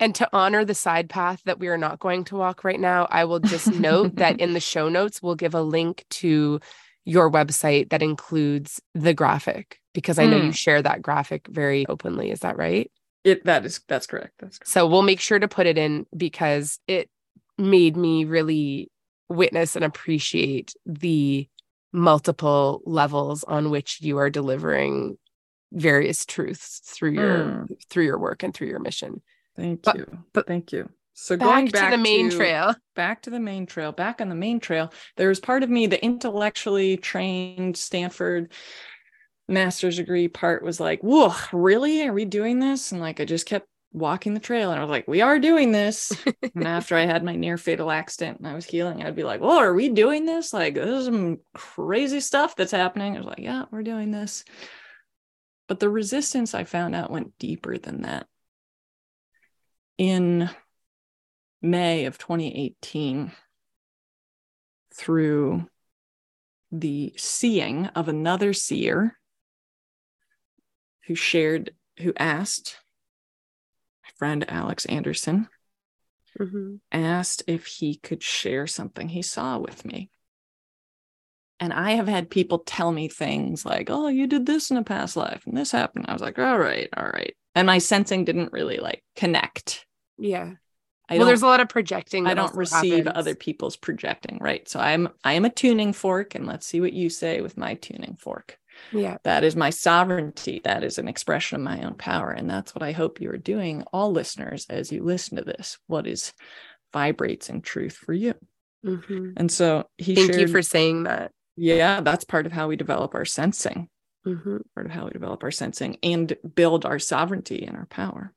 and 0.00 0.14
to 0.14 0.28
honor 0.32 0.64
the 0.64 0.74
side 0.74 1.10
path 1.10 1.42
that 1.44 1.60
we 1.60 1.68
are 1.68 1.78
not 1.78 2.00
going 2.00 2.24
to 2.24 2.36
walk 2.36 2.64
right 2.64 2.80
now, 2.80 3.06
I 3.10 3.24
will 3.26 3.38
just 3.38 3.72
note 3.74 4.16
that 4.16 4.40
in 4.40 4.54
the 4.54 4.60
show 4.60 4.88
notes 4.88 5.22
we'll 5.22 5.34
give 5.34 5.54
a 5.54 5.62
link 5.62 6.04
to 6.10 6.60
your 7.04 7.30
website 7.30 7.90
that 7.90 8.02
includes 8.02 8.80
the 8.94 9.14
graphic 9.14 9.78
because 9.92 10.18
I 10.18 10.26
know 10.26 10.40
mm. 10.40 10.46
you 10.46 10.52
share 10.52 10.80
that 10.82 11.02
graphic 11.02 11.46
very 11.48 11.86
openly. 11.86 12.30
Is 12.30 12.40
that 12.40 12.56
right? 12.56 12.90
It 13.24 13.44
that 13.44 13.66
is 13.66 13.80
that's 13.86 14.06
correct. 14.06 14.34
That's 14.38 14.58
correct. 14.58 14.70
So 14.70 14.86
we'll 14.86 15.02
make 15.02 15.20
sure 15.20 15.38
to 15.38 15.48
put 15.48 15.66
it 15.66 15.76
in 15.76 16.06
because 16.16 16.78
it 16.86 17.10
made 17.58 17.96
me 17.96 18.24
really 18.24 18.90
witness 19.28 19.76
and 19.76 19.84
appreciate 19.84 20.74
the 20.86 21.46
multiple 21.92 22.82
levels 22.84 23.44
on 23.44 23.70
which 23.70 24.00
you 24.00 24.18
are 24.18 24.30
delivering 24.30 25.18
various 25.72 26.24
truths 26.24 26.80
through 26.84 27.12
your 27.12 27.38
mm. 27.38 27.68
through 27.88 28.04
your 28.04 28.18
work 28.18 28.42
and 28.42 28.54
through 28.54 28.68
your 28.68 28.80
mission. 28.80 29.22
Thank 29.56 29.82
but, 29.82 29.96
you. 29.96 30.18
But 30.32 30.46
thank 30.46 30.72
you. 30.72 30.88
So 31.14 31.36
back 31.36 31.46
going 31.46 31.66
back 31.68 31.90
to 31.90 31.96
the 31.96 32.02
main 32.02 32.30
to, 32.30 32.36
trail. 32.36 32.74
Back 32.94 33.22
to 33.22 33.30
the 33.30 33.40
main 33.40 33.66
trail. 33.66 33.92
Back 33.92 34.20
on 34.20 34.28
the 34.28 34.34
main 34.34 34.58
trail. 34.58 34.92
There's 35.16 35.40
part 35.40 35.62
of 35.62 35.70
me, 35.70 35.86
the 35.86 36.02
intellectually 36.02 36.96
trained 36.96 37.76
Stanford 37.76 38.52
master's 39.46 39.96
degree 39.96 40.28
part 40.28 40.62
was 40.62 40.80
like, 40.80 41.00
whoa, 41.00 41.34
really? 41.52 42.06
Are 42.06 42.12
we 42.12 42.24
doing 42.24 42.60
this? 42.60 42.92
And 42.92 43.00
like 43.00 43.20
I 43.20 43.24
just 43.24 43.46
kept 43.46 43.66
walking 43.92 44.34
the 44.34 44.40
trail 44.40 44.70
and 44.70 44.78
I 44.78 44.82
was 44.82 44.90
like, 44.90 45.08
we 45.08 45.20
are 45.20 45.38
doing 45.38 45.72
this. 45.72 46.12
and 46.54 46.66
after 46.66 46.96
I 46.96 47.06
had 47.06 47.24
my 47.24 47.34
near 47.34 47.56
fatal 47.56 47.90
accident 47.90 48.38
and 48.38 48.46
I 48.46 48.54
was 48.54 48.66
healing, 48.66 49.02
I'd 49.02 49.16
be 49.16 49.24
like, 49.24 49.40
well, 49.40 49.58
are 49.58 49.74
we 49.74 49.88
doing 49.88 50.26
this? 50.26 50.52
Like, 50.52 50.74
there's 50.74 51.06
some 51.06 51.38
crazy 51.54 52.20
stuff 52.20 52.56
that's 52.56 52.72
happening. 52.72 53.14
I 53.14 53.18
was 53.18 53.26
like, 53.26 53.40
yeah, 53.40 53.64
we're 53.70 53.82
doing 53.82 54.10
this. 54.10 54.44
But 55.66 55.80
the 55.80 55.88
resistance 55.88 56.54
I 56.54 56.64
found 56.64 56.94
out 56.94 57.10
went 57.10 57.38
deeper 57.38 57.78
than 57.78 58.02
that. 58.02 58.26
In 59.98 60.50
May 61.62 62.06
of 62.06 62.18
2018, 62.18 63.32
through 64.94 65.68
the 66.72 67.12
seeing 67.16 67.86
of 67.86 68.08
another 68.08 68.52
seer 68.52 69.18
who 71.06 71.14
shared, 71.14 71.72
who 71.98 72.12
asked 72.16 72.76
friend 74.20 74.44
Alex 74.50 74.84
Anderson 74.84 75.48
mm-hmm. 76.38 76.76
asked 76.92 77.42
if 77.46 77.64
he 77.64 77.96
could 77.96 78.22
share 78.22 78.66
something 78.66 79.08
he 79.08 79.22
saw 79.22 79.56
with 79.56 79.82
me. 79.86 80.10
And 81.58 81.72
I 81.72 81.92
have 81.92 82.06
had 82.06 82.28
people 82.28 82.58
tell 82.58 82.92
me 82.92 83.08
things 83.08 83.64
like, 83.64 83.88
oh, 83.88 84.08
you 84.08 84.26
did 84.26 84.44
this 84.44 84.70
in 84.70 84.76
a 84.76 84.84
past 84.84 85.16
life 85.16 85.44
and 85.46 85.56
this 85.56 85.72
happened. 85.72 86.04
I 86.06 86.12
was 86.12 86.20
like, 86.20 86.38
all 86.38 86.58
right, 86.58 86.90
all 86.94 87.06
right. 87.06 87.34
And 87.54 87.66
my 87.66 87.78
sensing 87.78 88.26
didn't 88.26 88.52
really 88.52 88.76
like 88.76 89.02
connect. 89.16 89.86
Yeah. 90.18 90.52
I 91.08 91.16
well, 91.16 91.26
there's 91.26 91.42
a 91.42 91.46
lot 91.46 91.60
of 91.60 91.70
projecting. 91.70 92.26
I 92.26 92.34
don't 92.34 92.54
receive 92.54 93.06
happens. 93.06 93.16
other 93.16 93.34
people's 93.34 93.76
projecting, 93.76 94.38
right? 94.38 94.68
So 94.68 94.78
I'm 94.78 95.08
I 95.24 95.32
am 95.32 95.44
a 95.44 95.50
tuning 95.50 95.92
fork, 95.92 96.36
and 96.36 96.46
let's 96.46 96.66
see 96.66 96.80
what 96.80 96.92
you 96.92 97.10
say 97.10 97.40
with 97.40 97.56
my 97.56 97.74
tuning 97.74 98.16
fork. 98.20 98.59
Yeah. 98.92 99.18
That 99.24 99.44
is 99.44 99.56
my 99.56 99.70
sovereignty. 99.70 100.60
That 100.64 100.84
is 100.84 100.98
an 100.98 101.08
expression 101.08 101.56
of 101.56 101.62
my 101.62 101.82
own 101.82 101.94
power. 101.94 102.30
And 102.30 102.48
that's 102.48 102.74
what 102.74 102.82
I 102.82 102.92
hope 102.92 103.20
you 103.20 103.30
are 103.30 103.38
doing, 103.38 103.84
all 103.92 104.12
listeners, 104.12 104.66
as 104.68 104.90
you 104.92 105.02
listen 105.02 105.36
to 105.36 105.44
this. 105.44 105.78
What 105.86 106.06
is 106.06 106.32
vibrates 106.92 107.48
in 107.48 107.62
truth 107.62 107.94
for 107.94 108.12
you? 108.12 108.34
Mm-hmm. 108.84 109.32
And 109.36 109.50
so 109.50 109.88
he 109.98 110.14
Thank 110.14 110.32
shared, 110.32 110.40
you 110.40 110.48
for 110.48 110.62
saying 110.62 111.04
that. 111.04 111.32
Yeah, 111.56 112.00
that's 112.00 112.24
part 112.24 112.46
of 112.46 112.52
how 112.52 112.68
we 112.68 112.76
develop 112.76 113.14
our 113.14 113.24
sensing. 113.24 113.88
Mm-hmm. 114.26 114.58
Part 114.74 114.86
of 114.86 114.92
how 114.92 115.04
we 115.04 115.10
develop 115.10 115.42
our 115.42 115.50
sensing 115.50 115.98
and 116.02 116.36
build 116.54 116.84
our 116.84 116.98
sovereignty 116.98 117.64
and 117.66 117.76
our 117.76 117.86
power. 117.86 118.32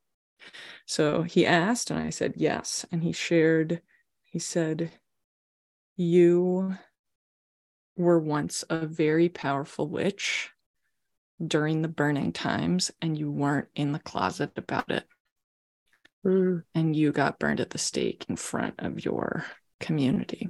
So 0.86 1.24
he 1.24 1.46
asked, 1.46 1.90
and 1.90 2.00
I 2.00 2.10
said 2.10 2.34
yes. 2.36 2.86
And 2.92 3.04
he 3.04 3.12
shared, 3.14 3.82
he 4.24 4.40
said, 4.40 4.92
You 5.96 6.78
were 7.96 8.20
once 8.20 8.64
a 8.70 8.86
very 8.86 9.30
powerful 9.30 9.88
witch 9.88 10.50
during 11.46 11.82
the 11.82 11.88
burning 11.88 12.32
times 12.32 12.92
and 13.02 13.18
you 13.18 13.32
weren't 13.32 13.68
in 13.76 13.92
the 13.92 14.00
closet 14.00 14.52
about 14.58 14.90
it. 14.92 15.06
Mm. 16.26 16.64
And 16.74 16.96
you 16.96 17.12
got 17.12 17.40
burned 17.40 17.60
at 17.60 17.70
the 17.70 17.78
stake 17.78 18.26
in 18.30 18.36
front 18.36 18.76
of 18.80 19.04
your 19.04 19.46
community. 19.80 20.50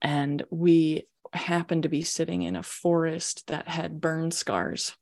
And 0.00 0.44
we 0.50 1.06
happened 1.32 1.82
to 1.82 1.88
be 1.88 2.02
sitting 2.02 2.42
in 2.42 2.56
a 2.56 2.62
forest 2.62 3.48
that 3.48 3.68
had 3.68 4.00
burn 4.00 4.30
scars 4.30 4.96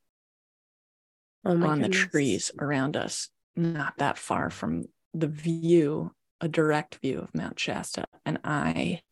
oh 1.45 1.53
on 1.53 1.81
goodness. 1.81 1.87
the 1.87 2.09
trees 2.09 2.51
around 2.59 2.97
us, 2.97 3.29
not 3.55 3.99
that 3.99 4.19
far 4.19 4.51
from 4.51 4.85
the 5.15 5.29
view, 5.29 6.13
a 6.41 6.49
direct 6.49 6.97
view 6.97 7.21
of 7.21 7.35
Mount 7.35 7.61
Shasta. 7.61 8.07
And 8.25 8.39
I 8.43 9.03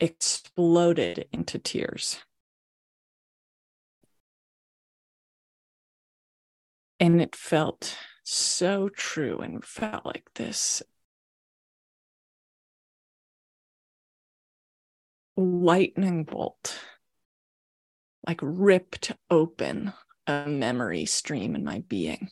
exploded 0.00 1.26
into 1.32 1.58
tears. 1.58 2.18
And 7.00 7.20
it 7.20 7.36
felt 7.36 7.96
so 8.22 8.88
true 8.88 9.38
and 9.38 9.64
felt 9.64 10.06
like 10.06 10.28
this 10.34 10.82
lightning 15.36 16.24
bolt, 16.24 16.78
like 18.26 18.38
ripped 18.42 19.12
open 19.30 19.92
a 20.26 20.46
memory 20.46 21.04
stream 21.04 21.54
in 21.54 21.64
my 21.64 21.80
being. 21.88 22.30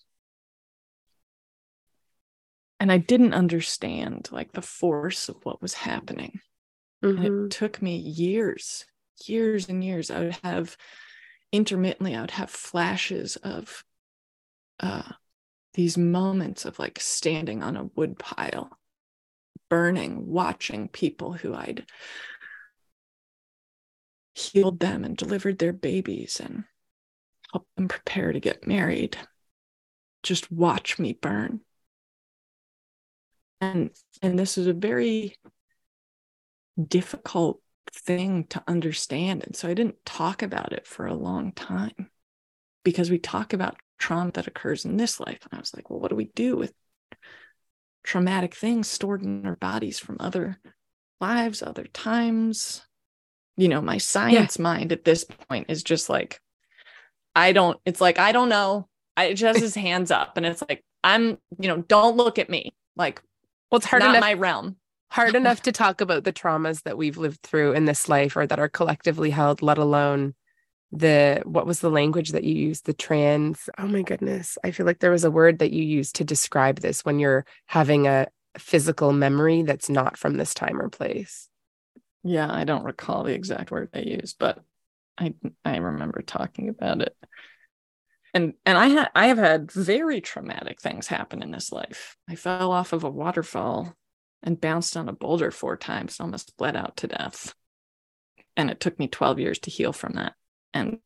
and 2.83 2.91
I 2.91 2.99
didn't 2.99 3.33
understand 3.33 4.29
like 4.33 4.55
the 4.55 4.61
force 4.61 5.29
of 5.29 5.37
what 5.45 5.63
was 5.63 5.73
happening. 5.73 6.41
Mm-hmm. 7.03 7.25
And 7.25 7.53
it 7.53 7.57
took 7.57 7.83
me 7.83 7.97
years, 7.97 8.85
years 9.27 9.69
and 9.69 9.83
years. 9.83 10.11
I 10.11 10.21
would 10.21 10.39
have 10.45 10.77
intermittently, 11.51 12.15
I 12.15 12.21
would 12.21 12.31
have 12.33 12.51
flashes 12.51 13.37
of 13.37 13.85
uh, 14.81 15.13
these 15.75 15.97
moments 15.97 16.65
of 16.65 16.79
like 16.79 17.01
standing 17.01 17.63
on 17.63 17.77
a 17.77 17.91
wood 17.95 18.19
pile, 18.19 18.71
burning, 19.69 20.27
watching 20.27 20.89
people 20.89 21.33
who 21.33 21.55
I'd 21.55 21.87
healed 24.35 24.81
them 24.81 25.05
and 25.05 25.17
delivered 25.17 25.59
their 25.59 25.73
babies 25.73 26.41
and 26.41 26.65
helped 27.53 27.75
them 27.77 27.89
prepare 27.89 28.33
to 28.33 28.41
get 28.41 28.67
married. 28.67 29.17
Just 30.23 30.51
watch 30.51 30.99
me 30.99 31.13
burn. 31.13 31.61
And 33.61 33.91
and 34.21 34.39
this 34.39 34.59
is 34.59 34.67
a 34.67 34.73
very 34.73 35.37
difficult 36.81 37.61
thing 37.93 38.45
to 38.45 38.63
understand. 38.67 39.45
And 39.45 39.55
so 39.57 39.69
I 39.69 39.75
didn't 39.75 40.05
talk 40.05 40.43
about 40.43 40.73
it 40.73 40.87
for 40.87 41.07
a 41.07 41.15
long 41.15 41.53
time 41.53 42.11
because 42.85 43.11
we 43.11 43.19
talk 43.19 43.53
about 43.53 43.77
trauma 43.99 44.33
that 44.33 44.47
occurs 44.47 44.85
in 44.85 44.97
this 44.97 45.21
life. 45.21 45.41
And 45.43 45.57
I 45.57 45.61
was 45.61 45.75
like, 45.75 45.91
well, 45.91 46.01
what 46.01 46.11
do 46.11 46.17
we 46.17 46.31
do 46.35 46.57
with 46.57 46.73
traumatic 48.05 48.55
things 48.55 48.89
stored 48.89 49.23
in 49.23 49.47
our 49.47 49.57
bodies 49.57 49.99
from 49.99 50.17
other 50.19 50.59
lives, 51.21 51.63
other 51.63 51.85
times? 51.85 52.83
You 53.57 53.69
know, 53.69 53.81
my 53.83 53.99
science 53.99 54.57
yeah. 54.59 54.63
mind 54.63 54.93
at 54.93 55.05
this 55.05 55.25
point 55.25 55.67
is 55.69 55.83
just 55.83 56.09
like, 56.09 56.41
I 57.35 57.53
don't, 57.53 57.79
it's 57.85 58.01
like, 58.01 58.19
I 58.19 58.33
don't 58.33 58.49
know. 58.49 58.89
I 59.17 59.35
just 59.35 59.61
his 59.61 59.75
hands 59.75 60.11
up 60.11 60.37
and 60.37 60.47
it's 60.47 60.63
like, 60.69 60.83
I'm, 61.05 61.39
you 61.59 61.69
know, 61.69 61.83
don't 61.83 62.17
look 62.17 62.39
at 62.39 62.49
me. 62.49 62.75
Like, 62.97 63.23
well, 63.71 63.79
it's 63.79 63.87
hard 63.87 64.01
not 64.01 64.11
enough, 64.11 64.21
my 64.23 64.35
realm. 64.35 64.77
Hard 65.13 65.35
enough 65.35 65.63
to 65.63 65.73
talk 65.73 66.01
about 66.01 66.25
the 66.25 66.33
traumas 66.33 66.83
that 66.83 66.97
we've 66.97 67.19
lived 67.19 67.43
through 67.43 67.73
in 67.73 67.85
this 67.85 68.09
life 68.09 68.37
or 68.37 68.47
that 68.47 68.59
are 68.59 68.69
collectively 68.69 69.31
held, 69.31 69.63
let 69.63 69.79
alone 69.79 70.35
the 70.91 71.43
what 71.45 71.67
was 71.67 71.81
the 71.81 71.91
language 71.91 72.31
that 72.31 72.45
you 72.45 72.55
used? 72.55 72.87
The 72.87 72.93
trans? 72.93 73.69
Oh 73.79 73.87
my 73.87 74.03
goodness. 74.03 74.59
I 74.63 74.71
feel 74.71 74.87
like 74.87 74.99
there 74.99 75.11
was 75.11 75.25
a 75.25 75.31
word 75.31 75.59
that 75.61 75.73
you 75.73 75.83
used 75.83 76.17
to 76.17 76.25
describe 76.25 76.81
this 76.81 77.05
when 77.05 77.19
you're 77.19 77.47
having 77.67 78.07
a 78.07 78.27
physical 78.59 79.13
memory 79.13 79.63
that's 79.63 79.89
not 79.89 80.19
from 80.19 80.37
this 80.37 80.55
time 80.55 80.81
or 80.81 80.89
place. 80.89 81.49
Yeah 82.25 82.53
i 82.53 82.65
don't 82.65 82.85
recall 82.85 83.25
the 83.25 83.35
exact 83.35 83.71
word 83.71 83.89
i 83.95 83.99
used 83.99 84.37
but 84.39 84.63
i 85.19 85.35
i 85.65 85.79
remember 85.79 86.23
talking 86.23 86.69
about 86.69 87.01
it. 87.01 87.17
And 88.35 88.55
and 88.65 88.79
i 88.79 88.89
had 88.89 89.11
i 89.15 89.27
have 89.27 89.39
had 89.39 89.73
very 89.73 90.21
traumatic 90.21 90.81
things 90.81 91.07
happen 91.07 91.43
in 91.43 91.51
this 91.51 91.73
life. 91.73 92.17
I 92.29 92.35
fell 92.35 92.71
off 92.71 92.93
of 92.93 93.05
a 93.05 93.11
waterfall 93.11 93.97
and 94.43 94.61
bounced 94.61 94.97
on 94.97 95.09
a 95.09 95.13
boulder 95.13 95.51
four 95.51 95.77
times 95.77 96.21
almost 96.21 96.57
bled 96.57 96.77
out 96.77 96.97
to 96.97 97.07
death 97.07 97.55
and 98.57 98.71
it 98.71 98.81
took 98.81 98.99
me 98.99 99.09
12 99.09 99.39
years 99.39 99.59
to 99.61 99.71
heal 99.71 99.93
from 99.93 100.15
that 100.15 100.35
and 100.75 100.99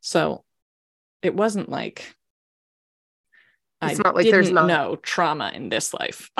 so 0.00 0.44
it 1.22 1.34
wasn't 1.34 1.68
like 1.68 2.14
it's 3.82 3.98
I 3.98 4.02
not 4.02 4.14
like 4.14 4.26
there's 4.26 4.50
not 4.50 4.66
no 4.66 4.96
trauma 4.96 5.52
in 5.54 5.68
this 5.68 5.94
life. 5.94 6.30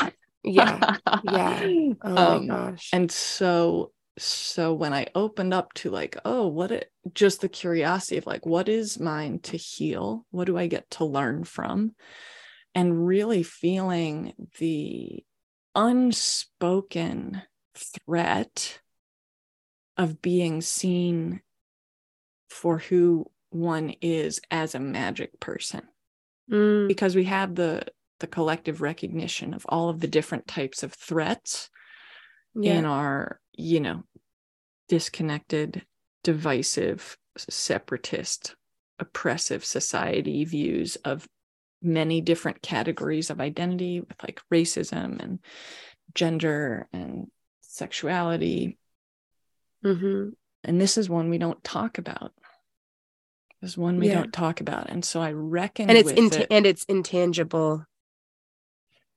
yeah. 0.45 0.97
Yeah. 1.25 1.93
Oh 2.03 2.17
um, 2.17 2.47
my 2.47 2.55
gosh. 2.55 2.91
And 2.93 3.11
so 3.11 3.93
so 4.19 4.75
when 4.75 4.93
I 4.93 5.07
opened 5.15 5.55
up 5.55 5.73
to 5.75 5.91
like, 5.91 6.19
oh, 6.25 6.47
what 6.47 6.71
it 6.71 6.91
just 7.15 7.41
the 7.41 7.49
curiosity 7.49 8.19
of 8.19 8.27
like, 8.27 8.45
what 8.45 8.69
is 8.69 9.01
mine 9.01 9.39
to 9.45 9.57
heal? 9.57 10.27
What 10.31 10.47
do 10.47 10.59
I 10.59 10.67
get 10.67 10.91
to 10.93 11.05
learn 11.05 11.45
from? 11.45 11.95
And 12.75 13.07
really 13.07 13.43
feeling 13.43 14.35
the 14.59 15.25
unspoken 15.81 17.41
threat 17.75 18.81
of 19.97 20.21
being 20.21 20.61
seen 20.61 21.41
for 22.51 22.79
who 22.79 23.25
one 23.49 23.95
is 24.03 24.41
as 24.51 24.75
a 24.75 24.81
magic 24.81 25.41
person 25.41 25.83
mm. 26.51 26.87
because 26.87 27.17
we 27.17 27.25
have 27.25 27.55
the 27.55 27.83
the 28.21 28.27
collective 28.27 28.83
recognition 28.83 29.55
of 29.55 29.65
all 29.71 29.89
of 29.89 30.01
the 30.01 30.07
different 30.07 30.47
types 30.47 30.83
of 30.83 30.93
threats 30.93 31.71
yeah. 32.55 32.75
in 32.75 32.85
our 32.85 33.41
you 33.53 33.81
know 33.81 34.03
disconnected 34.89 35.87
divisive 36.23 37.17
separatist 37.39 38.55
oppressive 38.99 39.65
society 39.65 40.45
views 40.45 40.97
of 40.97 41.27
many 41.83 42.21
different 42.21 42.63
categories 42.63 43.31
of 43.31 43.41
identity 43.41 44.01
with 44.01 44.23
like 44.23 44.41
racism 44.53 45.23
and 45.23 45.39
gender 46.15 46.89
and 46.93 47.31
sexuality. 47.61 48.77
Mm-hmm. 49.83 50.29
and 50.63 50.79
this 50.79 50.99
is 50.99 51.09
one 51.09 51.31
we 51.31 51.39
don't 51.39 51.63
talk 51.65 51.97
about. 51.97 52.33
Is 53.63 53.79
one 53.79 53.99
we 53.99 54.09
yeah. 54.09 54.15
don't 54.15 54.33
talk 54.33 54.61
about. 54.61 54.91
And 54.91 55.05
so 55.05 55.21
i 55.21 55.33
reckon 55.33 55.89
and 55.89 55.99
it's 55.99 56.11
it, 56.11 56.47
and 56.51 56.67
it's 56.67 56.85
intangible. 56.85 57.87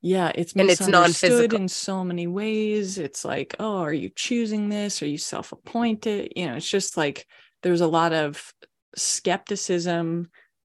Yeah 0.01 0.31
it's 0.35 0.53
and 0.53 0.69
it's 0.69 0.87
non-physical. 0.87 1.59
in 1.59 1.67
so 1.67 2.03
many 2.03 2.27
ways. 2.27 2.97
It's 2.97 3.25
like 3.25 3.55
oh 3.59 3.77
are 3.77 3.93
you 3.93 4.09
choosing 4.15 4.69
this? 4.69 5.01
Are 5.01 5.07
you 5.07 5.17
self-appointed? 5.17 6.33
You 6.35 6.47
know 6.47 6.55
it's 6.55 6.69
just 6.69 6.95
like 6.95 7.25
there's 7.61 7.81
a 7.81 7.87
lot 7.87 8.13
of 8.13 8.53
skepticism 8.95 10.29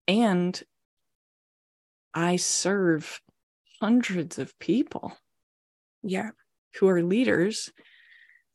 and 0.07 0.63
i 2.15 2.37
serve 2.37 3.21
hundreds 3.81 4.39
of 4.39 4.59
people 4.59 5.17
yeah 6.03 6.31
who 6.77 6.89
are 6.89 7.03
leaders 7.03 7.71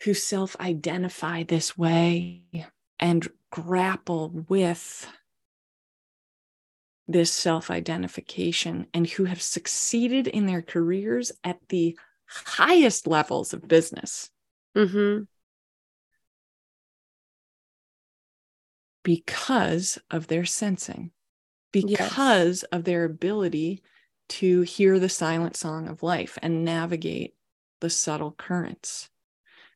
who 0.03 0.13
self-identify 0.13 1.43
this 1.43 1.77
way 1.77 2.43
and 2.99 3.27
grapple 3.51 4.29
with 4.49 5.07
this 7.07 7.31
self 7.31 7.69
identification 7.69 8.87
and 8.93 9.07
who 9.07 9.25
have 9.25 9.41
succeeded 9.41 10.27
in 10.27 10.45
their 10.45 10.61
careers 10.61 11.31
at 11.43 11.59
the 11.69 11.97
highest 12.25 13.07
levels 13.07 13.53
of 13.53 13.67
business. 13.67 14.29
Mm-hmm. 14.75 15.23
Because 19.03 19.99
of 20.09 20.27
their 20.27 20.45
sensing, 20.45 21.11
because 21.81 22.61
yes. 22.61 22.63
of 22.71 22.85
their 22.85 23.03
ability 23.03 23.83
to 24.29 24.61
hear 24.61 24.97
the 24.97 25.09
silent 25.09 25.55
song 25.55 25.87
of 25.87 26.01
life 26.01 26.37
and 26.41 26.63
navigate 26.63 27.35
the 27.81 27.89
subtle 27.89 28.31
currents. 28.31 29.09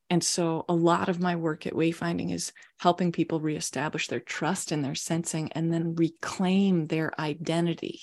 And 0.10 0.24
so 0.24 0.66
a 0.68 0.74
lot 0.74 1.10
of 1.10 1.20
my 1.20 1.36
work 1.36 1.68
at 1.68 1.74
Wayfinding 1.74 2.32
is 2.32 2.52
helping 2.80 3.12
people 3.12 3.42
reestablish 3.42 4.08
their 4.08 4.22
trust 4.22 4.72
in 4.72 4.82
their 4.82 4.96
sensing 4.96 5.52
and 5.52 5.72
then 5.72 5.94
reclaim 5.96 6.88
their 6.88 7.12
identity. 7.20 8.02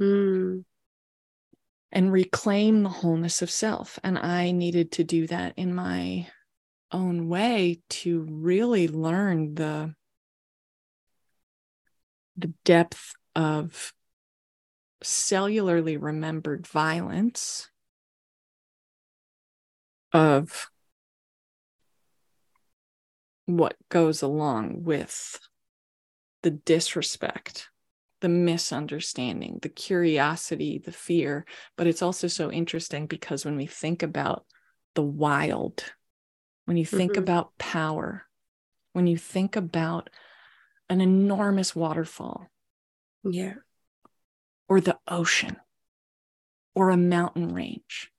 Mm. 0.00 0.64
And 1.90 2.12
reclaim 2.12 2.82
the 2.82 2.88
wholeness 2.88 3.42
of 3.42 3.50
self. 3.50 3.98
And 4.04 4.18
I 4.18 4.52
needed 4.52 4.92
to 4.92 5.04
do 5.04 5.26
that 5.26 5.54
in 5.56 5.74
my 5.74 6.28
own 6.92 7.28
way 7.28 7.82
to 7.88 8.26
really 8.30 8.88
learn 8.88 9.54
the, 9.54 9.94
the 12.38 12.52
depth 12.64 13.14
of 13.34 13.92
cellularly 15.02 16.00
remembered 16.00 16.66
violence 16.66 17.68
of 20.12 20.70
what 23.46 23.76
goes 23.88 24.22
along 24.22 24.82
with 24.84 25.40
the 26.42 26.50
disrespect, 26.50 27.68
the 28.20 28.28
misunderstanding, 28.28 29.58
the 29.62 29.68
curiosity, 29.68 30.78
the 30.78 30.92
fear. 30.92 31.44
But 31.76 31.86
it's 31.86 32.02
also 32.02 32.28
so 32.28 32.52
interesting 32.52 33.06
because 33.06 33.44
when 33.44 33.56
we 33.56 33.66
think 33.66 34.02
about 34.02 34.44
the 34.94 35.02
wild, 35.02 35.84
when 36.66 36.76
you 36.76 36.84
think 36.84 37.12
mm-hmm. 37.12 37.22
about 37.22 37.56
power, 37.58 38.26
when 38.92 39.06
you 39.06 39.16
think 39.16 39.56
about 39.56 40.10
an 40.88 41.00
enormous 41.00 41.74
waterfall, 41.74 42.46
yeah, 43.24 43.54
or 44.68 44.80
the 44.80 44.98
ocean, 45.06 45.56
or 46.74 46.90
a 46.90 46.96
mountain 46.96 47.54
range, 47.54 48.12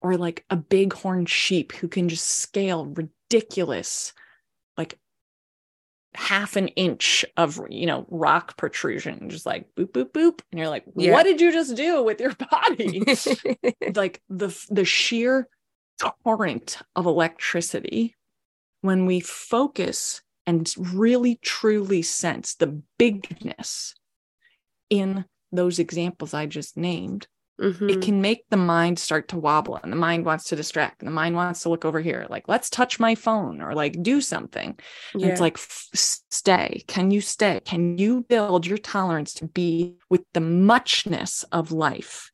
or 0.00 0.16
like 0.16 0.44
a 0.50 0.56
bighorn 0.56 1.26
sheep 1.26 1.72
who 1.72 1.88
can 1.88 2.08
just 2.08 2.26
scale 2.26 2.86
ridiculous 2.86 4.12
like 4.76 4.98
half 6.14 6.56
an 6.56 6.68
inch 6.68 7.24
of 7.36 7.60
you 7.70 7.86
know 7.86 8.06
rock 8.10 8.56
protrusion. 8.56 9.28
Just 9.28 9.46
like 9.46 9.66
boop 9.74 9.92
boop 9.92 10.12
boop. 10.12 10.40
And 10.50 10.58
you're 10.58 10.68
like 10.68 10.84
yeah. 10.96 11.12
what 11.12 11.24
did 11.24 11.40
you 11.40 11.52
just 11.52 11.76
do 11.76 12.02
with 12.02 12.20
your 12.20 12.34
body? 12.34 13.02
Like 13.94 14.22
the 14.28 14.56
the 14.70 14.84
sheer 14.84 15.48
torrent 16.24 16.78
of 16.96 17.06
electricity 17.06 18.16
when 18.80 19.06
we 19.06 19.20
focus 19.20 20.22
and 20.46 20.72
really 20.78 21.38
truly 21.42 22.02
sense 22.02 22.54
the 22.54 22.82
bigness 22.98 23.94
in 24.90 25.24
those 25.52 25.78
examples 25.78 26.34
i 26.34 26.46
just 26.46 26.76
named 26.76 27.26
Mhm. 27.60 27.88
it 27.88 28.02
can 28.02 28.20
make 28.20 28.42
the 28.50 28.56
mind 28.56 28.98
start 28.98 29.28
to 29.28 29.38
wobble 29.38 29.78
and 29.80 29.92
the 29.92 29.96
mind 29.96 30.24
wants 30.24 30.42
to 30.46 30.56
distract 30.56 31.00
and 31.00 31.06
the 31.06 31.12
mind 31.12 31.36
wants 31.36 31.62
to 31.62 31.68
look 31.68 31.84
over 31.84 32.00
here 32.00 32.26
like 32.28 32.48
let's 32.48 32.68
touch 32.68 32.98
my 32.98 33.14
phone 33.14 33.62
or 33.62 33.74
like 33.74 34.02
do 34.02 34.20
something 34.20 34.76
yeah. 35.14 35.28
it's 35.28 35.40
like 35.40 35.54
f- 35.56 35.88
stay 35.94 36.82
can 36.88 37.12
you 37.12 37.20
stay 37.20 37.60
can 37.64 37.96
you 37.96 38.22
build 38.28 38.66
your 38.66 38.78
tolerance 38.78 39.32
to 39.34 39.46
be 39.46 39.94
with 40.10 40.24
the 40.32 40.40
muchness 40.40 41.44
of 41.52 41.70
life 41.70 42.32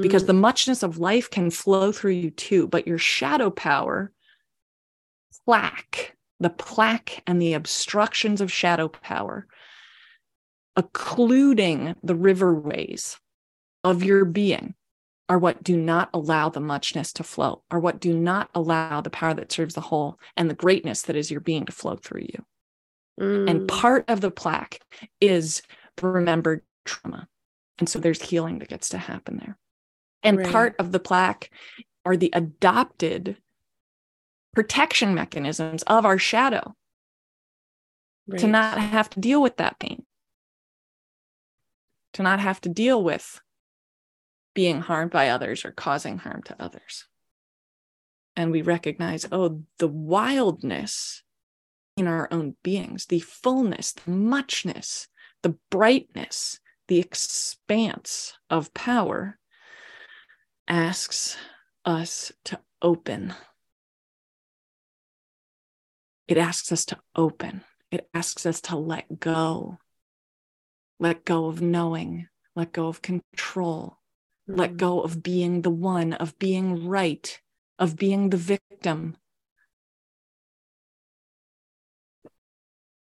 because 0.00 0.22
Mm. 0.24 0.28
the 0.28 0.32
muchness 0.32 0.82
of 0.82 0.96
life 0.98 1.28
can 1.28 1.50
flow 1.50 1.92
through 1.92 2.12
you 2.12 2.30
too 2.30 2.66
but 2.66 2.86
your 2.88 2.96
shadow 2.96 3.50
power 3.50 4.12
plaque 5.44 6.13
the 6.44 6.50
plaque 6.50 7.22
and 7.26 7.40
the 7.40 7.54
obstructions 7.54 8.42
of 8.42 8.52
shadow 8.52 8.86
power 8.86 9.46
occluding 10.76 11.94
the 12.02 12.14
riverways 12.14 13.16
of 13.82 14.02
your 14.04 14.26
being 14.26 14.74
are 15.30 15.38
what 15.38 15.64
do 15.64 15.74
not 15.74 16.10
allow 16.12 16.50
the 16.50 16.60
muchness 16.60 17.14
to 17.14 17.24
flow 17.24 17.62
are 17.70 17.80
what 17.80 17.98
do 17.98 18.12
not 18.12 18.50
allow 18.54 19.00
the 19.00 19.08
power 19.08 19.32
that 19.32 19.50
serves 19.50 19.72
the 19.74 19.80
whole 19.80 20.18
and 20.36 20.50
the 20.50 20.54
greatness 20.54 21.00
that 21.00 21.16
is 21.16 21.30
your 21.30 21.40
being 21.40 21.64
to 21.64 21.72
flow 21.72 21.96
through 21.96 22.26
you 22.28 22.44
and 23.16 23.60
Mm. 23.62 23.68
part 23.68 24.04
of 24.08 24.20
the 24.20 24.30
plaque 24.30 24.80
is 25.22 25.62
remembered 26.02 26.60
trauma 26.84 27.26
and 27.78 27.88
so 27.88 27.98
there's 27.98 28.20
healing 28.20 28.58
that 28.58 28.68
gets 28.68 28.90
to 28.90 28.98
happen 28.98 29.38
there 29.38 29.56
and 30.22 30.36
Right. 30.40 30.52
part 30.52 30.76
of 30.78 30.92
the 30.92 31.00
plaque 31.00 31.48
are 32.04 32.18
the 32.18 32.28
adopted 32.34 33.38
protection 34.54 35.14
mechanisms 35.14 35.82
of 35.84 36.04
our 36.04 36.18
shadow 36.18 36.74
to 38.38 38.46
not 38.46 38.78
have 38.78 39.10
to 39.10 39.20
deal 39.20 39.42
with 39.42 39.56
that 39.56 39.78
pain 39.78 40.04
to 42.14 42.22
not 42.22 42.40
have 42.40 42.60
to 42.62 42.68
deal 42.68 43.02
with 43.02 43.40
being 44.54 44.80
harmed 44.80 45.10
by 45.10 45.28
others 45.28 45.64
or 45.64 45.72
causing 45.72 46.18
harm 46.18 46.42
to 46.44 46.56
others. 46.62 47.06
And 48.36 48.50
we 48.50 48.62
recognize 48.62 49.26
oh 49.30 49.62
the 49.78 49.88
wildness 49.88 51.22
in 51.96 52.08
our 52.08 52.28
own 52.32 52.56
beings 52.64 53.06
the 53.06 53.20
fullness 53.20 53.92
the 53.92 54.10
muchness 54.10 55.06
the 55.42 55.56
brightness 55.70 56.58
the 56.88 56.98
expanse 56.98 58.34
of 58.50 58.74
power 58.74 59.38
asks 60.66 61.36
us 61.84 62.32
to 62.44 62.58
open 62.82 63.34
it 66.28 66.36
asks 66.36 66.72
us 66.72 66.84
to 66.86 66.98
open. 67.14 67.62
It 67.90 68.08
asks 68.14 68.46
us 68.46 68.60
to 68.62 68.76
let 68.76 69.20
go. 69.20 69.78
Let 70.98 71.24
go 71.24 71.46
of 71.46 71.60
knowing. 71.60 72.28
Let 72.56 72.72
go 72.72 72.88
of 72.88 73.02
control. 73.02 73.98
Let 74.46 74.72
Mm. 74.72 74.76
go 74.76 75.00
of 75.02 75.22
being 75.22 75.62
the 75.62 75.70
one, 75.70 76.12
of 76.12 76.38
being 76.38 76.86
right, 76.86 77.40
of 77.78 77.96
being 77.96 78.30
the 78.30 78.36
victim, 78.36 79.16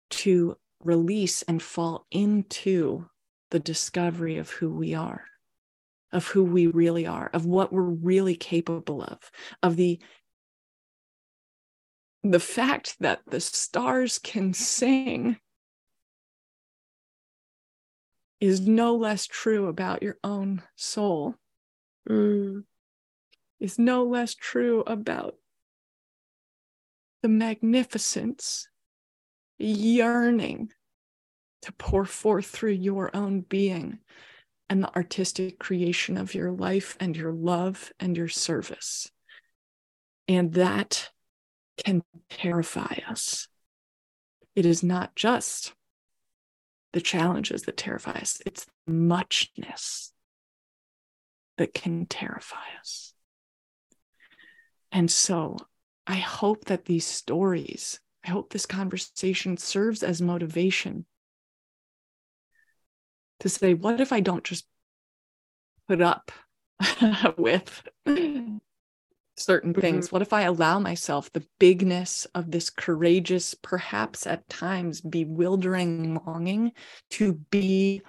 to 0.10 0.58
release 0.84 1.42
and 1.44 1.62
fall 1.62 2.06
into 2.12 3.10
the 3.52 3.60
discovery 3.60 4.38
of 4.38 4.50
who 4.50 4.70
we 4.70 4.94
are, 4.94 5.26
of 6.12 6.28
who 6.28 6.44
we 6.44 6.68
really 6.68 7.06
are, 7.06 7.30
of 7.34 7.46
what 7.46 7.72
we're 7.72 7.82
really 7.82 8.36
capable 8.36 9.02
of, 9.02 9.32
of 9.64 9.76
the 9.76 10.00
the 12.24 12.40
fact 12.40 12.98
that 13.00 13.22
the 13.28 13.40
stars 13.40 14.20
can 14.20 14.54
sing 14.54 15.38
is 18.40 18.62
no 18.62 18.96
less 18.96 19.28
true 19.28 19.68
about 19.68 20.04
your 20.04 20.18
own 20.24 20.62
soul 20.76 21.36
Mm. 22.10 22.64
is 23.60 23.78
no 23.78 24.04
less 24.04 24.34
true 24.34 24.82
about 24.88 25.36
the 27.22 27.30
magnificence 27.30 28.68
yearning 29.60 30.72
to 31.62 31.72
pour 31.74 32.06
forth 32.06 32.48
through 32.48 32.72
your 32.72 33.16
own 33.16 33.42
being 33.42 34.00
and 34.70 34.82
the 34.82 34.96
artistic 34.96 35.60
creation 35.60 36.18
of 36.18 36.34
your 36.34 36.52
life 36.52 36.96
and 37.00 37.16
your 37.16 37.34
love 37.34 37.92
and 38.00 38.16
your 38.16 38.30
service. 38.30 39.12
And 40.28 40.54
that 40.54 41.12
can 41.84 42.04
terrify 42.30 43.00
us. 43.10 43.48
It 44.56 44.66
is 44.66 44.84
not 44.84 45.16
just 45.16 45.74
the 46.94 47.02
challenges 47.02 47.64
that 47.64 47.78
terrify 47.78 48.14
us, 48.14 48.42
it's 48.46 48.66
muchness 48.88 50.12
that 51.58 51.74
can 51.74 52.06
terrify 52.06 52.66
us. 52.80 53.14
And 54.92 55.12
so 55.12 55.58
I 56.08 56.16
hope 56.16 56.66
that 56.66 56.86
these 56.86 57.06
stories, 57.06 58.00
I 58.26 58.32
hope 58.32 58.52
this 58.52 58.66
conversation 58.66 59.58
serves 59.58 60.02
as 60.02 60.22
motivation 60.22 61.06
to 63.42 63.50
say, 63.50 63.74
what 63.74 64.02
if 64.02 64.12
I 64.12 64.20
don't 64.20 64.44
just 64.44 64.66
put 65.88 66.02
up 66.02 66.32
with 67.38 67.84
certain 69.40 69.74
things? 69.74 70.08
Mm-hmm. 70.08 70.16
What 70.16 70.22
if 70.22 70.34
I 70.34 70.42
allow 70.42 70.80
myself 70.80 71.32
the 71.32 71.46
bigness 71.60 72.26
of 72.36 72.52
this 72.52 72.70
courageous, 72.70 73.54
perhaps 73.54 74.28
at 74.28 74.48
times 74.50 75.02
bewildering 75.02 76.22
longing 76.26 76.72
to 77.12 77.34
be 77.34 78.02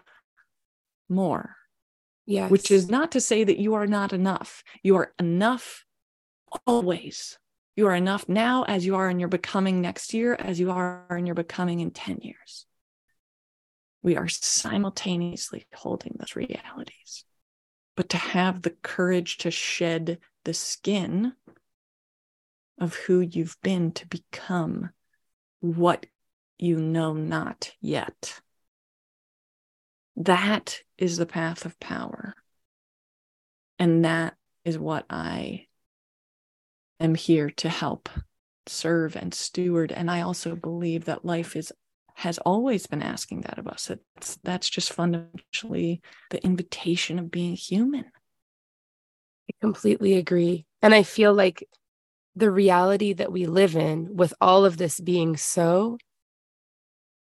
more? 1.09 1.57
Yes. 2.26 2.49
which 2.49 2.70
is 2.70 2.89
not 2.89 3.11
to 3.12 3.20
say 3.20 3.43
that 3.43 3.59
you 3.59 3.74
are 3.74 3.89
not 3.89 4.12
enough. 4.12 4.62
You 4.85 4.95
are 4.97 5.12
enough 5.18 5.85
always. 6.64 7.39
You 7.74 7.89
are 7.89 7.95
enough 7.95 8.28
now 8.28 8.64
as 8.64 8.87
you 8.87 8.95
are 8.95 9.11
in 9.11 9.18
your 9.18 9.28
becoming 9.28 9.81
next 9.81 10.14
year, 10.14 10.35
as 10.35 10.61
you 10.61 10.70
are 10.70 11.07
in 11.11 11.26
your 11.26 11.35
becoming 11.35 11.81
in 11.81 11.91
10 11.91 12.18
years. 12.22 12.66
We 14.03 14.16
are 14.16 14.28
simultaneously 14.28 15.66
holding 15.74 16.16
those 16.18 16.37
realities. 16.37 17.24
But 18.01 18.09
to 18.09 18.16
have 18.16 18.62
the 18.62 18.70
courage 18.70 19.36
to 19.36 19.51
shed 19.51 20.20
the 20.44 20.55
skin 20.55 21.34
of 22.78 22.94
who 22.94 23.20
you've 23.20 23.59
been 23.61 23.92
to 23.92 24.07
become 24.07 24.88
what 25.61 26.07
you 26.59 26.80
know 26.80 27.12
not 27.12 27.72
yet. 27.78 28.40
That 30.16 30.80
is 30.96 31.18
the 31.18 31.26
path 31.26 31.66
of 31.66 31.78
power. 31.78 32.36
And 33.78 34.03
that 34.07 34.34
is 34.64 34.78
what 34.78 35.05
I 35.11 35.66
am 37.01 37.14
here 37.14 37.51
to 37.51 37.68
help 37.68 38.09
serve 38.66 39.14
and 39.14 39.34
steward. 39.34 39.92
And 39.92 40.11
I 40.11 40.22
also 40.22 40.57
believe 40.57 41.05
that 41.05 41.26
life 41.26 41.55
is 41.55 41.70
has 42.21 42.37
always 42.39 42.87
been 42.87 43.01
asking 43.03 43.41
that 43.41 43.59
of 43.59 43.66
us. 43.66 43.91
It's, 43.91 44.39
that's 44.43 44.68
just 44.68 44.93
fundamentally 44.93 46.03
the 46.29 46.45
invitation 46.45 47.18
of 47.18 47.31
being 47.31 47.55
human. 47.55 48.05
I 49.49 49.53
completely 49.62 50.14
agree. 50.14 50.66
And 50.83 50.95
I 50.95 51.03
feel 51.03 51.33
like 51.33 51.66
the 52.37 52.51
reality 52.51 53.14
that 53.14 53.33
we 53.33 53.47
live 53.47 53.75
in, 53.75 54.16
with 54.16 54.35
all 54.39 54.66
of 54.66 54.77
this 54.77 55.01
being 55.01 55.39
so, 55.39 55.97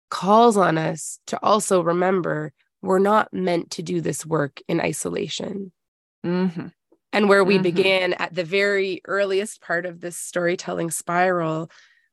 calls 0.09 0.57
on 0.57 0.79
us 0.79 1.21
to 1.27 1.39
also 1.43 1.83
remember 1.83 2.55
we're 2.81 2.99
not 2.99 3.33
meant 3.33 3.73
to 3.73 3.83
do 3.83 4.01
this 4.01 4.25
work 4.25 4.63
in 4.69 4.81
isolation. 4.81 5.71
Mm-hmm. 6.25 6.69
And 7.13 7.29
where 7.29 7.45
we 7.45 7.59
Mhm. 7.59 7.63
began 7.63 8.13
at 8.15 8.35
the 8.35 8.45
very 8.45 9.03
earliest 9.05 9.61
part 9.61 9.85
of 9.85 10.01
this 10.01 10.17
storytelling 10.17 10.91
spiral 10.91 11.71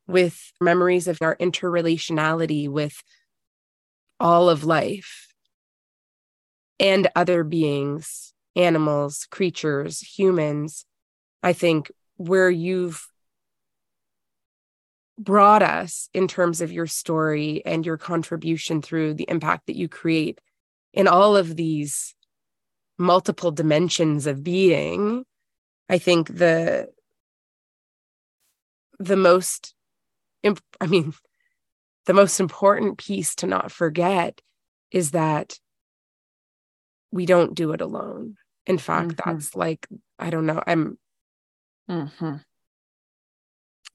with 0.07 0.51
memories 0.61 1.07
of 1.07 1.17
our 1.21 1.35
interrelationality 1.37 2.69
with 2.69 3.01
all 4.19 4.49
of 4.49 4.63
life 4.63 5.27
and 6.79 7.07
other 7.15 7.43
beings, 7.43 8.33
animals, 8.55 9.27
creatures, 9.29 9.99
humans. 10.01 10.85
I 11.41 11.53
think 11.53 11.91
where 12.17 12.49
you've 12.49 13.07
brought 15.17 15.61
us 15.61 16.09
in 16.13 16.27
terms 16.27 16.61
of 16.61 16.71
your 16.71 16.87
story 16.87 17.61
and 17.65 17.85
your 17.85 17.97
contribution 17.97 18.81
through 18.81 19.13
the 19.13 19.25
impact 19.29 19.67
that 19.67 19.77
you 19.77 19.87
create 19.87 20.39
in 20.93 21.07
all 21.07 21.37
of 21.37 21.55
these 21.55 22.15
multiple 22.97 23.51
dimensions 23.51 24.27
of 24.27 24.43
being 24.43 25.23
i 25.89 25.97
think 25.97 26.27
the 26.27 26.87
the 28.99 29.17
most 29.17 29.74
imp- 30.45 30.61
i 30.79 30.87
mean 30.87 31.13
the 32.05 32.13
most 32.13 32.39
important 32.39 32.97
piece 32.97 33.35
to 33.35 33.47
not 33.47 33.71
forget 33.71 34.41
is 34.91 35.11
that 35.11 35.59
we 37.11 37.25
don't 37.25 37.55
do 37.55 37.71
it 37.73 37.81
alone 37.81 38.37
in 38.65 38.77
fact 38.77 39.15
Mhm. 39.15 39.25
that's 39.25 39.55
like 39.55 39.87
i 40.19 40.29
don't 40.29 40.45
know 40.45 40.61
i'm 40.65 40.97
Mm-hmm. 41.89 42.37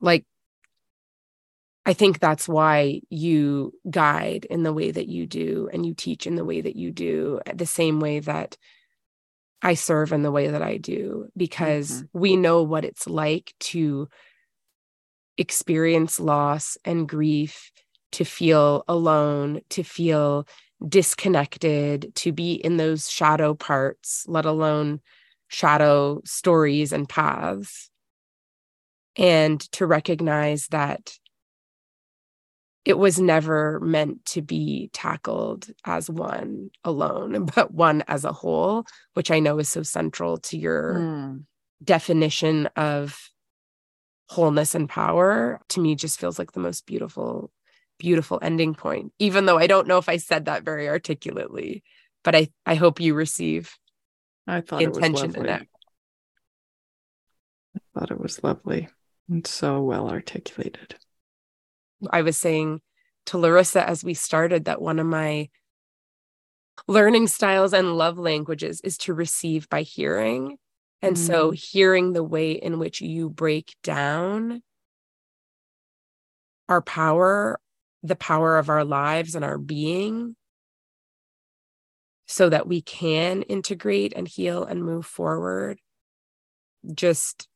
like 0.01 0.25
I 1.87 1.93
think 1.95 2.21
that's 2.21 2.47
why 2.47 3.01
you 3.11 3.73
guide 3.91 4.45
in 4.45 4.63
the 4.63 4.73
way 4.73 4.91
that 4.91 5.09
you 5.09 5.27
do 5.27 5.69
and 5.73 5.85
you 5.85 5.95
teach 5.95 6.27
in 6.27 6.37
the 6.37 6.45
way 6.45 6.61
that 6.61 6.77
you 6.77 6.93
do, 6.93 7.41
the 7.53 7.67
same 7.67 8.01
way 8.01 8.21
that 8.21 8.57
I 9.63 9.75
serve 9.75 10.13
in 10.13 10.23
the 10.23 10.31
way 10.31 10.49
that 10.49 10.63
I 10.63 10.77
do 10.77 11.29
because 11.37 11.91
mm-hmm. 11.91 12.19
we 12.19 12.37
know 12.37 12.63
what 12.63 12.85
it's 12.85 13.09
like 13.09 13.55
to 13.61 14.09
experience 15.41 16.21
loss 16.21 16.77
and 16.85 17.09
grief, 17.09 17.73
to 18.13 18.25
feel 18.25 18.85
alone, 18.87 19.61
to 19.71 19.83
feel 19.83 20.47
disconnected, 20.87 22.13
to 22.17 22.33
be 22.33 22.55
in 22.55 22.77
those 22.77 23.11
shadow 23.11 23.55
parts, 23.55 24.25
let 24.29 24.45
alone 24.45 25.01
shadow 25.49 26.21
stories 26.25 26.93
and 26.93 27.09
paths. 27.09 27.91
And 29.17 29.61
to 29.73 29.87
recognize 29.87 30.69
that 30.69 31.13
it 32.85 32.99
was 32.99 33.21
never 33.21 33.79
meant 33.81 34.25
to 34.27 34.43
be 34.43 34.91
tackled 34.93 35.69
as 35.85 36.09
one 36.09 36.71
alone, 36.85 37.45
but 37.55 37.73
one 37.73 38.03
as 38.09 38.25
a 38.25 38.33
whole, 38.33 38.85
which 39.15 39.31
I 39.31 39.39
know 39.39 39.59
is 39.59 39.71
so 39.71 39.83
central 39.83 40.39
to 40.39 40.59
your 40.59 40.95
mm. 40.95 41.45
definition 41.83 42.67
of 42.77 43.30
wholeness 44.31 44.77
and 44.77 44.89
power. 44.89 45.61
To 45.71 45.81
me, 45.81 45.97
just 45.97 46.21
feels 46.21 46.39
like 46.39 46.53
the 46.53 46.61
most 46.61 46.87
beautiful, 46.87 47.51
beautiful 47.99 48.39
ending 48.41 48.75
point, 48.77 49.13
even 49.19 49.45
though 49.45 49.59
I 49.59 49.67
don't 49.67 49.89
know 49.89 49.99
if 49.99 50.09
I 50.09 50.19
said 50.19 50.45
that 50.45 50.63
very 50.63 50.89
articulately, 50.89 51.83
but 52.23 52.37
I, 52.37 52.49
I 52.65 52.77
hope 52.77 53.01
you 53.01 53.15
receive 53.15 53.77
I 54.47 54.61
thought 54.61 54.83
intention 54.83 55.35
in 55.35 55.47
it. 55.47 55.69
I 57.77 57.81
thought 57.93 58.13
it 58.13 58.21
was 58.21 58.43
lovely 58.45 58.89
and 59.29 59.45
so 59.45 59.83
well 59.83 60.09
articulated. 60.09 60.95
I 62.09 62.23
was 62.23 62.37
saying 62.37 62.83
to 63.27 63.39
Larissa 63.39 63.87
as 63.89 64.05
we 64.05 64.15
started 64.15 64.67
that 64.67 64.81
one 64.81 65.01
of 65.01 65.07
my 65.07 65.49
learning 66.87 67.27
styles 67.27 67.73
and 67.73 67.99
love 67.99 68.17
languages 68.17 68.81
is 68.83 68.97
to 68.99 69.13
receive 69.13 69.69
by 69.69 69.83
hearing. 69.83 70.57
And 71.03 71.17
mm. 71.17 71.19
so, 71.19 71.51
hearing 71.51 72.13
the 72.13 72.25
way 72.25 72.53
in 72.53 72.79
which 72.79 73.01
you 73.01 73.31
break 73.31 73.75
down 73.83 74.63
our 76.69 76.83
power, 76.83 77.59
the 78.03 78.17
power 78.17 78.59
of 78.59 78.69
our 78.69 78.85
lives 78.85 79.35
and 79.35 79.45
our 79.45 79.59
being, 79.59 80.37
so 82.27 82.49
that 82.49 82.69
we 82.69 82.81
can 82.81 83.43
integrate 83.43 84.13
and 84.15 84.29
heal 84.29 84.65
and 84.65 84.85
move 84.85 85.05
forward, 85.07 85.81
just 86.95 87.49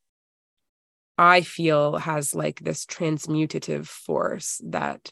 I 1.17 1.41
feel 1.41 1.97
has 1.97 2.35
like 2.35 2.59
this 2.59 2.85
transmutative 2.85 3.87
force 3.87 4.59
that 4.65 5.11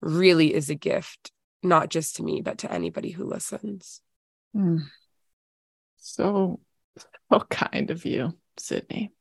really 0.00 0.54
is 0.54 0.70
a 0.70 0.74
gift, 0.74 1.32
not 1.62 1.90
just 1.90 2.16
to 2.16 2.22
me, 2.22 2.40
but 2.40 2.58
to 2.58 2.72
anybody 2.72 3.10
who 3.10 3.24
listens. 3.24 4.00
Mm. 4.56 4.84
So, 5.98 6.60
so 7.32 7.40
kind 7.50 7.90
of 7.90 8.04
you, 8.04 8.36
Sydney. 8.58 9.12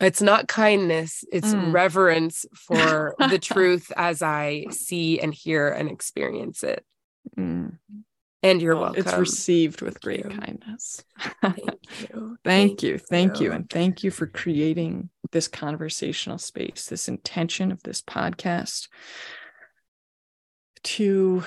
It's 0.00 0.22
not 0.22 0.46
kindness, 0.46 1.24
it's 1.32 1.52
mm. 1.52 1.72
reverence 1.72 2.46
for 2.54 3.16
the 3.18 3.38
truth 3.42 3.90
as 3.96 4.22
I 4.22 4.66
see 4.70 5.18
and 5.18 5.34
hear 5.34 5.68
and 5.68 5.90
experience 5.90 6.62
it. 6.62 6.84
Mm. 7.36 7.78
And 8.44 8.62
you're 8.62 8.76
welcome. 8.76 9.00
It's 9.00 9.12
received 9.14 9.82
with 9.82 10.00
great 10.00 10.22
kindness. 10.22 11.02
Thank 11.42 11.58
you. 12.00 12.38
thank, 12.44 12.82
you. 12.84 12.98
Thank 12.98 13.40
you. 13.40 13.50
And 13.50 13.68
thank 13.68 14.04
you 14.04 14.12
for 14.12 14.28
creating 14.28 15.10
this 15.32 15.48
conversational 15.48 16.38
space, 16.38 16.86
this 16.86 17.08
intention 17.08 17.72
of 17.72 17.82
this 17.82 18.00
podcast 18.00 18.86
to 20.84 21.42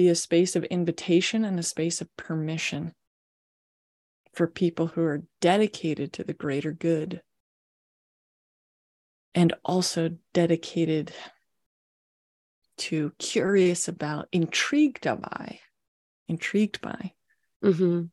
be 0.00 0.08
a 0.08 0.14
space 0.14 0.56
of 0.56 0.64
invitation 0.64 1.44
and 1.44 1.58
a 1.58 1.62
space 1.62 2.00
of 2.00 2.16
permission 2.16 2.94
for 4.32 4.46
people 4.46 4.86
who 4.86 5.02
are 5.02 5.24
dedicated 5.42 6.10
to 6.10 6.24
the 6.24 6.32
greater 6.32 6.72
good 6.72 7.20
and 9.34 9.52
also 9.62 10.16
dedicated 10.32 11.12
to, 12.78 13.12
curious 13.18 13.88
about, 13.88 14.26
intrigued 14.32 15.04
by, 15.04 15.60
intrigued 16.28 16.80
by. 16.80 17.12
Mm-hmm. 17.62 18.04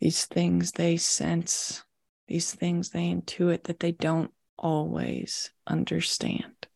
These 0.00 0.26
things 0.26 0.70
they 0.70 0.98
sense, 0.98 1.82
these 2.28 2.54
things 2.54 2.90
they 2.90 3.12
intuit 3.12 3.64
that 3.64 3.80
they 3.80 3.90
don't 3.90 4.30
always 4.56 5.50
understand 5.66 6.68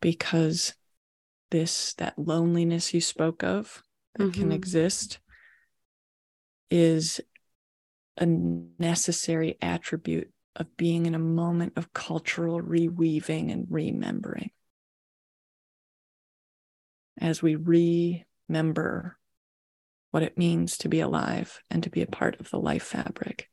because 0.00 0.72
this, 1.50 1.94
that 1.94 2.18
loneliness 2.18 2.94
you 2.94 3.00
spoke 3.00 3.42
of 3.42 3.82
that 4.16 4.24
mm-hmm. 4.24 4.40
can 4.40 4.52
exist 4.52 5.18
is 6.70 7.20
a 8.16 8.26
necessary 8.26 9.56
attribute 9.60 10.30
of 10.56 10.76
being 10.76 11.06
in 11.06 11.14
a 11.14 11.18
moment 11.18 11.72
of 11.76 11.92
cultural 11.92 12.60
reweaving 12.60 13.52
and 13.52 13.66
remembering. 13.70 14.50
As 17.20 17.42
we 17.42 17.54
remember 18.48 19.16
what 20.10 20.22
it 20.22 20.38
means 20.38 20.78
to 20.78 20.88
be 20.88 21.00
alive 21.00 21.60
and 21.70 21.82
to 21.84 21.90
be 21.90 22.02
a 22.02 22.06
part 22.06 22.40
of 22.40 22.50
the 22.50 22.58
life 22.58 22.82
fabric 22.82 23.48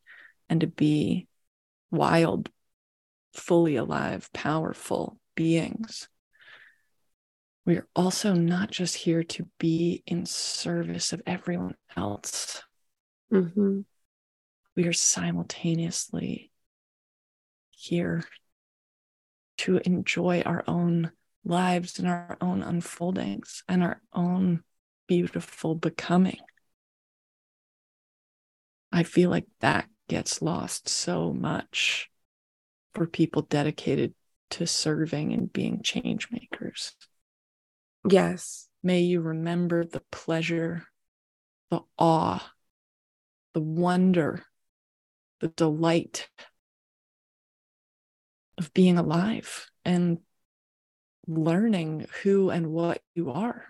and 0.50 0.62
to 0.62 0.68
be 0.68 1.28
wild, 1.92 2.50
fully 3.34 3.76
alive, 3.76 4.30
powerful 4.34 5.20
beings. 5.36 6.10
We 7.68 7.76
are 7.76 7.88
also 7.98 8.34
not 8.34 8.72
just 8.72 8.96
here 8.96 9.24
to 9.24 9.46
be 9.60 10.02
in 10.08 10.26
service 10.26 11.12
of 11.12 11.22
everyone 11.26 11.76
else. 11.98 12.64
Mm-hmm. 13.30 13.82
We 14.78 14.88
are 14.88 14.94
simultaneously 14.94 16.50
here 17.72 18.24
to 19.58 19.82
enjoy 19.86 20.44
our 20.46 20.64
own 20.66 21.12
lives 21.44 22.00
and 22.00 22.08
our 22.08 22.38
own 22.40 22.64
unfoldings 22.64 23.64
and 23.68 23.84
our 23.84 24.02
own 24.14 24.64
beautiful 25.06 25.76
becoming. 25.76 26.40
I 28.94 29.04
feel 29.04 29.30
like 29.30 29.48
that 29.60 29.90
gets 30.08 30.42
lost 30.42 30.88
so 30.88 31.34
much 31.34 32.10
for 32.94 33.08
people 33.08 33.42
dedicated 33.42 34.14
to 34.52 34.66
serving 34.66 35.34
and 35.34 35.52
being 35.52 35.82
change 35.84 36.30
makers. 36.32 36.96
Yes. 38.10 38.68
May 38.84 39.02
you 39.02 39.22
remember 39.22 39.84
the 39.84 40.02
pleasure, 40.12 40.84
the 41.72 41.82
awe, 41.98 42.52
the 43.54 43.62
wonder, 43.62 44.44
the 45.40 45.50
delight 45.50 46.30
of 48.58 48.74
being 48.74 48.98
alive 48.98 49.70
and 49.86 50.20
learning 51.28 52.08
who 52.24 52.50
and 52.50 52.68
what 52.72 53.02
you 53.14 53.32
are 53.32 53.66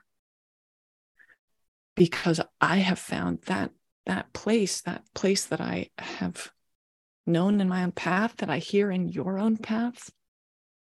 because 1.96 2.40
i 2.62 2.78
have 2.78 3.00
found 3.00 3.42
that 3.48 3.72
that 4.06 4.32
place 4.32 4.82
that 4.82 5.04
place 5.16 5.46
that 5.46 5.60
i 5.60 5.90
have 5.98 6.52
known 7.26 7.60
in 7.60 7.68
my 7.68 7.84
own 7.84 7.92
path 7.92 8.36
that 8.38 8.50
i 8.50 8.60
hear 8.60 8.92
in 8.92 9.10
your 9.10 9.40
own 9.40 9.58
path 9.58 10.12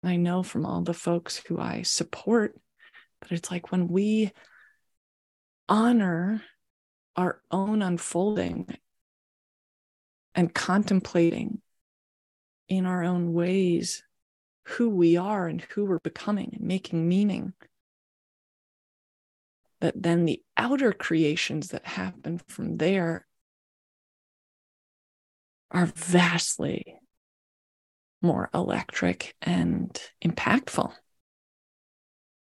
i 0.04 0.14
know 0.14 0.42
from 0.42 0.66
all 0.66 0.82
the 0.82 0.92
folks 0.92 1.38
who 1.48 1.58
i 1.58 1.80
support 1.80 2.54
but 3.20 3.32
it's 3.32 3.50
like 3.50 3.70
when 3.70 3.88
we 3.88 4.32
honor 5.68 6.42
our 7.16 7.40
own 7.50 7.82
unfolding 7.82 8.66
and 10.34 10.54
contemplating 10.54 11.60
in 12.68 12.86
our 12.86 13.02
own 13.02 13.32
ways 13.32 14.02
who 14.64 14.90
we 14.90 15.16
are 15.16 15.46
and 15.46 15.60
who 15.60 15.84
we're 15.84 15.98
becoming 15.98 16.50
and 16.52 16.62
making 16.62 17.08
meaning. 17.08 17.54
That 19.80 20.00
then 20.00 20.24
the 20.24 20.42
outer 20.56 20.92
creations 20.92 21.68
that 21.68 21.86
happen 21.86 22.40
from 22.48 22.76
there 22.76 23.26
are 25.70 25.86
vastly 25.86 26.96
more 28.20 28.50
electric 28.52 29.34
and 29.40 29.98
impactful 30.24 30.92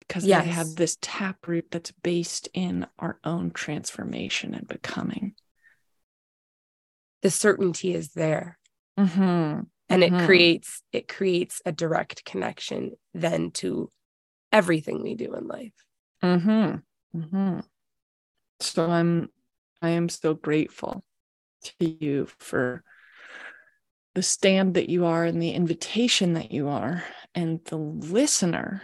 because 0.08 0.26
yes. 0.26 0.44
they 0.44 0.52
have 0.52 0.76
this 0.76 0.98
taproot 1.02 1.72
that's 1.72 1.92
based 1.92 2.50
in 2.54 2.88
our 3.00 3.20
own 3.24 3.52
transformation 3.52 4.54
and 4.54 4.68
becoming. 4.68 5.34
The 7.22 7.32
certainty 7.32 7.94
is 7.94 8.14
there. 8.14 8.58
Mm-hmm 9.00 9.62
and 9.90 10.04
mm-hmm. 10.04 10.16
it 10.16 10.26
creates 10.26 10.82
it 10.92 11.08
creates 11.08 11.62
a 11.66 11.72
direct 11.72 12.26
connection 12.26 12.92
then 13.14 13.52
to 13.52 13.90
everything 14.52 15.02
we 15.02 15.16
do 15.16 15.34
in 15.36 15.48
life 15.48 15.74
mm-hmm. 16.24 17.20
Mm-hmm. 17.20 17.60
so 18.60 18.90
i'm 18.90 19.30
i 19.82 19.90
am 19.90 20.10
so 20.10 20.34
grateful 20.34 21.04
to 21.64 21.86
you 21.86 22.28
for 22.40 22.84
the 24.16 24.24
stand 24.24 24.76
that 24.76 24.90
you 24.90 25.06
are 25.06 25.24
and 25.24 25.42
the 25.42 25.52
invitation 25.52 26.34
that 26.34 26.52
you 26.52 26.68
are 26.68 27.04
and 27.34 27.64
the 27.66 27.78
listener 27.78 28.84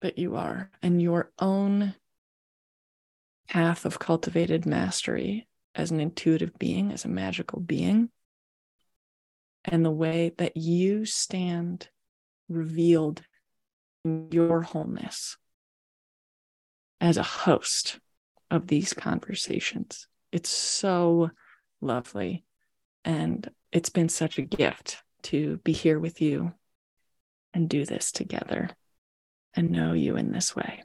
that 0.00 0.18
you 0.18 0.36
are 0.36 0.70
and 0.82 1.00
your 1.00 1.30
own 1.38 1.94
path 3.48 3.84
of 3.84 3.98
cultivated 3.98 4.66
mastery 4.66 5.46
as 5.74 5.90
an 5.90 6.00
intuitive 6.00 6.58
being, 6.58 6.92
as 6.92 7.04
a 7.04 7.08
magical 7.08 7.60
being, 7.60 8.10
and 9.64 9.84
the 9.84 9.90
way 9.90 10.32
that 10.38 10.56
you 10.56 11.04
stand 11.04 11.88
revealed 12.48 13.22
in 14.04 14.28
your 14.30 14.62
wholeness 14.62 15.36
as 17.00 17.16
a 17.16 17.22
host 17.22 17.98
of 18.50 18.66
these 18.68 18.92
conversations. 18.94 20.06
It's 20.32 20.48
so 20.48 21.30
lovely. 21.80 22.44
And 23.04 23.48
it's 23.72 23.90
been 23.90 24.08
such 24.08 24.38
a 24.38 24.42
gift 24.42 25.02
to 25.24 25.58
be 25.58 25.72
here 25.72 25.98
with 25.98 26.20
you 26.20 26.52
and 27.52 27.68
do 27.68 27.84
this 27.84 28.12
together 28.12 28.70
and 29.56 29.70
know 29.70 29.92
you 29.92 30.16
in 30.16 30.32
this 30.32 30.54
way. 30.54 30.82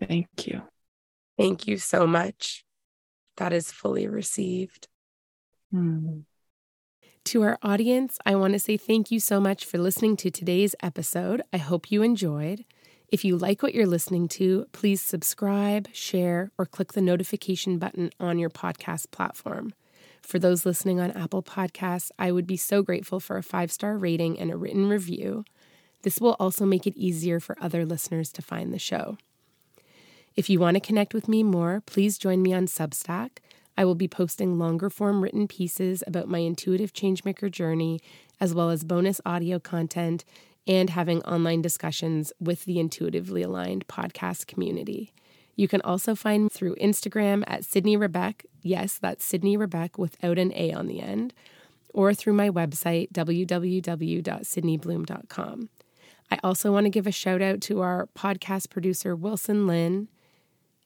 Thank 0.00 0.46
you. 0.46 0.62
Thank 1.36 1.66
you 1.66 1.76
so 1.76 2.06
much. 2.06 2.64
That 3.36 3.52
is 3.52 3.72
fully 3.72 4.06
received. 4.06 4.88
Hmm. 5.70 6.20
To 7.26 7.42
our 7.42 7.58
audience, 7.62 8.18
I 8.26 8.34
want 8.34 8.52
to 8.54 8.58
say 8.58 8.76
thank 8.76 9.10
you 9.10 9.20
so 9.20 9.40
much 9.40 9.64
for 9.64 9.78
listening 9.78 10.16
to 10.18 10.30
today's 10.30 10.74
episode. 10.82 11.42
I 11.52 11.58
hope 11.58 11.90
you 11.90 12.02
enjoyed. 12.02 12.64
If 13.08 13.24
you 13.24 13.36
like 13.36 13.62
what 13.62 13.74
you're 13.74 13.86
listening 13.86 14.26
to, 14.28 14.66
please 14.72 15.00
subscribe, 15.00 15.88
share, 15.92 16.50
or 16.58 16.66
click 16.66 16.94
the 16.94 17.02
notification 17.02 17.78
button 17.78 18.10
on 18.18 18.38
your 18.38 18.50
podcast 18.50 19.10
platform. 19.10 19.72
For 20.22 20.38
those 20.38 20.64
listening 20.64 20.98
on 20.98 21.10
Apple 21.12 21.42
Podcasts, 21.42 22.10
I 22.18 22.32
would 22.32 22.46
be 22.46 22.56
so 22.56 22.82
grateful 22.82 23.20
for 23.20 23.36
a 23.36 23.42
five 23.42 23.70
star 23.70 23.96
rating 23.96 24.38
and 24.38 24.50
a 24.50 24.56
written 24.56 24.88
review. 24.88 25.44
This 26.02 26.20
will 26.20 26.36
also 26.38 26.66
make 26.66 26.86
it 26.86 26.96
easier 26.96 27.40
for 27.40 27.56
other 27.60 27.84
listeners 27.84 28.30
to 28.32 28.42
find 28.42 28.72
the 28.72 28.78
show. 28.78 29.16
If 30.34 30.48
you 30.48 30.58
want 30.58 30.76
to 30.76 30.80
connect 30.80 31.14
with 31.14 31.28
me 31.28 31.42
more, 31.42 31.82
please 31.86 32.18
join 32.18 32.42
me 32.42 32.54
on 32.54 32.66
Substack. 32.66 33.38
I 33.76 33.84
will 33.84 33.94
be 33.94 34.08
posting 34.08 34.58
longer 34.58 34.90
form 34.90 35.22
written 35.22 35.48
pieces 35.48 36.02
about 36.06 36.28
my 36.28 36.38
intuitive 36.38 36.92
changemaker 36.92 37.50
journey, 37.50 38.00
as 38.40 38.54
well 38.54 38.70
as 38.70 38.84
bonus 38.84 39.20
audio 39.24 39.58
content 39.58 40.24
and 40.66 40.90
having 40.90 41.22
online 41.22 41.62
discussions 41.62 42.32
with 42.40 42.64
the 42.64 42.78
intuitively 42.78 43.42
aligned 43.42 43.88
podcast 43.88 44.46
community. 44.46 45.12
You 45.54 45.68
can 45.68 45.82
also 45.82 46.14
find 46.14 46.44
me 46.44 46.50
through 46.50 46.76
Instagram 46.76 47.44
at 47.46 47.64
Sydney 47.64 47.96
Rebeck. 47.96 48.46
Yes, 48.62 48.98
that's 48.98 49.24
Sydney 49.24 49.58
Rebeck 49.58 49.98
without 49.98 50.38
an 50.38 50.52
A 50.54 50.72
on 50.72 50.86
the 50.86 51.00
end, 51.00 51.34
or 51.92 52.14
through 52.14 52.32
my 52.32 52.48
website, 52.48 53.12
www.sydneybloom.com. 53.12 55.68
I 56.30 56.38
also 56.42 56.72
want 56.72 56.86
to 56.86 56.90
give 56.90 57.06
a 57.06 57.12
shout 57.12 57.42
out 57.42 57.60
to 57.62 57.80
our 57.80 58.08
podcast 58.14 58.70
producer, 58.70 59.14
Wilson 59.14 59.66
Lynn. 59.66 60.08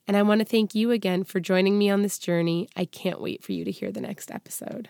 And 0.09 0.17
I 0.17 0.23
want 0.23 0.41
to 0.41 0.45
thank 0.45 0.75
you 0.75 0.91
again 0.91 1.25
for 1.25 1.41
joining 1.41 1.79
me 1.79 1.91
on 1.91 2.03
this 2.03 2.19
journey. 2.19 2.69
I 2.77 2.85
can't 2.85 3.21
wait 3.21 3.43
for 3.43 3.53
you 3.53 3.65
to 3.65 3.71
hear 3.71 3.91
the 3.91 4.01
next 4.01 4.31
episode. 4.31 4.89